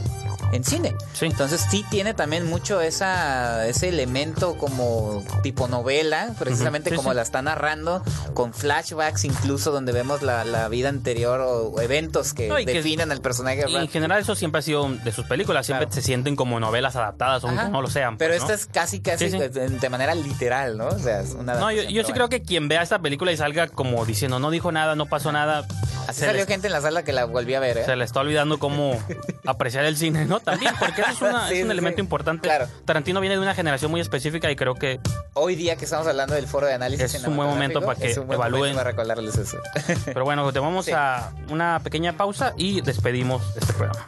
en 0.53 0.63
cine. 0.63 0.95
Sí. 1.13 1.25
Entonces 1.25 1.65
sí 1.69 1.85
tiene 1.89 2.13
también 2.13 2.45
mucho 2.45 2.81
esa, 2.81 3.67
ese 3.67 3.89
elemento 3.89 4.55
como 4.57 5.23
tipo 5.41 5.67
novela, 5.67 6.33
precisamente 6.39 6.89
sí, 6.91 6.95
como 6.95 7.09
sí. 7.11 7.15
la 7.15 7.21
está 7.21 7.41
narrando, 7.41 8.03
con 8.33 8.53
flashbacks 8.53 9.25
incluso 9.25 9.71
donde 9.71 9.91
vemos 9.91 10.21
la, 10.21 10.45
la 10.45 10.67
vida 10.69 10.89
anterior 10.89 11.41
o, 11.41 11.81
eventos 11.81 12.33
que 12.33 12.47
No, 12.47 12.59
y 12.59 12.65
que- 12.65 12.73
definen 12.73 13.11
al 13.11 13.21
personaje. 13.21 13.65
Y 13.67 13.75
en 13.75 13.87
general 13.87 14.21
eso 14.21 14.35
siempre 14.35 14.59
ha 14.59 14.61
sido 14.61 14.87
de 14.89 15.11
sus 15.11 15.25
películas, 15.25 15.65
siempre 15.65 15.87
Claro. 15.87 15.95
se 15.95 16.01
sienten 16.01 16.35
como 16.35 16.59
novelas 16.59 16.95
adaptadas, 16.95 17.43
aunque 17.43 17.63
no 17.65 17.81
lo 17.81 17.89
sean. 17.89 18.17
Pero 18.17 18.33
pues, 18.33 18.41
¿no? 18.47 18.53
esta 18.53 18.53
es 18.53 18.65
casi, 18.71 18.99
casi 19.01 19.29
de- 19.29 19.49
de 19.49 19.89
manera 19.89 20.13
literal, 20.15 20.77
¿no? 20.77 20.87
O 20.87 20.99
sea, 20.99 21.21
es 21.21 21.31
una 21.31 21.55
No, 21.55 21.71
yo, 21.71 22.03
sí 22.03 22.13
creo 22.13 22.29
que 22.29 22.41
quien 22.41 22.67
vea 22.67 22.81
esta 22.81 22.99
película 22.99 23.31
y 23.31 23.37
salga 23.37 23.67
como 23.67 24.05
diciendo 24.05 24.39
no 24.39 24.51
dijo 24.51 24.71
nada, 24.71 24.95
no 24.95 25.05
pasó 25.07 25.31
nada, 25.31 25.65
Así 26.07 26.19
se, 26.21 26.25
salió 26.27 26.45
gente 26.45 26.67
en 26.67 26.73
la 26.73 26.81
sala 26.81 27.03
que 27.03 27.11
la 27.13 27.25
volví 27.25 27.53
a 27.53 27.59
ver, 27.59 27.77
¿eh? 27.79 27.85
se 27.85 27.95
le 27.95 28.03
está 28.03 28.19
olvidando 28.21 28.57
cómo 28.59 28.97
apreciar 29.45 29.85
el 29.85 29.97
cine, 29.97 30.25
¿no? 30.25 30.39
También, 30.39 30.73
porque 30.79 31.01
eso 31.01 31.11
es, 31.11 31.21
una- 31.21 31.47
Sí, 31.49 31.55
es 31.59 31.65
un 31.65 31.71
elemento 31.71 31.97
sí. 31.97 32.01
importante. 32.01 32.47
Claro. 32.47 32.67
Tarantino 32.85 33.19
viene 33.21 33.35
de 33.35 33.41
una 33.41 33.55
generación 33.55 33.91
muy 33.91 34.01
específica 34.01 34.49
y 34.51 34.55
creo 34.55 34.75
que 34.75 34.99
Hoy 35.33 35.55
día 35.55 35.75
que 35.75 35.85
estamos 35.85 36.05
hablando 36.07 36.35
del 36.35 36.47
foro 36.47 36.67
de 36.67 36.73
análisis 36.73 37.13
Es 37.15 37.23
un 37.25 37.35
buen 37.35 37.49
momento 37.49 37.81
para 37.81 37.99
que 37.99 38.11
es 38.11 38.17
un 38.17 38.27
buen 38.27 38.37
evalúen. 38.39 38.75
para 38.75 38.91
recordarles 38.91 39.35
eso. 39.37 39.57
Pero 40.05 40.23
bueno, 40.25 40.51
te 40.53 40.59
vamos 40.59 40.85
Sí. 40.85 40.91
a 40.91 41.31
una 41.49 41.79
pequeña 41.79 42.13
pausa 42.13 42.53
y 42.57 42.81
despedimos 42.81 43.41
este 43.55 43.73
programa. 43.73 44.05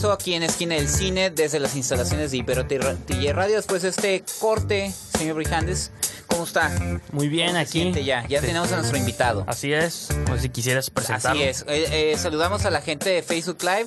regreso 0.00 0.12
aquí 0.12 0.32
en 0.32 0.42
Esquina 0.42 0.76
del 0.76 0.88
Cine 0.88 1.28
desde 1.30 1.60
las 1.60 1.76
instalaciones 1.76 2.30
de 2.30 2.38
Ibero 2.38 2.64
TJ 2.66 3.32
Radio. 3.34 3.56
Después 3.56 3.82
de 3.82 3.90
este 3.90 4.24
corte, 4.40 4.90
señor 5.18 5.36
Brijandes, 5.36 5.90
¿cómo 6.26 6.44
está? 6.44 6.70
Muy 7.12 7.28
bien, 7.28 7.48
¿Cómo 7.48 7.66
se 7.66 7.80
aquí. 7.90 8.04
ya, 8.04 8.26
ya 8.26 8.40
Sí. 8.40 8.46
tenemos 8.46 8.72
a 8.72 8.76
nuestro 8.76 8.96
invitado. 8.96 9.44
Así 9.46 9.74
es. 9.74 10.08
Pues 10.26 10.40
si 10.40 10.48
quisieras 10.48 10.88
presentarlo. 10.88 11.38
Así 11.38 11.42
es. 11.42 11.62
Eh, 11.68 12.12
eh, 12.12 12.16
saludamos 12.16 12.64
a 12.64 12.70
la 12.70 12.80
gente 12.80 13.10
de 13.10 13.22
Facebook 13.22 13.58
Live. 13.62 13.86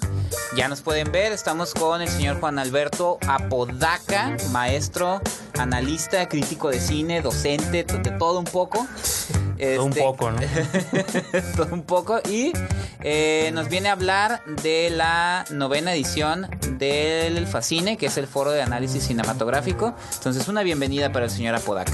Ya 0.55 0.67
nos 0.67 0.81
pueden 0.81 1.11
ver. 1.11 1.31
Estamos 1.31 1.73
con 1.73 2.03
el 2.03 2.09
señor 2.09 2.39
Juan 2.39 2.59
Alberto 2.59 3.17
Apodaca, 3.27 4.37
maestro, 4.51 5.19
analista, 5.57 6.29
crítico 6.29 6.69
de 6.69 6.79
cine, 6.79 7.21
docente, 7.21 7.83
de 7.85 8.11
todo 8.11 8.37
un 8.37 8.45
poco. 8.45 8.85
Todo 9.75 9.85
un 9.85 9.91
Este, 9.91 10.01
poco, 10.01 10.31
¿no? 10.31 10.39
todo 11.55 11.73
un 11.73 11.83
poco. 11.83 12.19
Y 12.29 12.51
eh, 13.01 13.51
nos 13.53 13.69
viene 13.69 13.89
a 13.89 13.93
hablar 13.93 14.41
de 14.61 14.89
la 14.89 15.45
novena 15.49 15.93
edición 15.93 16.47
del 16.77 17.47
Facine, 17.47 17.97
que 17.97 18.07
es 18.07 18.17
el 18.17 18.27
foro 18.27 18.51
de 18.51 18.61
análisis 18.61 19.03
cinematográfico. 19.03 19.95
Entonces, 20.15 20.47
una 20.47 20.63
bienvenida 20.63 21.11
para 21.11 21.25
el 21.25 21.31
señor 21.31 21.55
Apodaca. 21.55 21.93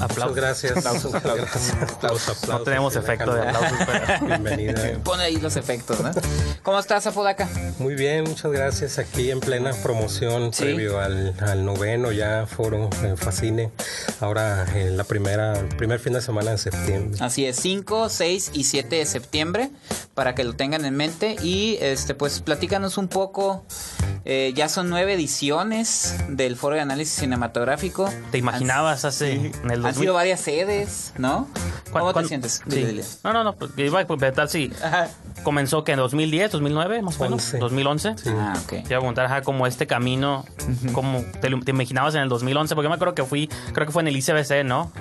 Aplausos. 0.00 0.36
Gracias. 0.36 0.76
Aplausos, 0.76 1.14
aplausos, 1.14 1.72
aplausos, 1.92 2.48
No 2.48 2.60
tenemos 2.60 2.96
efecto 2.96 3.32
de 3.34 3.42
aplausos, 3.48 3.78
pero- 3.86 4.26
Bienvenida. 4.26 4.82
Pone 5.04 5.24
ahí 5.24 5.36
los 5.36 5.56
efectos, 5.56 6.00
¿no? 6.00 6.10
¿Cómo 6.62 6.78
estás, 6.78 7.06
Apodaca? 7.06 7.48
Muy 7.78 7.94
bien, 7.94 8.24
muchas 8.24 8.50
gracias. 8.52 8.98
Aquí 8.98 9.30
en 9.30 9.40
plena 9.40 9.72
promoción 9.82 10.52
Sí. 10.52 10.62
previo 10.64 11.00
al, 11.00 11.34
al 11.40 11.64
noveno 11.64 12.12
ya 12.12 12.46
foro 12.46 12.88
en 13.02 13.16
Facine. 13.16 13.70
Ahora 14.20 14.66
en 14.74 14.96
la 14.96 15.04
primera, 15.04 15.58
el 15.58 15.66
primer 15.68 16.00
fin 16.00 16.12
de 16.12 16.20
semana 16.20 16.50
de 16.52 16.58
septiembre. 16.58 17.18
Así 17.22 17.44
es, 17.46 17.56
5, 17.56 18.08
6 18.08 18.50
y 18.54 18.64
7 18.64 18.96
de 18.96 19.06
septiembre, 19.06 19.70
para 20.14 20.34
que 20.34 20.44
lo 20.44 20.54
tengan 20.54 20.84
en 20.84 20.96
mente. 20.96 21.36
Y 21.42 21.78
este, 21.80 22.14
pues 22.14 22.40
platícanos 22.40 22.98
un 22.98 23.08
poco. 23.08 23.64
eh, 24.26 24.52
ya 24.54 24.68
son 24.68 24.90
nueve 24.90 25.14
ediciones 25.14 26.14
del 26.28 26.54
Foro 26.56 26.74
de 26.76 26.82
Análisis 26.82 27.14
Cinematográfico. 27.20 28.10
¿Te 28.30 28.36
imaginabas 28.38 29.04
hace 29.06 29.32
en 29.32 29.70
el 29.70 29.82
Han 29.90 29.94
2000? 29.94 30.02
sido 30.04 30.14
varias 30.14 30.40
sedes, 30.40 31.12
¿no? 31.18 31.48
¿Cuán- 31.90 32.04
¿Cómo 32.04 32.14
te 32.14 32.24
sientes? 32.28 32.62
sí. 32.68 32.76
Dile, 32.76 32.86
dile. 32.88 33.04
No, 33.24 33.32
no, 33.32 33.42
no. 33.44 33.54
Pues, 33.56 33.72
iba 33.76 34.00
a 34.00 34.06
preguntar 34.06 34.48
si 34.48 34.72
Ajá. 34.82 35.08
comenzó 35.42 35.82
que 35.82 35.92
en 35.92 35.98
2010, 35.98 36.52
2009, 36.52 37.02
más 37.02 37.18
o 37.20 37.24
menos. 37.24 37.42
Once. 37.42 37.58
2011. 37.58 38.14
Sí. 38.16 38.30
Ah, 38.32 38.54
ok. 38.62 38.68
Te 38.68 38.76
iba 38.76 38.96
a 38.96 39.00
preguntar, 39.00 39.26
ajá, 39.26 39.42
como 39.42 39.66
este 39.66 39.86
camino, 39.88 40.44
como 40.92 41.22
te, 41.40 41.50
te 41.50 41.70
imaginabas 41.72 42.14
en 42.14 42.22
el 42.22 42.28
2011, 42.28 42.74
porque 42.74 42.84
yo 42.86 42.90
me 42.90 42.94
acuerdo 42.94 43.14
que 43.14 43.24
fui, 43.24 43.48
creo 43.72 43.86
que 43.86 43.92
fue 43.92 44.02
en 44.02 44.08
el 44.08 44.16
ICBC, 44.16 44.64
¿no? 44.64 44.92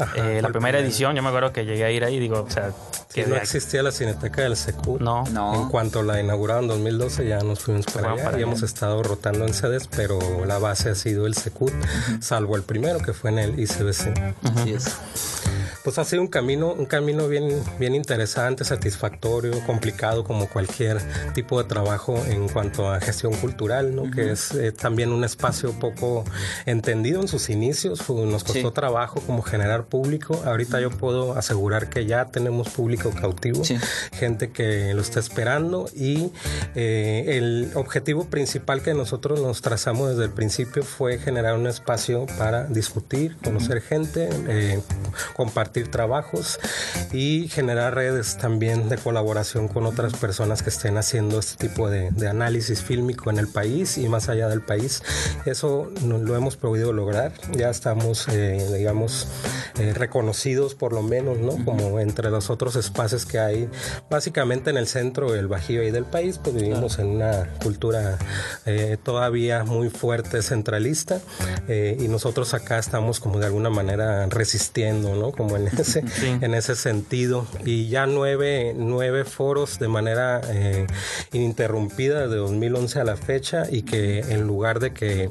Ajá, 0.00 0.12
Eh, 0.16 0.40
la 0.42 0.48
primera 0.48 0.50
primero. 0.50 0.78
edición, 0.78 1.14
yo 1.16 1.22
me 1.22 1.28
acuerdo 1.28 1.52
que 1.52 1.64
llegué 1.64 1.84
a 1.84 1.90
ir 1.90 2.04
ahí, 2.04 2.18
digo, 2.18 2.44
o 2.46 2.50
sea, 2.50 2.70
Que 3.12 3.22
que 3.24 3.26
no 3.28 3.36
existía 3.36 3.82
la 3.82 3.90
Cineteca 3.92 4.42
del 4.42 4.56
Secu. 4.56 4.98
No. 5.00 5.24
No. 5.32 5.54
En 5.54 5.68
cuanto 5.68 6.02
la 6.02 6.20
inauguraron 6.20 6.64
en 6.64 6.68
2012 6.68 7.26
ya 7.26 7.38
nos 7.40 7.60
fuimos 7.60 7.86
para 7.86 8.12
allá 8.12 8.24
para 8.24 8.38
y 8.38 8.42
hemos 8.42 8.62
estado 8.62 9.02
rotando 9.02 9.46
en 9.46 9.54
sedes, 9.54 9.88
pero 9.88 10.18
la 10.46 10.58
base 10.58 10.90
ha 10.90 10.94
sido 10.94 11.26
el 11.26 11.34
Secut, 11.34 11.72
salvo 12.20 12.56
el 12.56 12.62
primero 12.62 12.98
que 13.00 13.12
fue 13.12 13.30
en 13.30 13.38
el 13.38 13.58
ICBC. 13.58 14.34
Así 14.56 14.72
es. 14.74 14.96
Pues 15.84 15.96
ha 15.98 16.04
sido 16.04 16.20
un 16.22 16.28
camino, 16.28 16.72
un 16.72 16.84
camino 16.86 17.28
bien, 17.28 17.48
bien 17.78 17.94
interesante, 17.94 18.64
satisfactorio, 18.64 19.52
complicado 19.64 20.24
como 20.24 20.46
cualquier 20.48 20.98
tipo 21.34 21.62
de 21.62 21.68
trabajo 21.68 22.22
en 22.28 22.48
cuanto 22.48 22.90
a 22.92 23.00
gestión 23.00 23.32
cultural, 23.34 23.94
¿no? 23.94 24.10
Que 24.10 24.32
es 24.32 24.52
eh, 24.52 24.72
también 24.72 25.12
un 25.12 25.24
espacio 25.24 25.72
poco 25.78 26.24
entendido 26.66 27.20
en 27.22 27.28
sus 27.28 27.48
inicios. 27.48 28.00
Nos 28.10 28.44
costó 28.44 28.68
Sí. 28.68 28.74
trabajo 28.74 29.20
como 29.26 29.42
generar 29.42 29.86
público. 29.86 30.42
Ahorita 30.44 30.80
yo 30.80 30.90
puedo 30.90 31.38
asegurar 31.38 31.88
que 31.88 32.04
ya 32.06 32.26
tenemos 32.26 32.68
público 32.68 33.10
cautivo, 33.10 33.64
Sí. 33.64 33.76
gente 34.12 34.50
que 34.50 34.92
lo 34.94 35.00
está 35.00 35.20
esperando 35.20 35.88
y 35.94 36.32
eh, 36.74 37.36
el 37.38 37.70
objetivo 37.74 38.24
principal 38.26 38.82
que 38.82 38.92
nosotros 38.94 39.40
nos 39.40 39.62
trazamos 39.62 40.10
desde 40.10 40.24
el 40.24 40.30
principio 40.30 40.82
fue 40.82 41.18
generar 41.18 41.54
un 41.56 41.66
espacio 41.66 42.26
para 42.36 42.64
discutir, 42.64 43.36
conocer 43.42 43.80
gente, 43.80 44.28
eh, 44.48 44.80
compartir 45.34 45.67
trabajos 45.68 46.58
y 47.12 47.48
generar 47.48 47.94
redes 47.94 48.36
también 48.36 48.88
de 48.88 48.96
colaboración 48.96 49.68
con 49.68 49.86
otras 49.86 50.14
personas 50.14 50.62
que 50.62 50.70
estén 50.70 50.96
haciendo 50.96 51.38
este 51.38 51.68
tipo 51.68 51.88
de, 51.88 52.10
de 52.10 52.28
análisis 52.28 52.82
fílmico 52.82 53.30
en 53.30 53.38
el 53.38 53.48
país 53.48 53.98
y 53.98 54.08
más 54.08 54.28
allá 54.28 54.48
del 54.48 54.62
país. 54.62 55.02
Eso 55.46 55.90
lo 56.04 56.36
hemos 56.36 56.56
podido 56.56 56.92
lograr. 56.92 57.32
Ya 57.52 57.70
estamos, 57.70 58.28
eh, 58.28 58.66
digamos, 58.76 59.28
eh, 59.78 59.94
reconocidos 59.94 60.74
por 60.74 60.92
lo 60.92 61.02
menos, 61.02 61.38
¿no? 61.38 61.64
Como 61.64 62.00
entre 62.00 62.30
los 62.30 62.50
otros 62.50 62.74
espacios 62.74 63.24
que 63.26 63.38
hay, 63.38 63.68
básicamente 64.10 64.70
en 64.70 64.76
el 64.76 64.88
centro 64.88 65.30
del 65.30 65.46
Bajío 65.46 65.82
y 65.82 65.90
del 65.90 66.04
país, 66.04 66.38
pues 66.42 66.56
vivimos 66.56 66.98
en 66.98 67.06
una 67.06 67.48
cultura 67.62 68.18
eh, 68.66 68.96
todavía 69.02 69.62
muy 69.62 69.88
fuerte 69.88 70.42
centralista 70.42 71.20
eh, 71.68 71.96
y 71.98 72.08
nosotros 72.08 72.54
acá 72.54 72.78
estamos 72.78 73.20
como 73.20 73.38
de 73.38 73.46
alguna 73.46 73.70
manera 73.70 74.26
resistiendo, 74.26 75.14
¿no? 75.14 75.32
Como 75.32 75.56
en 75.58 75.66
ese, 75.78 76.04
en 76.22 76.54
ese 76.54 76.76
sentido. 76.76 77.46
Y 77.64 77.88
ya 77.88 78.06
nueve, 78.06 78.74
nueve 78.76 79.24
foros 79.24 79.78
de 79.78 79.88
manera 79.88 80.40
eh, 80.48 80.86
ininterrumpida 81.32 82.22
desde 82.22 82.36
2011 82.36 83.00
a 83.00 83.04
la 83.04 83.16
fecha 83.16 83.64
y 83.70 83.82
que 83.82 84.20
en 84.20 84.46
lugar 84.46 84.80
de 84.80 84.92
que 84.92 85.30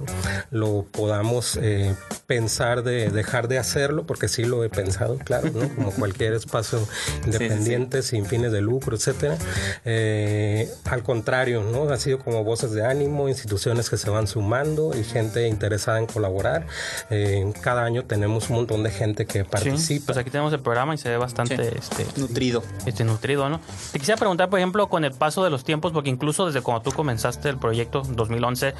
lo 0.51 0.85
podamos 0.91 1.57
eh, 1.61 1.95
pensar 2.25 2.83
de 2.83 3.09
dejar 3.09 3.47
de 3.47 3.57
hacerlo, 3.57 4.05
porque 4.05 4.27
sí 4.27 4.43
lo 4.43 4.63
he 4.63 4.69
pensado, 4.69 5.17
claro, 5.17 5.49
¿no? 5.53 5.73
Como 5.73 5.91
cualquier 5.97 6.33
espacio 6.33 6.85
independiente, 7.25 8.01
sin 8.01 8.25
fines 8.25 8.51
de 8.51 8.61
lucro, 8.61 8.95
etcétera. 8.95 9.37
Eh, 9.85 10.69
al 10.85 11.03
contrario, 11.03 11.63
¿no? 11.63 11.89
Ha 11.89 11.97
sido 11.97 12.19
como 12.19 12.43
voces 12.43 12.71
de 12.71 12.85
ánimo, 12.85 13.29
instituciones 13.29 13.89
que 13.89 13.97
se 13.97 14.09
van 14.09 14.27
sumando 14.27 14.91
y 14.97 15.03
gente 15.03 15.47
interesada 15.47 15.99
en 15.99 16.05
colaborar. 16.05 16.67
Eh, 17.09 17.51
cada 17.61 17.83
año 17.83 18.03
tenemos 18.03 18.49
un 18.49 18.57
montón 18.57 18.83
de 18.83 18.91
gente 18.91 19.25
que 19.25 19.45
participa. 19.45 20.16
Pues 20.17 20.23
aquí 20.23 20.31
tenemos 20.31 20.51
el 20.53 20.61
programa 20.61 20.95
y 20.95 20.97
se 20.97 21.09
ve 21.09 21.17
bastante 21.17 21.57
Sí. 21.57 21.77
este, 21.77 22.19
Nutrido. 22.19 22.63
este 22.87 23.03
nutrido, 23.03 23.49
¿no? 23.49 23.59
Te 23.91 23.99
quisiera 23.99 24.17
preguntar, 24.17 24.49
por 24.49 24.57
ejemplo, 24.59 24.87
con 24.89 25.05
el 25.05 25.11
paso 25.11 25.43
de 25.43 25.51
los 25.51 25.63
tiempos, 25.63 25.91
porque 25.91 26.09
incluso 26.09 26.47
desde 26.47 26.61
cuando 26.61 26.81
tú 26.81 26.91
comenzaste 26.91 27.49
el 27.49 27.57
proyecto 27.57 28.01
2011, 28.01 28.73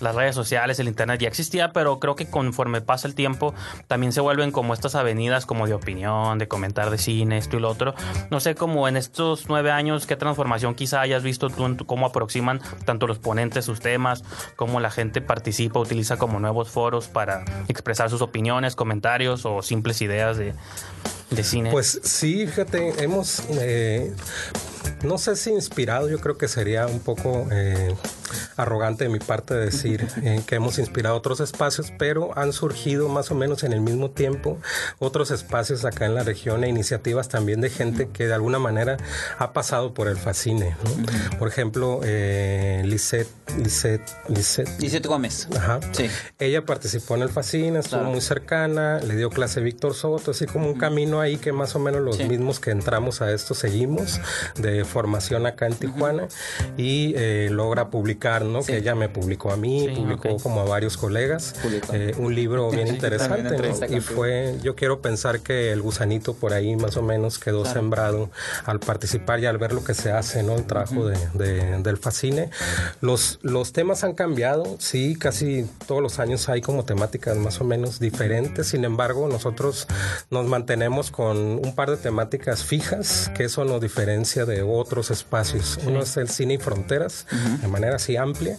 las 0.00 0.14
redes 0.14 0.34
sociales, 0.34 0.78
el 0.80 0.88
internet 0.88 1.20
ya 1.20 1.28
existía, 1.28 1.72
pero 1.72 1.98
creo 1.98 2.16
que 2.16 2.30
conforme 2.30 2.80
pasa 2.80 3.06
el 3.06 3.14
tiempo 3.14 3.54
también 3.88 4.12
se 4.12 4.22
vuelven 4.22 4.52
como 4.52 4.72
estas 4.72 4.94
avenidas 4.94 5.44
como 5.44 5.66
de 5.66 5.74
opinión, 5.74 6.38
de 6.38 6.48
comentar 6.48 6.88
de 6.88 6.96
cine, 6.96 7.36
esto 7.36 7.58
y 7.58 7.60
lo 7.60 7.68
otro. 7.68 7.94
No 8.30 8.40
sé, 8.40 8.54
como 8.54 8.88
en 8.88 8.96
estos 8.96 9.46
nueve 9.48 9.70
años, 9.70 10.06
qué 10.06 10.16
transformación 10.16 10.74
quizá 10.74 11.02
hayas 11.02 11.22
visto 11.22 11.50
tú 11.50 11.66
en 11.66 11.76
tu- 11.76 11.84
cómo 11.86 12.06
aproximan 12.06 12.60
tanto 12.86 13.06
los 13.06 13.18
ponentes 13.18 13.66
sus 13.66 13.80
temas, 13.80 14.24
cómo 14.56 14.80
la 14.80 14.90
gente 14.90 15.20
participa, 15.20 15.78
utiliza 15.78 16.16
como 16.16 16.40
nuevos 16.40 16.70
foros 16.70 17.08
para 17.08 17.44
expresar 17.68 18.08
sus 18.08 18.22
opiniones, 18.22 18.76
comentarios 18.76 19.44
o 19.44 19.60
simples 19.62 20.00
ideas 20.00 20.38
de, 20.38 20.54
de 21.30 21.44
cine. 21.44 21.70
Pues 21.70 22.00
sí, 22.02 22.46
fíjate, 22.46 23.02
hemos, 23.02 23.42
eh, 23.50 24.12
no 25.02 25.18
sé 25.18 25.36
si 25.36 25.50
inspirado, 25.50 26.08
yo 26.08 26.18
creo 26.20 26.36
que 26.38 26.48
sería 26.48 26.86
un 26.86 27.00
poco 27.00 27.46
eh, 27.50 27.94
arrogante 28.56 29.04
de 29.04 29.10
mi 29.10 29.18
parte 29.18 29.54
decir 29.54 30.06
eh, 30.22 30.42
que 30.46 30.54
hemos 30.56 30.78
inspirado 30.78 31.16
otros 31.16 31.40
espacios, 31.40 31.92
pero 31.98 32.36
han 32.38 32.52
surgido 32.52 33.08
más 33.08 33.30
o 33.30 33.34
menos 33.34 33.64
en 33.64 33.72
el 33.72 33.80
mismo 33.80 34.10
tiempo 34.10 34.58
otros 34.98 35.30
espacios 35.30 35.84
acá 35.84 36.06
en 36.06 36.14
la 36.14 36.22
región 36.22 36.64
e 36.64 36.68
iniciativas 36.68 37.28
también 37.28 37.60
de 37.60 37.70
gente 37.70 38.08
que 38.12 38.26
de 38.26 38.34
alguna 38.34 38.58
manera 38.58 38.96
ha 39.38 39.52
pasado 39.52 39.94
por 39.94 40.08
el 40.08 40.16
fascine. 40.16 40.76
¿no? 40.84 41.38
Por 41.38 41.48
ejemplo, 41.48 42.00
eh, 42.04 42.82
Lisette, 42.84 43.28
Lisette, 44.28 45.06
Gómez. 45.06 45.48
Ajá. 45.56 45.80
Sí. 45.92 46.06
Ella 46.38 46.64
participó 46.64 47.16
en 47.16 47.22
el 47.22 47.28
Facina, 47.30 47.80
estuvo 47.80 48.00
Claro. 48.00 48.12
muy 48.12 48.20
cercana, 48.20 48.98
le 49.00 49.16
dio 49.16 49.30
clase 49.30 49.60
Víctor 49.60 49.94
Soto, 49.94 50.30
así 50.30 50.46
como 50.46 50.66
un 50.68 50.74
camino 50.78 51.20
ahí 51.20 51.36
que 51.36 51.52
más 51.52 51.74
o 51.74 51.78
menos 51.78 52.00
los 52.02 52.16
Sí. 52.16 52.24
mismos 52.24 52.60
que 52.60 52.70
entramos 52.70 53.20
a 53.22 53.32
esto 53.32 53.54
seguimos, 53.54 54.20
de 54.56 54.79
formación 54.84 55.46
acá 55.46 55.66
en 55.66 55.74
Tijuana, 55.74 56.28
y 56.76 57.14
eh, 57.16 57.48
logra 57.50 57.90
publicar, 57.90 58.44
¿no? 58.44 58.62
Sí. 58.62 58.72
Que 58.72 58.78
ella 58.78 58.94
me 58.94 59.08
publicó 59.08 59.50
a 59.52 59.56
mí, 59.56 59.86
Sí, 59.88 59.94
publicó 60.00 60.28
ok. 60.30 60.42
como 60.42 60.60
a 60.60 60.64
varios 60.64 60.96
colegas, 60.96 61.54
eh, 61.92 62.14
un 62.18 62.34
libro 62.34 62.70
bien 62.72 62.88
interesante, 62.88 63.56
¿no? 63.58 63.96
Y 63.96 64.00
fue, 64.00 64.56
yo 64.62 64.74
quiero 64.74 65.00
pensar 65.00 65.40
que 65.40 65.72
el 65.72 65.82
gusanito 65.82 66.34
por 66.34 66.52
ahí 66.52 66.76
más 66.76 66.96
o 66.96 67.02
menos 67.02 67.38
quedó 67.38 67.64
sembrado 67.64 68.30
al 68.64 68.80
participar 68.80 69.40
y 69.40 69.46
al 69.46 69.58
ver 69.58 69.72
lo 69.72 69.82
que 69.84 69.94
se 69.94 70.12
hace, 70.12 70.42
¿no? 70.42 70.56
El 70.56 70.64
trabajo 70.64 71.06
de, 71.06 71.16
de- 71.34 71.78
del 71.82 71.96
Facine. 71.96 72.50
Los 73.00 73.38
los 73.42 73.72
temas 73.72 74.04
han 74.04 74.14
cambiado, 74.14 74.76
sí, 74.78 75.16
casi 75.16 75.66
todos 75.86 76.02
los 76.02 76.18
años 76.18 76.48
hay 76.48 76.60
como 76.60 76.84
temáticas 76.84 77.36
más 77.36 77.60
o 77.60 77.64
menos 77.64 77.98
diferentes, 78.00 78.68
sin 78.68 78.84
embargo 78.84 79.28
nosotros 79.28 79.86
nos 80.30 80.46
mantenemos 80.46 81.10
con 81.10 81.36
un 81.38 81.74
par 81.74 81.90
de 81.90 81.96
temáticas 81.96 82.64
fijas, 82.64 83.30
que 83.36 83.44
eso 83.44 83.64
nos 83.64 83.80
diferencia 83.80 84.44
de 84.44 84.59
otros 84.62 85.10
espacios. 85.10 85.78
Uno 85.86 86.00
es 86.02 86.16
el 86.16 86.28
cine 86.28 86.54
y 86.54 86.58
fronteras, 86.58 87.26
de 87.60 87.68
manera 87.68 87.96
así 87.96 88.16
amplia, 88.16 88.56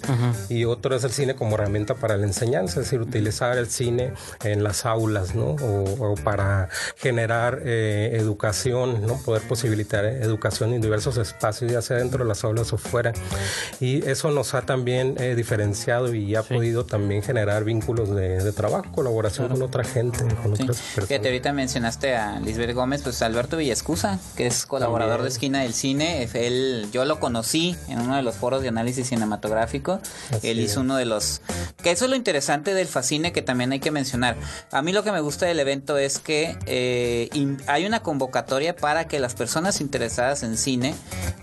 y 0.49 0.65
otro 0.65 0.95
es 0.95 1.03
el 1.03 1.11
cine 1.11 1.35
como 1.35 1.55
herramienta 1.55 1.95
para 1.95 2.17
la 2.17 2.25
enseñanza, 2.25 2.79
es 2.79 2.85
decir, 2.87 3.01
utilizar 3.01 3.57
el 3.57 3.69
cine 3.69 4.13
en 4.43 4.63
las 4.63 4.85
aulas, 4.85 5.35
¿no? 5.35 5.55
O, 5.61 6.11
o 6.11 6.15
para 6.15 6.69
generar 6.97 7.61
eh, 7.65 8.11
educación, 8.13 9.05
¿no? 9.05 9.17
Poder 9.23 9.41
posibilitar 9.43 10.05
eh, 10.05 10.19
educación 10.21 10.73
en 10.73 10.81
diversos 10.81 11.17
espacios, 11.17 11.71
ya 11.71 11.81
sea 11.81 11.97
dentro 11.97 12.23
de 12.23 12.27
las 12.27 12.43
aulas 12.43 12.71
o 12.73 12.77
fuera. 12.77 13.13
Y 13.79 14.05
eso 14.07 14.31
nos 14.31 14.53
ha 14.53 14.61
también 14.61 15.15
eh, 15.19 15.35
diferenciado 15.35 16.13
y 16.13 16.35
ha 16.35 16.43
podido 16.43 16.85
también 16.85 17.23
generar 17.23 17.63
vínculos 17.63 18.09
de, 18.15 18.43
de 18.43 18.51
trabajo, 18.51 18.85
colaboración 18.93 19.47
con 19.49 19.61
otra 19.61 19.83
gente, 19.83 20.19
con 20.41 20.55
Sí. 20.55 20.63
otras 20.63 20.77
Fíjate, 20.81 21.01
personas. 21.07 21.25
ahorita 21.25 21.53
mencionaste 21.53 22.15
a 22.15 22.39
Lisbeth 22.39 22.73
Gómez, 22.75 23.01
pues 23.03 23.21
Alberto 23.21 23.57
Villescusa, 23.57 24.19
que 24.35 24.47
es 24.47 24.65
colaborador 24.65 25.17
También. 25.17 25.23
de 25.23 25.29
Esquina 25.33 25.61
del 25.61 25.73
Cine. 25.73 25.90
Él, 25.99 26.87
yo 26.93 27.03
lo 27.05 27.19
conocí 27.19 27.75
en 27.89 27.99
uno 27.99 28.15
de 28.15 28.21
los 28.21 28.35
foros 28.35 28.61
de 28.61 28.67
análisis 28.69 29.09
cinematográfico. 29.09 29.99
Así 30.31 30.47
Él 30.49 30.59
hizo 30.59 30.81
uno 30.81 30.95
de 30.95 31.05
los... 31.05 31.41
Que 31.83 31.91
eso 31.91 32.05
es 32.05 32.09
lo 32.11 32.15
interesante 32.15 32.73
del 32.73 32.87
Fascine 32.87 33.33
que 33.33 33.41
también 33.41 33.71
hay 33.71 33.79
que 33.79 33.91
mencionar. 33.91 34.35
A 34.71 34.81
mí 34.83 34.93
lo 34.93 35.03
que 35.03 35.11
me 35.11 35.19
gusta 35.19 35.47
del 35.47 35.59
evento 35.59 35.97
es 35.97 36.19
que 36.19 36.55
eh, 36.67 37.29
in- 37.33 37.61
hay 37.67 37.85
una 37.85 38.01
convocatoria 38.01 38.75
para 38.75 39.07
que 39.07 39.19
las 39.19 39.33
personas 39.33 39.81
interesadas 39.81 40.43
en 40.43 40.57
cine 40.57 40.93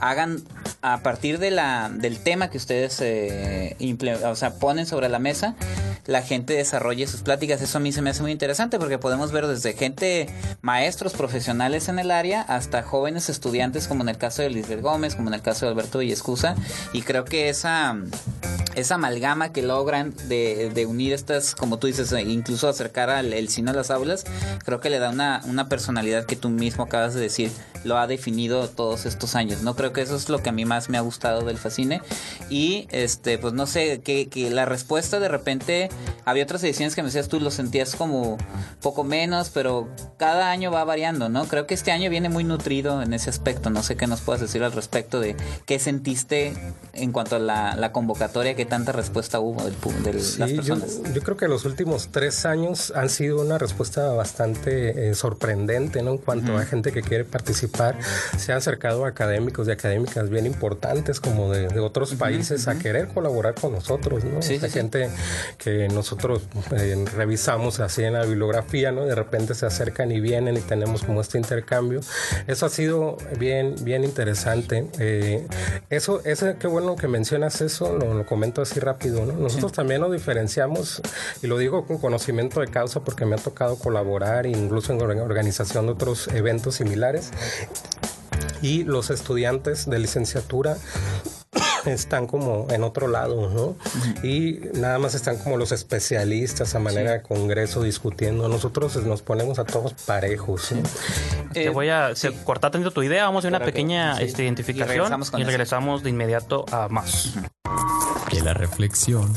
hagan 0.01 0.43
a 0.81 1.03
partir 1.03 1.39
de 1.41 1.51
la, 1.51 1.91
del 1.93 2.21
tema 2.21 2.51
que 2.51 2.57
ustedes 2.59 2.99
eh, 3.01 3.77
o 4.25 4.37
sea, 4.37 4.55
ponen 4.55 4.87
sobre 4.87 5.09
la 5.09 5.19
mesa, 5.19 5.57
la 6.09 6.23
gente 6.23 6.55
desarrolle 6.55 7.07
sus 7.07 7.21
pláticas. 7.21 7.61
Eso 7.61 7.77
a 7.77 7.81
mí 7.83 7.93
se 7.93 8.01
me 8.01 8.09
hace 8.09 8.23
muy 8.23 8.33
interesante 8.33 8.79
porque 8.79 8.99
podemos 8.99 9.31
ver 9.31 9.47
desde 9.47 9.75
gente, 9.75 10.27
maestros 10.63 11.13
profesionales 11.13 11.91
en 11.91 11.99
el 11.99 12.11
área, 12.11 12.41
hasta 12.41 12.83
jóvenes 12.83 13.29
estudiantes, 13.29 13.87
como 13.87 14.05
en 14.05 14.09
el 14.09 14.17
caso 14.17 14.41
de 14.41 14.49
Lisbeth 14.49 14.81
Gómez, 14.81 15.17
como 15.17 15.29
en 15.29 15.35
el 15.35 15.43
caso 15.43 15.67
de 15.67 15.73
Alberto 15.73 15.99
Villescusa. 15.99 16.57
Y 16.95 17.03
creo 17.03 17.27
que 17.27 17.51
esa, 17.51 17.95
esa 18.75 18.95
amalgama 18.95 19.53
que 19.53 19.61
logran 19.61 20.15
de, 20.29 20.71
de 20.73 20.87
unir 20.87 21.13
estas, 21.13 21.55
como 21.55 21.79
tú 21.79 21.89
dices, 21.89 22.11
eh, 22.13 22.23
incluso 22.23 22.69
acercar 22.69 23.11
al 23.11 23.35
el 23.35 23.51
cine 23.51 23.73
a 23.73 23.75
las 23.75 23.91
aulas, 23.91 24.25
creo 24.65 24.81
que 24.81 24.89
le 24.89 25.01
da 25.01 25.11
una, 25.11 25.43
una 25.45 25.69
personalidad 25.69 26.25
que 26.25 26.37
tú 26.37 26.49
mismo 26.49 26.85
acabas 26.85 27.13
de 27.13 27.21
decir, 27.21 27.51
lo 27.85 27.99
ha 27.99 28.07
definido 28.07 28.69
todos 28.69 29.07
estos 29.07 29.35
años. 29.35 29.63
No 29.63 29.77
creo 29.77 29.93
que 29.93 30.03
eso 30.03 30.17
es 30.17 30.29
lo 30.29 30.39
que 30.43 30.49
a 30.49 30.53
mí 30.53 30.65
más 30.65 30.89
me 30.89 30.99
ha 30.99 31.01
gustado 31.01 31.43
del 31.43 31.59
Fascine. 31.59 32.01
Y 32.51 32.89
este, 32.91 33.39
pues 33.39 33.53
no 33.53 33.67
sé, 33.67 34.01
que, 34.01 34.29
que 34.29 34.51
la 34.51 34.65
respuesta 34.65 35.21
de 35.21 35.29
repente, 35.29 35.91
había 36.25 36.45
otras 36.45 36.63
ediciones 36.65 36.95
que 36.95 37.03
me 37.03 37.07
decías 37.09 37.29
tú, 37.29 37.41
lo 37.41 37.51
sentías 37.51 37.95
como 37.97 38.37
poco 38.83 39.05
menos, 39.05 39.51
pero 39.51 39.89
cada 40.17 40.51
año 40.51 40.71
va 40.71 40.85
variando, 40.85 41.29
¿no? 41.29 41.47
Creo 41.47 41.67
que 41.67 41.75
este 41.75 41.93
año 41.93 42.11
viene 42.11 42.29
muy 42.29 42.45
nutrido 42.45 43.03
en 43.03 43.13
ese 43.13 43.31
aspecto. 43.31 43.71
No 43.71 43.83
sé 43.83 43.97
qué 43.97 44.07
nos 44.07 44.21
puedas 44.21 44.41
decir 44.41 44.63
al 44.63 44.73
respecto 44.73 45.21
de 45.21 45.37
qué 45.67 45.79
sentiste 45.79 46.55
en 46.93 47.13
cuanto 47.13 47.37
a 47.37 47.39
la, 47.39 47.77
la 47.77 47.93
convocatoria, 47.93 48.55
qué 48.55 48.67
tanta 48.67 48.93
respuesta 48.93 49.41
hubo 49.41 49.63
de 49.65 49.73
Sí, 50.21 50.39
las 50.39 50.53
personas. 50.53 51.01
yo 51.15 51.23
creo 51.23 51.37
que 51.37 51.49
los 51.49 51.65
últimos 51.65 52.09
tres 52.11 52.45
años 52.47 52.93
han 52.95 53.09
sido 53.09 53.41
una 53.41 53.59
respuesta 53.59 54.11
bastante 54.13 55.11
eh, 55.11 55.15
sorprendente, 55.15 56.03
¿no? 56.03 56.13
En 56.13 56.19
cuanto 56.19 56.57
a 56.57 56.65
gente 56.65 56.93
que 56.93 57.03
quiere 57.03 57.25
participar, 57.25 57.97
se 58.37 58.53
ha 58.53 58.57
acercado 58.57 59.05
a 59.05 59.09
académicos 59.09 59.69
y 59.69 59.71
académicas 59.71 60.29
bien 60.31 60.47
importantes 60.47 61.21
como 61.21 61.51
de, 61.53 61.69
de 61.69 61.81
otros 61.81 62.15
países 62.15 62.69
a 62.69 62.79
querer 62.79 63.09
colaborar 63.09 63.55
con 63.55 63.73
nosotros, 63.73 64.25
¿no? 64.25 64.43
Sí, 64.43 64.57
O 64.57 64.61
sea, 64.61 64.69
sí, 64.69 64.73
sí. 64.75 64.79
gente 64.79 65.11
que 65.59 65.88
nosotros 65.89 66.43
eh, 66.77 67.05
revisamos 67.15 67.81
así 67.81 68.05
en 68.05 68.15
la 68.15 68.25
bibliografía, 68.25 68.93
¿no? 68.93 69.05
De 69.05 69.15
repente 69.15 69.55
se 69.55 69.67
acercan 69.67 70.13
y 70.13 70.21
vienen 70.21 70.57
y 70.57 70.61
tenemos 70.61 71.03
como 71.03 71.21
este 71.21 71.39
intercambio. 71.39 72.01
Eso 72.47 72.67
ha 72.67 72.69
sido 72.69 73.17
bien, 73.39 73.75
bien 73.83 74.05
interesante. 74.05 74.89
Eh, 74.99 75.47
eso, 75.91 76.21
eso, 76.25 76.47
qué 76.59 76.67
bueno 76.67 76.97
que 76.97 77.09
mencionas 77.09 77.61
eso, 77.61 77.97
lo, 77.97 78.15
lo 78.15 78.27
comento 78.27 78.63
así 78.63 78.81
rápido, 78.81 79.25
¿no? 79.27 79.33
Nosotros 79.35 79.73
también 79.73 80.01
nos 80.01 80.13
diferenciamos, 80.13 81.01
y 81.43 81.47
lo 81.47 81.59
digo 81.59 81.87
con 81.87 81.99
conocimiento 81.99 82.61
de 82.61 82.69
causa 82.69 83.01
porque 83.01 83.25
me 83.25 83.37
ha 83.37 83.39
tocado 83.39 83.77
colaborar, 83.77 84.47
incluso 84.47 84.93
en 84.93 85.01
or- 85.03 85.19
organización 85.19 85.87
de 85.87 85.93
otros 85.93 86.29
eventos 86.29 86.77
similares. 86.77 87.31
Y 88.61 88.83
los 88.83 89.11
estudiantes 89.11 89.89
de 89.89 89.99
licenciatura 90.01 90.77
están 91.87 92.27
como 92.27 92.67
en 92.71 92.83
otro 92.83 93.09
lado, 93.09 93.49
¿no? 93.51 93.77
Y 94.27 94.61
nada 94.75 94.99
más 94.99 95.15
están 95.15 95.39
como 95.39 95.57
los 95.57 95.73
especialistas 95.73 96.75
a 96.75 96.79
manera 96.79 97.13
de 97.13 97.23
congreso 97.23 97.83
discutiendo. 97.83 98.49
Nosotros 98.49 98.97
nos 99.05 99.23
ponemos 99.23 99.59
a 99.59 99.65
todos 99.65 99.93
parejos. 99.95 100.73
¿no? 100.73 100.83
Te 101.53 101.65
Eh, 101.65 101.69
voy 101.71 101.89
a 101.89 102.15
sí. 102.15 102.29
cortar 102.45 102.71
tantito 102.71 102.91
tu 102.91 103.03
idea, 103.03 103.25
vamos 103.25 103.45
a 103.45 103.49
hacer 103.49 103.57
una 103.57 103.65
pequeña 103.65 104.17
sí. 104.17 104.25
este, 104.25 104.45
identificación 104.45 104.89
Y 104.89 104.99
regresamos 104.99 105.33
y 105.37 105.45
regresamos 105.45 106.03
de 106.03 106.11
inmediato 106.11 106.65
a 106.73 106.89
más. 106.89 107.35
De 108.33 108.41
la 108.43 108.55
reflexión 108.55 109.33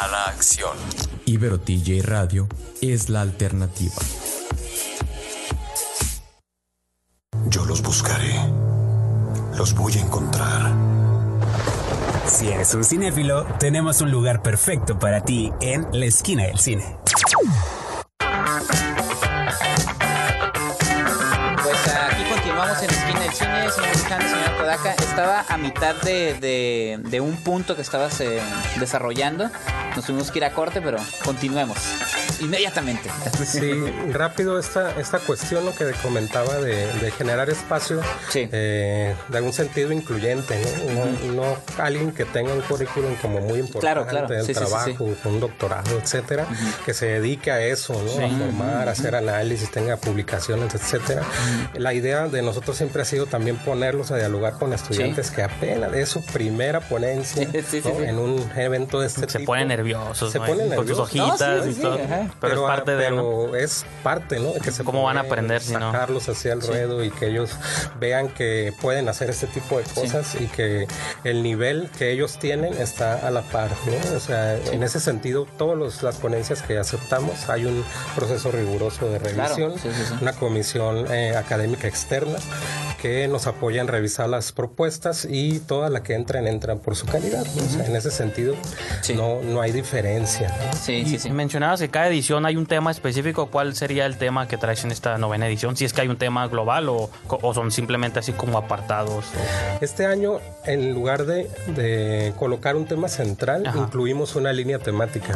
a 0.00 0.06
la 0.08 0.24
acción. 0.26 0.76
Ibero 1.24 1.58
TJ 1.60 2.02
Radio 2.02 2.48
es 2.80 3.08
la 3.08 3.20
alternativa. 3.22 3.94
Yo 7.48 7.64
los 7.64 7.82
buscaré. 7.82 8.34
Los 9.58 9.74
voy 9.74 9.92
a 9.98 10.00
encontrar. 10.00 10.72
Si 12.26 12.48
eres 12.48 12.72
un 12.74 12.84
cinéfilo, 12.84 13.44
tenemos 13.58 14.00
un 14.00 14.10
lugar 14.10 14.40
perfecto 14.42 14.98
para 14.98 15.22
ti 15.24 15.52
en 15.60 15.86
la 15.92 16.06
esquina 16.06 16.44
del 16.44 16.58
cine. 16.58 16.96
Pues 21.62 21.88
aquí 21.88 22.22
continuamos 22.32 22.82
en 22.82 22.86
la 22.86 22.96
esquina 22.96 23.20
del 23.20 23.32
cine, 23.32 23.70
señor 23.70 23.88
Alejandro, 23.88 24.28
señor 24.28 24.56
Kodaka. 24.58 24.92
Estaba 24.94 25.44
a 25.48 25.56
mitad 25.58 25.94
de, 26.02 26.34
de- 26.34 27.00
de 27.02 27.20
un 27.20 27.36
punto 27.42 27.74
que 27.74 27.82
estabas 27.82 28.20
eh, 28.20 28.40
desarrollando. 28.78 29.50
Nos 29.96 30.04
tuvimos 30.04 30.30
que 30.30 30.38
ir 30.38 30.44
a 30.44 30.52
corte, 30.52 30.80
pero 30.80 30.98
continuemos. 31.24 31.78
Inmediatamente. 32.40 33.10
Sí, 33.46 33.72
rápido 34.12 34.58
esta, 34.58 34.98
esta 34.98 35.18
cuestión 35.18 35.64
lo 35.64 35.74
que 35.74 35.90
comentaba 36.02 36.56
de, 36.56 36.86
de 36.94 37.10
generar 37.10 37.50
espacio 37.50 38.00
Sí. 38.30 38.48
eh, 38.52 39.14
de 39.28 39.36
algún 39.38 39.52
sentido 39.52 39.92
incluyente, 39.92 40.58
¿no? 40.86 41.34
No, 41.34 41.34
no 41.42 41.56
alguien 41.82 42.12
que 42.12 42.24
tenga 42.24 42.52
un 42.52 42.60
currículum 42.62 43.14
como 43.16 43.40
muy 43.40 43.58
importante 43.60 43.80
Claro, 43.80 44.06
claro. 44.06 44.28
del 44.28 44.44
Sí, 44.46 44.52
trabajo, 44.54 45.08
un 45.24 45.40
doctorado, 45.40 45.98
etcétera, 45.98 46.46
que 46.84 46.94
se 46.94 47.06
dedique 47.06 47.50
a 47.50 47.60
eso, 47.64 47.94
¿no? 47.94 48.24
A 48.26 48.28
formar, 48.30 48.88
a 48.88 48.92
hacer 48.92 49.14
análisis, 49.14 49.70
tenga 49.70 49.96
publicaciones, 49.96 50.74
etcétera. 50.74 51.22
La 51.74 51.92
idea 51.94 52.28
de 52.28 52.42
nosotros 52.42 52.76
siempre 52.76 53.02
ha 53.02 53.04
sido 53.04 53.26
también 53.26 53.56
ponerlos 53.56 54.10
a 54.10 54.16
dialogar 54.16 54.54
con 54.54 54.72
estudiantes 54.72 55.30
que 55.30 55.42
apenas 55.42 55.92
es 55.94 56.08
su 56.08 56.24
primera 56.24 56.80
ponencia 56.80 57.46
Sí, 57.50 57.58
sí, 57.68 57.80
sí, 57.82 57.88
¿no? 57.88 57.98
sí. 57.98 58.04
en 58.04 58.18
un 58.18 58.50
evento 58.56 59.00
de 59.00 59.06
este 59.06 59.28
Se 59.28 59.38
tipo. 59.38 59.52
ponen 59.52 59.68
nerviosos, 59.68 60.32
Se 60.32 60.38
¿no? 60.38 60.46
ponen 60.46 60.68
con 60.68 60.86
sus 60.86 60.98
nerviosos. 60.98 61.08
hojitas 61.08 61.40
No, 61.58 61.64
sí, 61.64 61.70
y 61.70 61.74
sí, 61.74 61.80
todo. 61.82 61.94
ajá. 62.04 62.27
Pero, 62.40 62.54
es 62.54 62.60
parte 62.76 62.96
de, 62.96 63.10
¿no? 63.10 63.16
pero 63.16 63.56
es 63.56 63.84
parte, 64.02 64.38
¿no? 64.40 64.52
De 64.52 64.60
que 64.60 64.70
se 64.72 64.84
¿Cómo 64.84 65.02
van 65.04 65.16
a 65.18 65.20
aprender 65.22 65.62
si 65.62 65.72
no? 65.74 65.92
sacarlos 65.92 66.28
hacia 66.28 66.52
el 66.52 66.60
ruedo 66.62 67.02
y 67.04 67.10
que 67.10 67.26
ellos 67.28 67.50
vean 67.98 68.28
que 68.28 68.72
pueden 68.80 69.08
hacer 69.08 69.30
este 69.30 69.46
tipo 69.46 69.78
de 69.78 69.84
cosas 69.84 70.34
y 70.40 70.46
que 70.46 70.86
el 71.24 71.42
nivel 71.42 71.90
que 71.98 72.10
ellos 72.12 72.38
tienen 72.38 72.74
está 72.74 73.26
a 73.26 73.30
la 73.30 73.42
par, 73.42 73.70
¿no? 73.86 74.16
O 74.16 74.20
sea, 74.20 74.56
en 74.56 74.82
ese 74.82 75.00
sentido, 75.00 75.46
todas 75.58 76.02
las 76.02 76.16
ponencias 76.16 76.62
que 76.62 76.78
aceptamos 76.78 77.48
hay 77.48 77.64
un 77.66 77.84
proceso 78.14 78.50
riguroso 78.50 79.08
de 79.10 79.18
Claro, 79.18 79.54
revisión, 79.54 79.78
sí, 79.78 79.88
sí, 79.92 80.04
sí. 80.08 80.14
una 80.20 80.32
comisión 80.32 81.06
eh, 81.12 81.34
académica 81.36 81.88
externa 81.88 82.38
que 83.02 83.28
nos 83.28 83.46
apoya 83.46 83.80
en 83.80 83.88
revisar 83.88 84.28
las 84.28 84.52
propuestas 84.52 85.26
y 85.28 85.60
toda 85.60 85.88
la 85.88 86.02
que 86.02 86.14
entran 86.14 86.46
entran 86.46 86.78
por 86.80 86.96
su 86.96 87.06
calidad. 87.06 87.44
¿no? 87.56 87.62
O 87.64 87.68
sea, 87.68 87.86
en 87.86 87.94
ese 87.96 88.10
sentido, 88.10 88.54
Sí. 89.02 89.14
no, 89.14 89.40
no 89.42 89.60
hay 89.60 89.70
diferencia. 89.72 90.52
Sí, 90.80 91.04
sí, 91.06 91.18
sí. 91.18 91.28
Y 91.28 91.32
mencionabas 91.32 91.80
que 91.80 91.88
cada 91.90 92.08
edición 92.18 92.44
hay 92.46 92.56
un 92.56 92.66
tema 92.66 92.90
específico. 92.90 93.46
¿Cuál 93.46 93.74
sería 93.76 94.04
el 94.06 94.18
tema 94.18 94.48
que 94.48 94.56
traes 94.56 94.84
en 94.84 94.90
esta 94.90 95.16
novena 95.18 95.46
edición? 95.46 95.76
Si 95.76 95.84
es 95.84 95.92
que 95.92 96.00
hay 96.00 96.08
un 96.08 96.16
tema 96.16 96.46
global 96.48 96.88
o, 96.88 97.10
o 97.28 97.54
son 97.54 97.70
simplemente 97.70 98.18
así 98.18 98.32
como 98.32 98.58
apartados. 98.58 99.24
o- 99.26 99.84
Este 99.84 100.04
año, 100.04 100.40
en 100.64 100.92
lugar 100.94 101.24
de, 101.26 101.48
de 101.76 102.32
colocar 102.36 102.74
un 102.76 102.86
tema 102.86 103.08
central, 103.08 103.66
Ajá. 103.66 103.78
incluimos 103.78 104.34
una 104.34 104.52
línea 104.52 104.78
temática, 104.80 105.32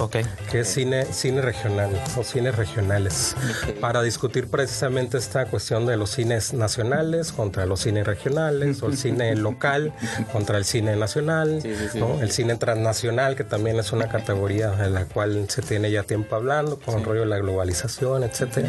que 0.51 0.61
es 0.61 0.69
cine, 0.69 1.05
cine 1.07 1.41
regional 1.41 1.91
o 2.17 2.25
cines 2.25 2.57
regionales, 2.57 3.37
para 3.81 4.03
discutir 4.03 4.49
precisamente 4.49 5.19
esta 5.19 5.47
cuestión 5.47 5.87
de 5.87 5.97
los 5.97 6.11
cines 6.11 6.53
nacionales 6.53 7.31
contra 7.33 7.53
contra 7.53 7.67
los 7.67 7.81
cines 7.81 8.07
regionales 8.07 8.83
o 8.83 8.87
el 8.87 8.97
cine 8.97 9.35
local 9.49 9.93
contra 10.33 10.57
el 10.57 10.65
cine 10.65 10.97
nacional, 10.97 11.59
Sí, 11.61 11.75
sí, 11.77 11.89
sí. 11.93 11.99
¿no? 11.99 12.19
el 12.23 12.31
cine 12.31 12.57
transnacional, 12.57 13.37
que 13.37 13.45
también 13.45 13.79
es 13.79 13.93
una 13.93 14.09
categoría 14.09 14.73
en 14.83 14.95
la 14.95 15.05
cual 15.05 15.45
se 15.51 15.61
tiene 15.61 15.91
ya 15.91 16.03
tiempo 16.05 16.35
hablando, 16.37 16.72
con 16.79 16.99
el 16.99 17.05
rollo 17.05 17.21
de 17.21 17.27
la 17.27 17.39
globalización, 17.39 18.25
etcétera. 18.25 18.69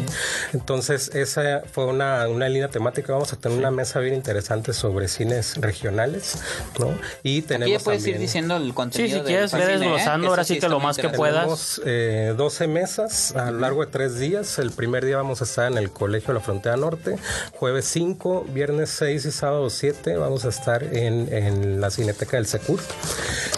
Entonces, 0.52 1.10
esa 1.14 1.62
fue 1.70 1.86
una, 1.86 2.28
una 2.28 2.48
línea 2.48 2.68
temática. 2.68 3.12
Vamos 3.12 3.32
a 3.32 3.36
tener 3.36 3.58
una 3.58 3.70
mesa 3.70 4.00
bien 4.00 4.14
interesante 4.14 4.72
sobre 4.72 5.08
cines 5.08 5.56
regionales, 5.56 6.38
¿no? 6.78 6.88
Y 7.22 7.38
Aquí 7.38 7.42
tenemos 7.42 7.78
ya 7.78 7.84
puedes 7.84 8.02
ir 8.02 8.14
también- 8.14 8.20
diciendo 8.22 8.56
el 8.56 8.74
contenido. 8.74 9.14
Sí, 9.18 9.20
si 9.20 9.26
quieres, 9.26 9.52
ve 9.52 9.60
cine, 9.60 9.72
¿eh? 9.74 9.78
desglosando 9.78 10.28
ahora 10.28 10.44
sí 10.44 10.58
que 10.58 10.68
lo 10.68 10.80
más 10.80 10.96
que 10.96 11.08
puedas. 11.08 11.40
tenemos 11.42 11.82
eh, 11.84 12.34
12 12.36 12.66
mesas 12.68 13.34
a 13.36 13.50
lo 13.50 13.60
largo 13.60 13.84
de 13.84 13.90
tres 13.90 14.18
días. 14.18 14.58
El 14.58 14.70
primer 14.70 15.04
día 15.04 15.16
vamos 15.16 15.40
a 15.40 15.44
estar 15.44 15.70
en 15.70 15.78
el 15.78 15.90
Colegio 15.90 16.28
de 16.28 16.34
la 16.34 16.40
Frontera 16.40 16.76
Norte, 16.76 17.16
jueves 17.52 17.84
5, 17.86 18.46
viernes 18.52 18.90
6 18.90 19.24
y 19.24 19.30
sábado 19.30 19.70
7 19.70 20.16
vamos 20.16 20.44
a 20.44 20.48
estar 20.48 20.82
en, 20.82 21.32
en 21.32 21.80
la 21.80 21.90
Cineteca 21.90 22.36
del 22.36 22.46
Secur. 22.46 22.80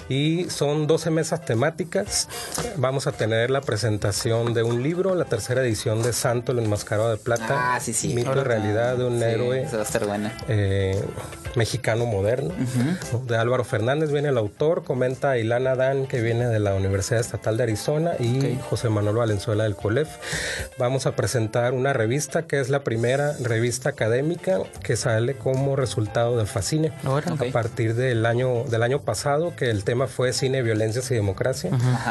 Y 0.09 0.49
son 0.51 0.87
12 0.87 1.11
mesas 1.11 1.45
temáticas. 1.45 2.29
Vamos 2.77 3.07
a 3.07 3.13
tener 3.13 3.51
la 3.51 3.61
presentación 3.61 4.36
de 4.45 4.63
un 4.63 4.83
libro, 4.83 5.15
la 5.15 5.25
tercera 5.25 5.63
edición 5.63 6.03
de 6.03 6.13
Santo, 6.13 6.53
el 6.53 6.59
enmascarado 6.61 7.11
de 7.11 7.17
plata. 7.17 7.75
Ah, 7.77 7.81
sí, 7.81 7.93
sí. 7.93 8.15
Mito 8.15 8.33
y 8.41 8.45
realidad 8.45 8.97
de 8.97 9.05
un 9.05 9.19
Sí, 9.19 9.25
héroe 9.25 9.63
Eso 9.63 9.77
va 9.77 9.83
a 9.83 9.85
estar 9.87 10.07
bueno. 10.07 10.31
eh, 10.49 11.03
mexicano 11.55 12.05
moderno. 12.07 12.53
¿no? 13.13 13.19
De 13.21 13.37
Álvaro 13.37 13.65
Fernández 13.65 14.11
viene 14.13 14.29
el 14.29 14.39
autor, 14.39 14.85
comenta 14.85 15.39
Ilana 15.39 15.75
Dan, 15.75 16.07
que 16.07 16.21
viene 16.21 16.47
de 16.47 16.61
la 16.61 16.75
Universidad 16.75 17.21
Estatal 17.21 17.57
de 17.57 17.63
Arizona, 17.63 18.13
y 18.19 18.59
José 18.69 18.89
Manuel 18.91 19.17
Valenzuela 19.17 19.65
del 19.65 19.75
COLEF. 19.75 20.09
Vamos 20.79 21.07
a 21.07 21.17
presentar 21.17 21.73
una 21.73 21.93
revista 21.93 22.43
que 22.43 22.61
es 22.61 22.69
la 22.69 22.81
primera 22.85 23.33
revista 23.41 23.89
académica 23.91 24.59
que 24.83 24.97
sale 24.97 25.35
como 25.37 25.77
resultado 25.77 26.37
de 26.37 26.47
Fascine. 26.47 26.93
Ahora. 27.05 27.33
A 27.33 27.53
partir 27.53 27.95
del 27.95 28.27
año, 28.27 28.65
del 28.65 28.83
año 28.83 29.01
pasado, 29.01 29.55
que 29.57 29.71
el 29.71 29.85
tema 29.85 30.07
fue 30.07 30.33
cine, 30.33 30.63
violencias 30.63 31.11
y 31.11 31.15
democracia, 31.15 31.71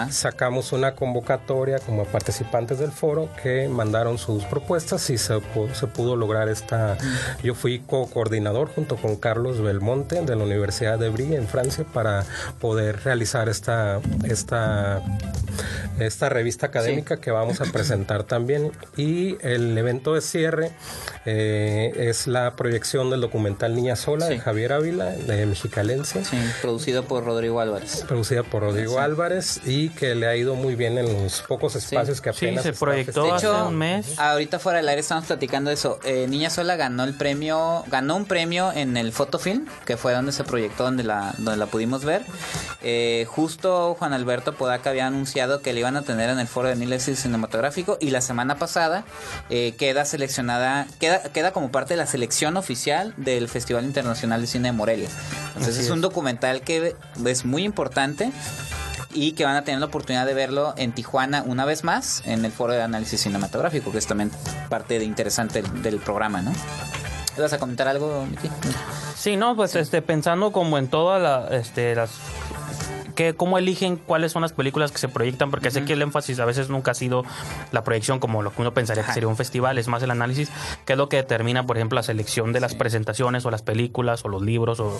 sacamos 0.09 0.71
una 0.71 0.95
convocatoria 0.95 1.79
como 1.79 2.04
participantes 2.05 2.79
del 2.79 2.91
foro 2.91 3.29
que 3.41 3.67
mandaron 3.67 4.17
sus 4.17 4.43
propuestas 4.45 5.09
y 5.09 5.17
se, 5.17 5.39
se 5.73 5.87
pudo 5.87 6.15
lograr 6.15 6.49
esta. 6.49 6.97
Yo 7.43 7.55
fui 7.55 7.79
co-coordinador 7.79 8.73
junto 8.73 8.95
con 8.95 9.15
Carlos 9.15 9.61
Belmonte 9.61 10.21
de 10.21 10.35
la 10.35 10.43
Universidad 10.43 10.99
de 10.99 11.09
Brie 11.09 11.35
en 11.35 11.47
Francia 11.47 11.85
para 11.93 12.23
poder 12.59 13.03
realizar 13.03 13.49
esta, 13.49 13.99
esta, 14.23 15.01
esta 15.99 16.29
revista 16.29 16.67
académica 16.67 17.17
que 17.17 17.31
vamos 17.31 17.61
a 17.61 17.65
presentar 17.65 18.23
también. 18.23 18.71
Y 18.97 19.37
el 19.41 19.77
evento 19.77 20.13
de 20.13 20.21
cierre 20.21 20.71
eh, 21.25 21.91
es 22.09 22.27
la 22.27 22.55
proyección 22.55 23.09
del 23.09 23.21
documental 23.21 23.75
Niña 23.75 23.95
Sola 23.95 24.27
de. 24.27 24.39
Javier 24.39 24.73
Ávila, 24.73 25.05
de 25.11 25.45
Mexicalense 25.45 26.23
Sí, 26.25 26.37
producido 26.61 27.03
por 27.05 27.23
Rodrigo 27.25 27.59
Álvarez. 27.59 28.03
producida 28.07 28.43
por 28.43 28.61
Rodrigo 28.63 28.99
Álvarez 28.99 29.61
y 29.65 29.89
que 29.89 30.15
le 30.15 30.27
ha 30.27 30.35
ido 30.35 30.55
muy 30.55 30.75
bien 30.75 30.97
en 30.97 31.11
los 31.23 31.41
pocos 31.41 31.75
espacios 31.75 32.21
que 32.21 32.31
Sí, 32.33 32.45
apenas 32.47 32.63
se 32.63 32.73
proyectó 32.73 33.23
De 33.23 33.31
festejando. 33.31 33.35
hace 33.35 33.47
hecho, 33.63 33.67
un 33.69 33.75
mes. 33.77 34.19
ahorita 34.19 34.59
fuera 34.59 34.77
del 34.79 34.89
aire 34.89 35.01
estamos 35.01 35.25
platicando 35.25 35.71
eso. 35.71 35.99
Eh, 36.03 36.27
Niña 36.27 36.49
Sola 36.49 36.75
ganó 36.75 37.03
el 37.03 37.13
premio, 37.15 37.83
ganó 37.87 38.15
un 38.15 38.25
premio 38.25 38.71
en 38.73 38.97
el 38.97 39.11
Fotofilm, 39.11 39.65
que 39.85 39.97
fue 39.97 40.13
donde 40.13 40.31
se 40.31 40.43
proyectó, 40.43 40.83
donde 40.83 41.03
la, 41.03 41.33
donde 41.37 41.57
la 41.57 41.65
pudimos 41.67 42.03
ver. 42.05 42.23
Eh, 42.83 43.25
justo 43.29 43.95
Juan 43.97 44.13
Alberto 44.13 44.53
Podaca 44.55 44.89
había 44.91 45.07
anunciado 45.07 45.61
que 45.61 45.73
le 45.73 45.81
iban 45.85 45.97
a 45.97 46.01
tener 46.01 46.29
en 46.29 46.39
el 46.39 46.47
foro 46.47 46.67
de 46.67 46.73
análisis 46.73 47.19
cinematográfico 47.19 47.97
y 48.01 48.09
la 48.09 48.21
semana 48.21 48.57
pasada 48.57 49.05
eh, 49.49 49.75
queda 49.77 50.03
seleccionada, 50.05 50.87
queda, 50.99 51.21
queda 51.23 51.51
como 51.51 51.71
parte 51.71 51.93
de 51.93 51.97
la 51.97 52.07
selección 52.07 52.57
oficial 52.57 53.13
del 53.17 53.47
Festival 53.47 53.85
Internacional 53.85 54.41
de 54.41 54.47
Cine 54.47 54.69
de 54.69 54.71
Morelia. 54.71 55.09
Entonces 55.49 55.75
Así 55.75 55.85
es 55.85 55.91
un 55.91 55.99
es. 55.99 56.01
documental 56.01 56.61
que 56.61 56.95
es 57.25 57.45
muy 57.45 57.63
importante 57.63 58.31
y 59.13 59.33
que 59.33 59.45
van 59.45 59.55
a 59.55 59.63
tener 59.63 59.79
la 59.79 59.85
oportunidad 59.85 60.25
de 60.25 60.33
verlo 60.33 60.73
en 60.75 60.91
Tijuana 60.91 61.43
una 61.45 61.65
vez 61.65 61.83
más 61.83 62.23
en 62.25 62.43
el 62.43 62.51
foro 62.51 62.73
de 62.73 62.81
análisis 62.81 63.21
cinematográfico, 63.21 63.91
que 63.91 63.99
es 63.99 64.07
también 64.07 64.31
parte 64.69 64.97
de 64.99 65.05
interesante 65.05 65.61
del, 65.61 65.83
del 65.83 65.99
programa, 65.99 66.41
¿no? 66.41 66.51
¿Vas 67.37 67.53
a 67.53 67.59
comentar 67.59 67.87
algo, 67.87 68.25
Miki? 68.25 68.49
Sí, 69.15 69.35
no, 69.35 69.55
pues 69.55 69.75
este, 69.75 70.01
pensando 70.01 70.51
como 70.51 70.77
en 70.77 70.87
todas 70.87 71.21
la, 71.21 71.57
este, 71.57 71.93
las 71.95 72.11
que 73.15 73.33
cómo 73.33 73.57
eligen 73.57 73.95
cuáles 73.97 74.31
son 74.31 74.41
las 74.41 74.53
películas 74.53 74.91
que 74.91 74.97
se 74.97 75.07
proyectan, 75.07 75.49
porque 75.51 75.71
sé 75.71 75.83
que 75.85 75.93
el 75.93 76.01
énfasis 76.01 76.39
a 76.39 76.45
veces 76.45 76.69
nunca 76.69 76.91
ha 76.91 76.93
sido 76.93 77.23
la 77.71 77.83
proyección 77.83 78.19
como 78.19 78.41
lo 78.43 78.51
que 78.53 78.61
uno 78.61 78.73
pensaría 78.73 79.03
que 79.03 79.13
sería 79.13 79.27
un 79.27 79.37
festival, 79.37 79.77
es 79.77 79.87
más 79.87 80.03
el 80.03 80.11
análisis, 80.11 80.49
que 80.85 80.93
es 80.93 80.97
lo 80.97 81.09
que 81.09 81.17
determina, 81.17 81.65
por 81.65 81.77
ejemplo, 81.77 81.95
la 81.95 82.03
selección 82.03 82.53
de 82.53 82.59
las 82.59 82.75
presentaciones 82.75 83.45
o 83.45 83.51
las 83.51 83.61
películas 83.61 84.23
o 84.25 84.27
los 84.27 84.41
libros 84.41 84.79
o, 84.79 84.99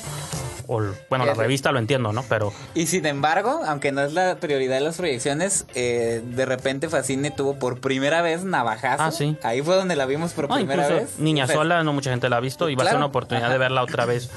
bueno, 1.10 1.26
la 1.26 1.34
revista 1.34 1.72
lo 1.72 1.80
entiendo, 1.80 2.12
¿no? 2.12 2.24
Pero 2.28 2.52
Y 2.74 2.88
sin 2.88 3.06
embargo, 3.06 3.62
aunque 3.66 3.92
no 3.92 4.02
es 4.02 4.14
la 4.14 4.38
prioridad 4.38 4.76
de 4.76 4.82
las 4.82 4.98
proyecciones, 4.98 5.66
eh, 5.76 6.24
de 6.26 6.46
repente 6.46 6.90
Facine 6.90 7.32
tuvo 7.32 7.60
por 7.60 7.80
primera 7.80 8.22
vez 8.22 8.44
Navajazo. 8.44 9.04
Ah, 9.04 9.12
sí. 9.12 9.38
Ahí 9.44 9.62
fue 9.62 9.76
donde 9.76 9.96
la 9.96 10.06
vimos 10.06 10.34
por 10.34 10.48
primera 10.48 10.88
vez. 10.88 11.20
Niña 11.20 11.48
Sola, 11.48 11.84
no 11.84 11.94
mucha 11.94 12.10
gente 12.10 12.30
la 12.30 12.38
ha 12.38 12.40
visto 12.40 12.70
y 12.70 12.76
va 12.76 12.84
a 12.84 12.88
ser 12.88 12.98
una 12.98 13.06
oportunidad 13.06 13.46
Ajá. 13.48 13.54
de 13.54 13.60
verla 13.60 13.84
otra 13.84 14.06
vez, 14.06 14.30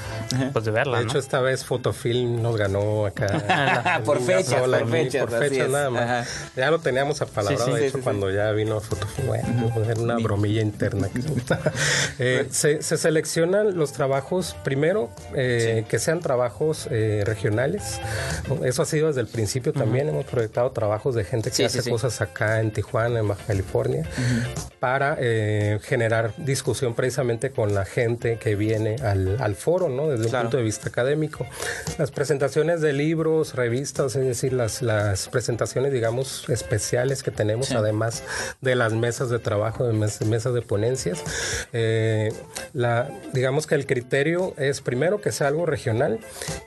pues 0.53 0.65
de 0.65 0.71
verla, 0.71 0.99
De 0.99 1.05
¿no? 1.05 1.11
hecho, 1.11 1.19
esta 1.19 1.41
vez 1.41 1.65
Fotofilm 1.65 2.43
nos 2.43 2.57
ganó 2.57 3.07
acá. 3.07 3.27
Por 4.05 4.21
fechas, 4.21 4.61
Sola, 4.61 4.79
por 4.81 4.91
fechas, 4.91 5.27
Por 5.27 5.39
fechas 5.39 5.69
nada 5.69 5.91
más. 5.91 6.03
Ajá. 6.03 6.25
Ya 6.57 6.71
lo 6.71 6.79
teníamos 6.79 7.21
apalabrado, 7.21 7.67
Sí, 7.67 7.73
sí, 7.73 7.79
de 7.79 7.87
hecho, 7.87 7.99
sí, 7.99 8.03
cuando 8.05 8.31
ya 8.31 8.51
vino 8.53 8.81
Fotofilm. 8.81 9.27
Bueno, 9.29 9.73
era 9.85 10.01
una 10.01 10.17
bromilla 10.19 10.63
interna. 10.63 11.09
Eh, 12.21 12.47
se, 12.51 12.83
se 12.83 12.97
seleccionan 12.97 13.77
los 13.77 13.93
trabajos, 13.93 14.57
primero, 14.65 15.11
eh, 15.35 15.85
que 15.89 15.99
sean 15.99 16.21
trabajos 16.21 16.89
eh, 16.91 17.23
regionales. 17.25 18.01
Eso 18.65 18.83
ha 18.83 18.87
sido 18.87 19.09
desde 19.09 19.21
el 19.21 19.27
principio 19.27 19.73
también. 19.73 20.09
Hemos 20.09 20.25
proyectado 20.25 20.71
trabajos 20.73 21.15
de 21.15 21.25
gente 21.25 21.51
que 21.51 21.65
hace 21.65 21.89
cosas 21.89 22.21
acá 22.21 22.61
en 22.61 22.73
Tijuana, 22.73 23.21
en 23.21 23.29
Baja 23.29 23.45
California, 23.47 24.05
para 24.81 25.17
eh, 25.21 25.79
generar 25.83 26.33
discusión 26.39 26.95
precisamente 26.95 27.51
con 27.51 27.75
la 27.75 27.85
gente 27.85 28.39
que 28.39 28.55
viene 28.57 28.97
al, 28.97 29.41
al 29.41 29.55
foro, 29.55 29.89
¿no? 29.89 30.09
Desde 30.09 30.27
un 30.27 30.43
punto 30.43 30.57
de 30.57 30.63
vista 30.63 30.89
académico. 30.89 31.47
Las 31.99 32.11
presentaciones 32.11 32.81
de 32.81 32.93
libros, 32.93 33.55
revistas, 33.59 34.17
es 34.17 34.25
decir, 34.25 34.53
las, 34.55 34.81
las 34.81 35.29
presentaciones, 35.29 35.93
digamos, 35.93 36.49
especiales 36.49 37.23
que 37.23 37.31
tenemos, 37.31 37.67
Sí. 37.69 37.75
además 37.75 38.23
de 38.63 38.75
las 38.75 38.93
mesas 38.95 39.29
de 39.29 39.39
trabajo, 39.39 39.85
de 39.87 39.93
mes- 39.93 40.21
mesas 40.23 40.55
de 40.55 40.63
ponencias. 40.63 41.23
Eh, 41.73 42.33
la, 42.73 43.09
digamos 43.33 43.67
que 43.67 43.75
el 43.75 43.85
criterio 43.87 44.55
es 44.57 44.81
primero 44.81 45.21
que 45.21 45.33
sea 45.33 45.49
algo 45.49 45.67
regional 45.67 46.21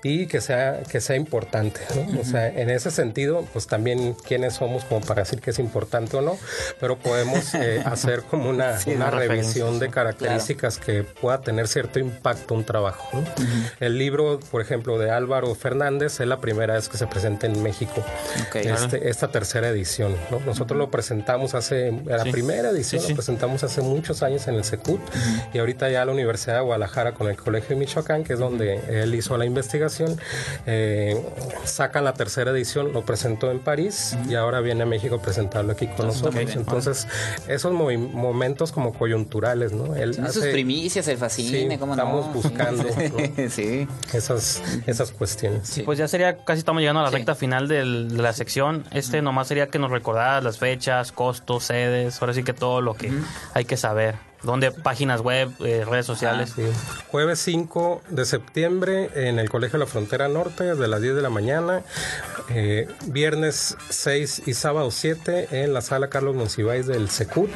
y 0.04 0.28
que 0.28 0.42
sea, 0.42 0.84
que 0.84 1.02
sea 1.02 1.16
importante. 1.16 1.82
¿no? 1.96 2.20
O 2.22 2.24
sea, 2.26 2.48
en 2.48 2.70
ese 2.70 2.92
sentido, 2.92 3.48
pues 3.54 3.68
también 3.68 4.14
quiénes 4.28 4.54
somos 4.56 4.84
como 4.86 5.02
para 5.02 5.24
decir 5.24 5.42
que 5.42 5.52
es 5.52 5.60
importante 5.60 6.18
o 6.18 6.22
no, 6.22 6.38
pero 6.80 6.98
podemos 6.98 7.54
eh, 7.56 7.82
hacer 7.86 8.24
como 8.24 8.50
una, 8.50 8.78
Sí, 8.80 8.92
una 8.92 9.10
revisión 9.12 9.80
de 9.80 9.90
características 9.90 10.78
que 10.78 11.04
pueda 11.04 11.42
tener 11.42 11.68
cierto 11.68 12.00
impacto 12.00 12.54
un 12.54 12.66
trabajo. 12.66 13.08
¿no? 13.14 13.24
El 13.80 13.98
libro, 13.98 14.40
por 14.52 14.62
ejemplo, 14.62 15.00
de 15.00 15.12
Álvaro 15.12 15.54
Fernández 15.56 16.20
es 16.20 16.28
la 16.28 16.40
primera 16.42 16.78
vez 16.82 16.90
que 16.90 16.98
se 16.98 17.08
presenta 17.08 17.48
en 17.48 17.62
México 17.64 18.04
Ok. 18.48 18.56
este- 18.58 19.10
esta 19.10 19.30
tercera 19.30 19.70
edición. 19.70 20.16
¿no? 20.30 20.40
Nosotros 20.42 20.78
lo 20.78 20.90
presentamos 20.92 21.54
hace, 21.54 21.92
la 22.06 22.24
Sí. 22.24 22.32
primera 22.32 22.70
edición 22.70 23.02
Sí, 23.02 23.08
sí. 23.08 23.14
lo 23.14 23.18
presentamos 23.18 23.64
hace 23.64 23.82
muchos 23.82 24.24
años 24.24 24.48
en 24.48 24.56
el 24.56 24.64
Secut 24.64 25.00
y 25.54 25.60
ahorita 25.60 25.90
ya 25.90 26.04
la 26.06 26.12
Universidad 26.12 26.56
de 26.56 26.62
Guadalajara 26.62 27.14
con 27.14 27.28
el 27.28 27.38
Colegio 27.38 27.70
de 27.70 27.76
Michoacán, 27.78 28.24
que 28.24 28.34
es 28.34 28.40
donde 28.40 28.82
él 29.04 29.14
hizo 29.16 29.38
la 29.38 29.46
investigación, 29.46 30.20
eh, 30.66 31.22
sacan 31.64 32.04
la 32.04 32.14
tercera 32.14 32.52
edición, 32.52 32.94
lo 32.94 33.06
presentó 33.06 33.52
en 33.52 33.60
París 33.60 34.18
y 34.30 34.36
ahora 34.36 34.60
viene 34.62 34.84
a 34.84 34.86
México 34.86 35.16
a 35.16 35.22
presentarlo 35.22 35.72
aquí 35.74 35.88
con 35.88 36.08
nosotros. 36.08 36.36
Entonces, 36.56 37.08
esos 37.48 37.72
momentos 37.74 38.72
como 38.72 38.94
coyunturales, 38.94 39.72
¿no? 39.72 39.96
Él 39.96 40.12
Tiene 40.12 40.28
sus 40.30 40.38
hace 40.44 40.52
primicias, 40.52 41.08
el 41.08 41.18
fascine, 41.18 41.70
Sí, 41.72 41.78
¿cómo 41.78 41.94
estamos 41.94 42.28
no? 42.28 42.34
buscando, 42.34 42.84
Sí. 43.38 43.50
sí. 43.50 43.88
esas, 44.14 44.62
esas 44.88 45.12
cuestiones. 45.12 45.68
Sí. 45.68 45.84
Pues 45.84 45.98
ya 46.00 46.08
sería, 46.08 46.38
casi 46.38 46.64
estamos 46.72 46.82
llegando 46.82 47.02
a 47.02 47.04
la 47.04 47.10
Sí. 47.10 47.16
recta 47.18 47.36
final 47.36 47.68
del- 47.68 48.16
de 48.16 48.24
la 48.24 48.32
sección. 48.34 48.86
Este 48.92 49.22
nomás 49.22 49.48
sería 49.50 49.68
que 49.68 49.78
nos 49.78 49.92
recordaras 49.92 50.42
las 50.44 50.58
fechas, 50.58 51.12
costos, 51.12 51.66
sedes, 51.66 52.22
ahora 52.22 52.34
sí 52.34 52.44
que 52.44 52.54
todo 52.54 52.80
lo 52.82 52.94
que 52.94 53.12
hay 53.54 53.66
que 53.66 53.76
saber. 53.78 54.16
¿Dónde? 54.44 54.72
Páginas 54.72 55.22
web, 55.22 55.52
eh, 55.60 55.86
redes 55.88 56.06
sociales. 56.06 56.54
Sí. 56.56 56.64
Jueves 57.08 57.40
5 57.40 58.02
de 58.10 58.26
septiembre 58.26 59.10
en 59.14 59.38
el 59.38 59.50
Colegio 59.50 59.78
de 59.78 59.86
la 59.86 59.92
Frontera 59.92 60.28
Norte, 60.28 60.64
desde 60.64 60.88
las 60.88 61.02
10 61.02 61.16
de 61.16 61.22
la 61.22 61.30
mañana. 61.30 61.84
Eh, 62.50 62.88
viernes 63.06 63.78
6 63.90 64.44
y 64.46 64.54
sábado 64.54 64.92
7 64.92 65.64
en 65.64 65.74
la 65.74 65.82
sala 65.82 66.10
Carlos 66.10 66.36
Monsiváis 66.36 66.88
del 66.88 67.10
Secut. 67.10 67.52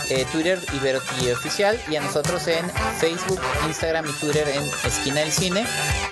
eh, 0.09 0.25
Twitter, 0.31 0.59
Ibero 0.73 1.01
TJ 1.01 1.33
Oficial. 1.33 1.79
Y 1.89 1.95
a 1.95 2.01
nosotros 2.01 2.47
en 2.47 2.69
Facebook, 2.99 3.41
Instagram 3.65 4.05
y 4.07 4.11
Twitter 4.13 4.47
en 4.49 4.63
Esquina 4.85 5.21
del 5.21 5.31
Cine. 5.31 5.65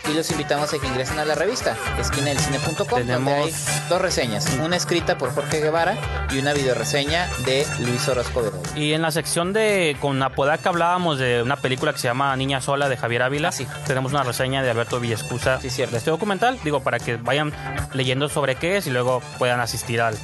Y 0.09 0.13
los 0.13 0.31
invitamos 0.31 0.73
a 0.73 0.79
que 0.79 0.87
ingresen 0.87 1.19
a 1.19 1.25
la 1.25 1.35
revista, 1.35 1.77
esquinadelcine.com, 1.99 3.05
donde 3.05 3.33
hay 3.33 3.53
dos 3.87 4.01
reseñas. 4.01 4.47
Una 4.63 4.75
escrita 4.75 5.17
por 5.17 5.33
Jorge 5.33 5.61
Guevara 5.61 5.95
y 6.31 6.39
una 6.39 6.53
videoreseña 6.53 7.29
de 7.45 7.67
Luis 7.79 8.07
Orozco 8.07 8.41
Bedoya. 8.41 8.75
Y 8.75 8.93
en 8.93 9.03
la 9.03 9.11
sección 9.11 9.53
de 9.53 9.95
con 9.99 10.21
Apodaca 10.23 10.69
hablábamos 10.69 11.19
de 11.19 11.43
una 11.43 11.55
película 11.57 11.93
que 11.93 11.99
se 11.99 12.07
llama 12.07 12.35
Niña 12.35 12.61
Sola 12.61 12.89
de 12.89 12.97
Javier 12.97 13.21
Ávila. 13.21 13.49
Ah, 13.49 13.51
sí. 13.51 13.67
Tenemos 13.85 14.11
una 14.11 14.23
reseña 14.23 14.63
de 14.63 14.71
Alberto 14.71 14.99
Villescusa 14.99 15.61
Sí, 15.61 15.69
cierto. 15.69 15.91
de 15.93 15.99
este 15.99 16.09
documental. 16.09 16.59
Digo, 16.63 16.81
para 16.81 16.99
que 16.99 17.17
vayan 17.17 17.53
leyendo 17.93 18.29
sobre 18.29 18.55
qué 18.55 18.77
es 18.77 18.87
y 18.87 18.91
luego 18.91 19.21
puedan 19.37 19.59
asistir 19.59 20.01
al, 20.01 20.17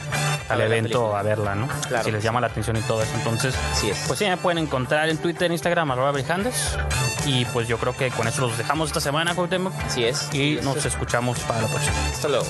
al 0.50 0.62
evento 0.62 1.16
a 1.16 1.22
verla, 1.24 1.56
¿no? 1.56 1.68
Claro. 1.88 2.04
Si 2.06 2.12
les 2.12 2.24
llama 2.24 2.42
la 2.42 2.48
atención 2.48 2.76
y 2.78 2.82
todo 2.82 3.02
eso. 3.02 3.12
Entonces, 3.16 3.56
Así 3.72 3.90
es. 3.90 4.04
pues 4.08 4.20
sí, 4.20 4.26
me 4.26 4.38
pueden 4.38 4.58
encontrar 4.58 5.10
en 5.10 5.18
Twitter, 5.18 5.52
Instagram, 5.52 5.92
arroba 5.92 6.12
Brijandes. 6.12 6.78
Y 7.26 7.46
pues 7.46 7.68
yo 7.68 7.78
creo 7.78 7.96
que 7.96 8.10
con 8.12 8.28
eso 8.28 8.42
los 8.42 8.58
dejamos 8.58 8.90
esta 8.90 9.00
semana, 9.02 9.36
Cuauhtémoc. 9.36 9.74
Así 9.86 10.04
es. 10.06 10.34
Y 10.34 10.60
nos 10.64 10.84
escuchamos 10.86 11.40
para 11.42 11.62
la 11.62 11.68
próxima. 11.68 11.96
Hasta 12.12 12.28
luego. 12.30 12.46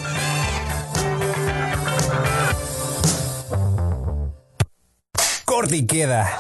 Corte 5.46 5.76
y 5.78 5.86
queda. 5.86 6.32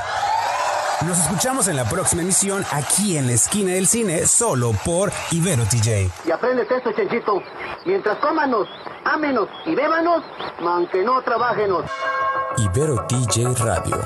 Nos 1.06 1.18
escuchamos 1.18 1.68
en 1.68 1.76
la 1.76 1.86
próxima 1.86 2.22
emisión 2.22 2.64
aquí 2.72 3.18
en 3.18 3.26
la 3.26 3.34
esquina 3.34 3.72
del 3.72 3.88
cine, 3.88 4.28
solo 4.28 4.72
por 4.86 5.12
Ibero 5.32 5.64
TJ. 5.64 6.12
Y 6.26 6.32
aprendes 6.32 6.70
esto, 6.70 6.92
Chenchito. 6.92 7.42
Mientras 7.86 8.20
cómanos, 8.20 8.68
ámenos 9.04 9.50
y 9.66 9.74
bébanos, 9.74 10.24
aunque 10.60 11.04
no 11.04 11.20
trabajenos. 11.24 11.86
Ibero 12.58 13.04
TJ 13.08 13.56
Radio. 13.64 13.98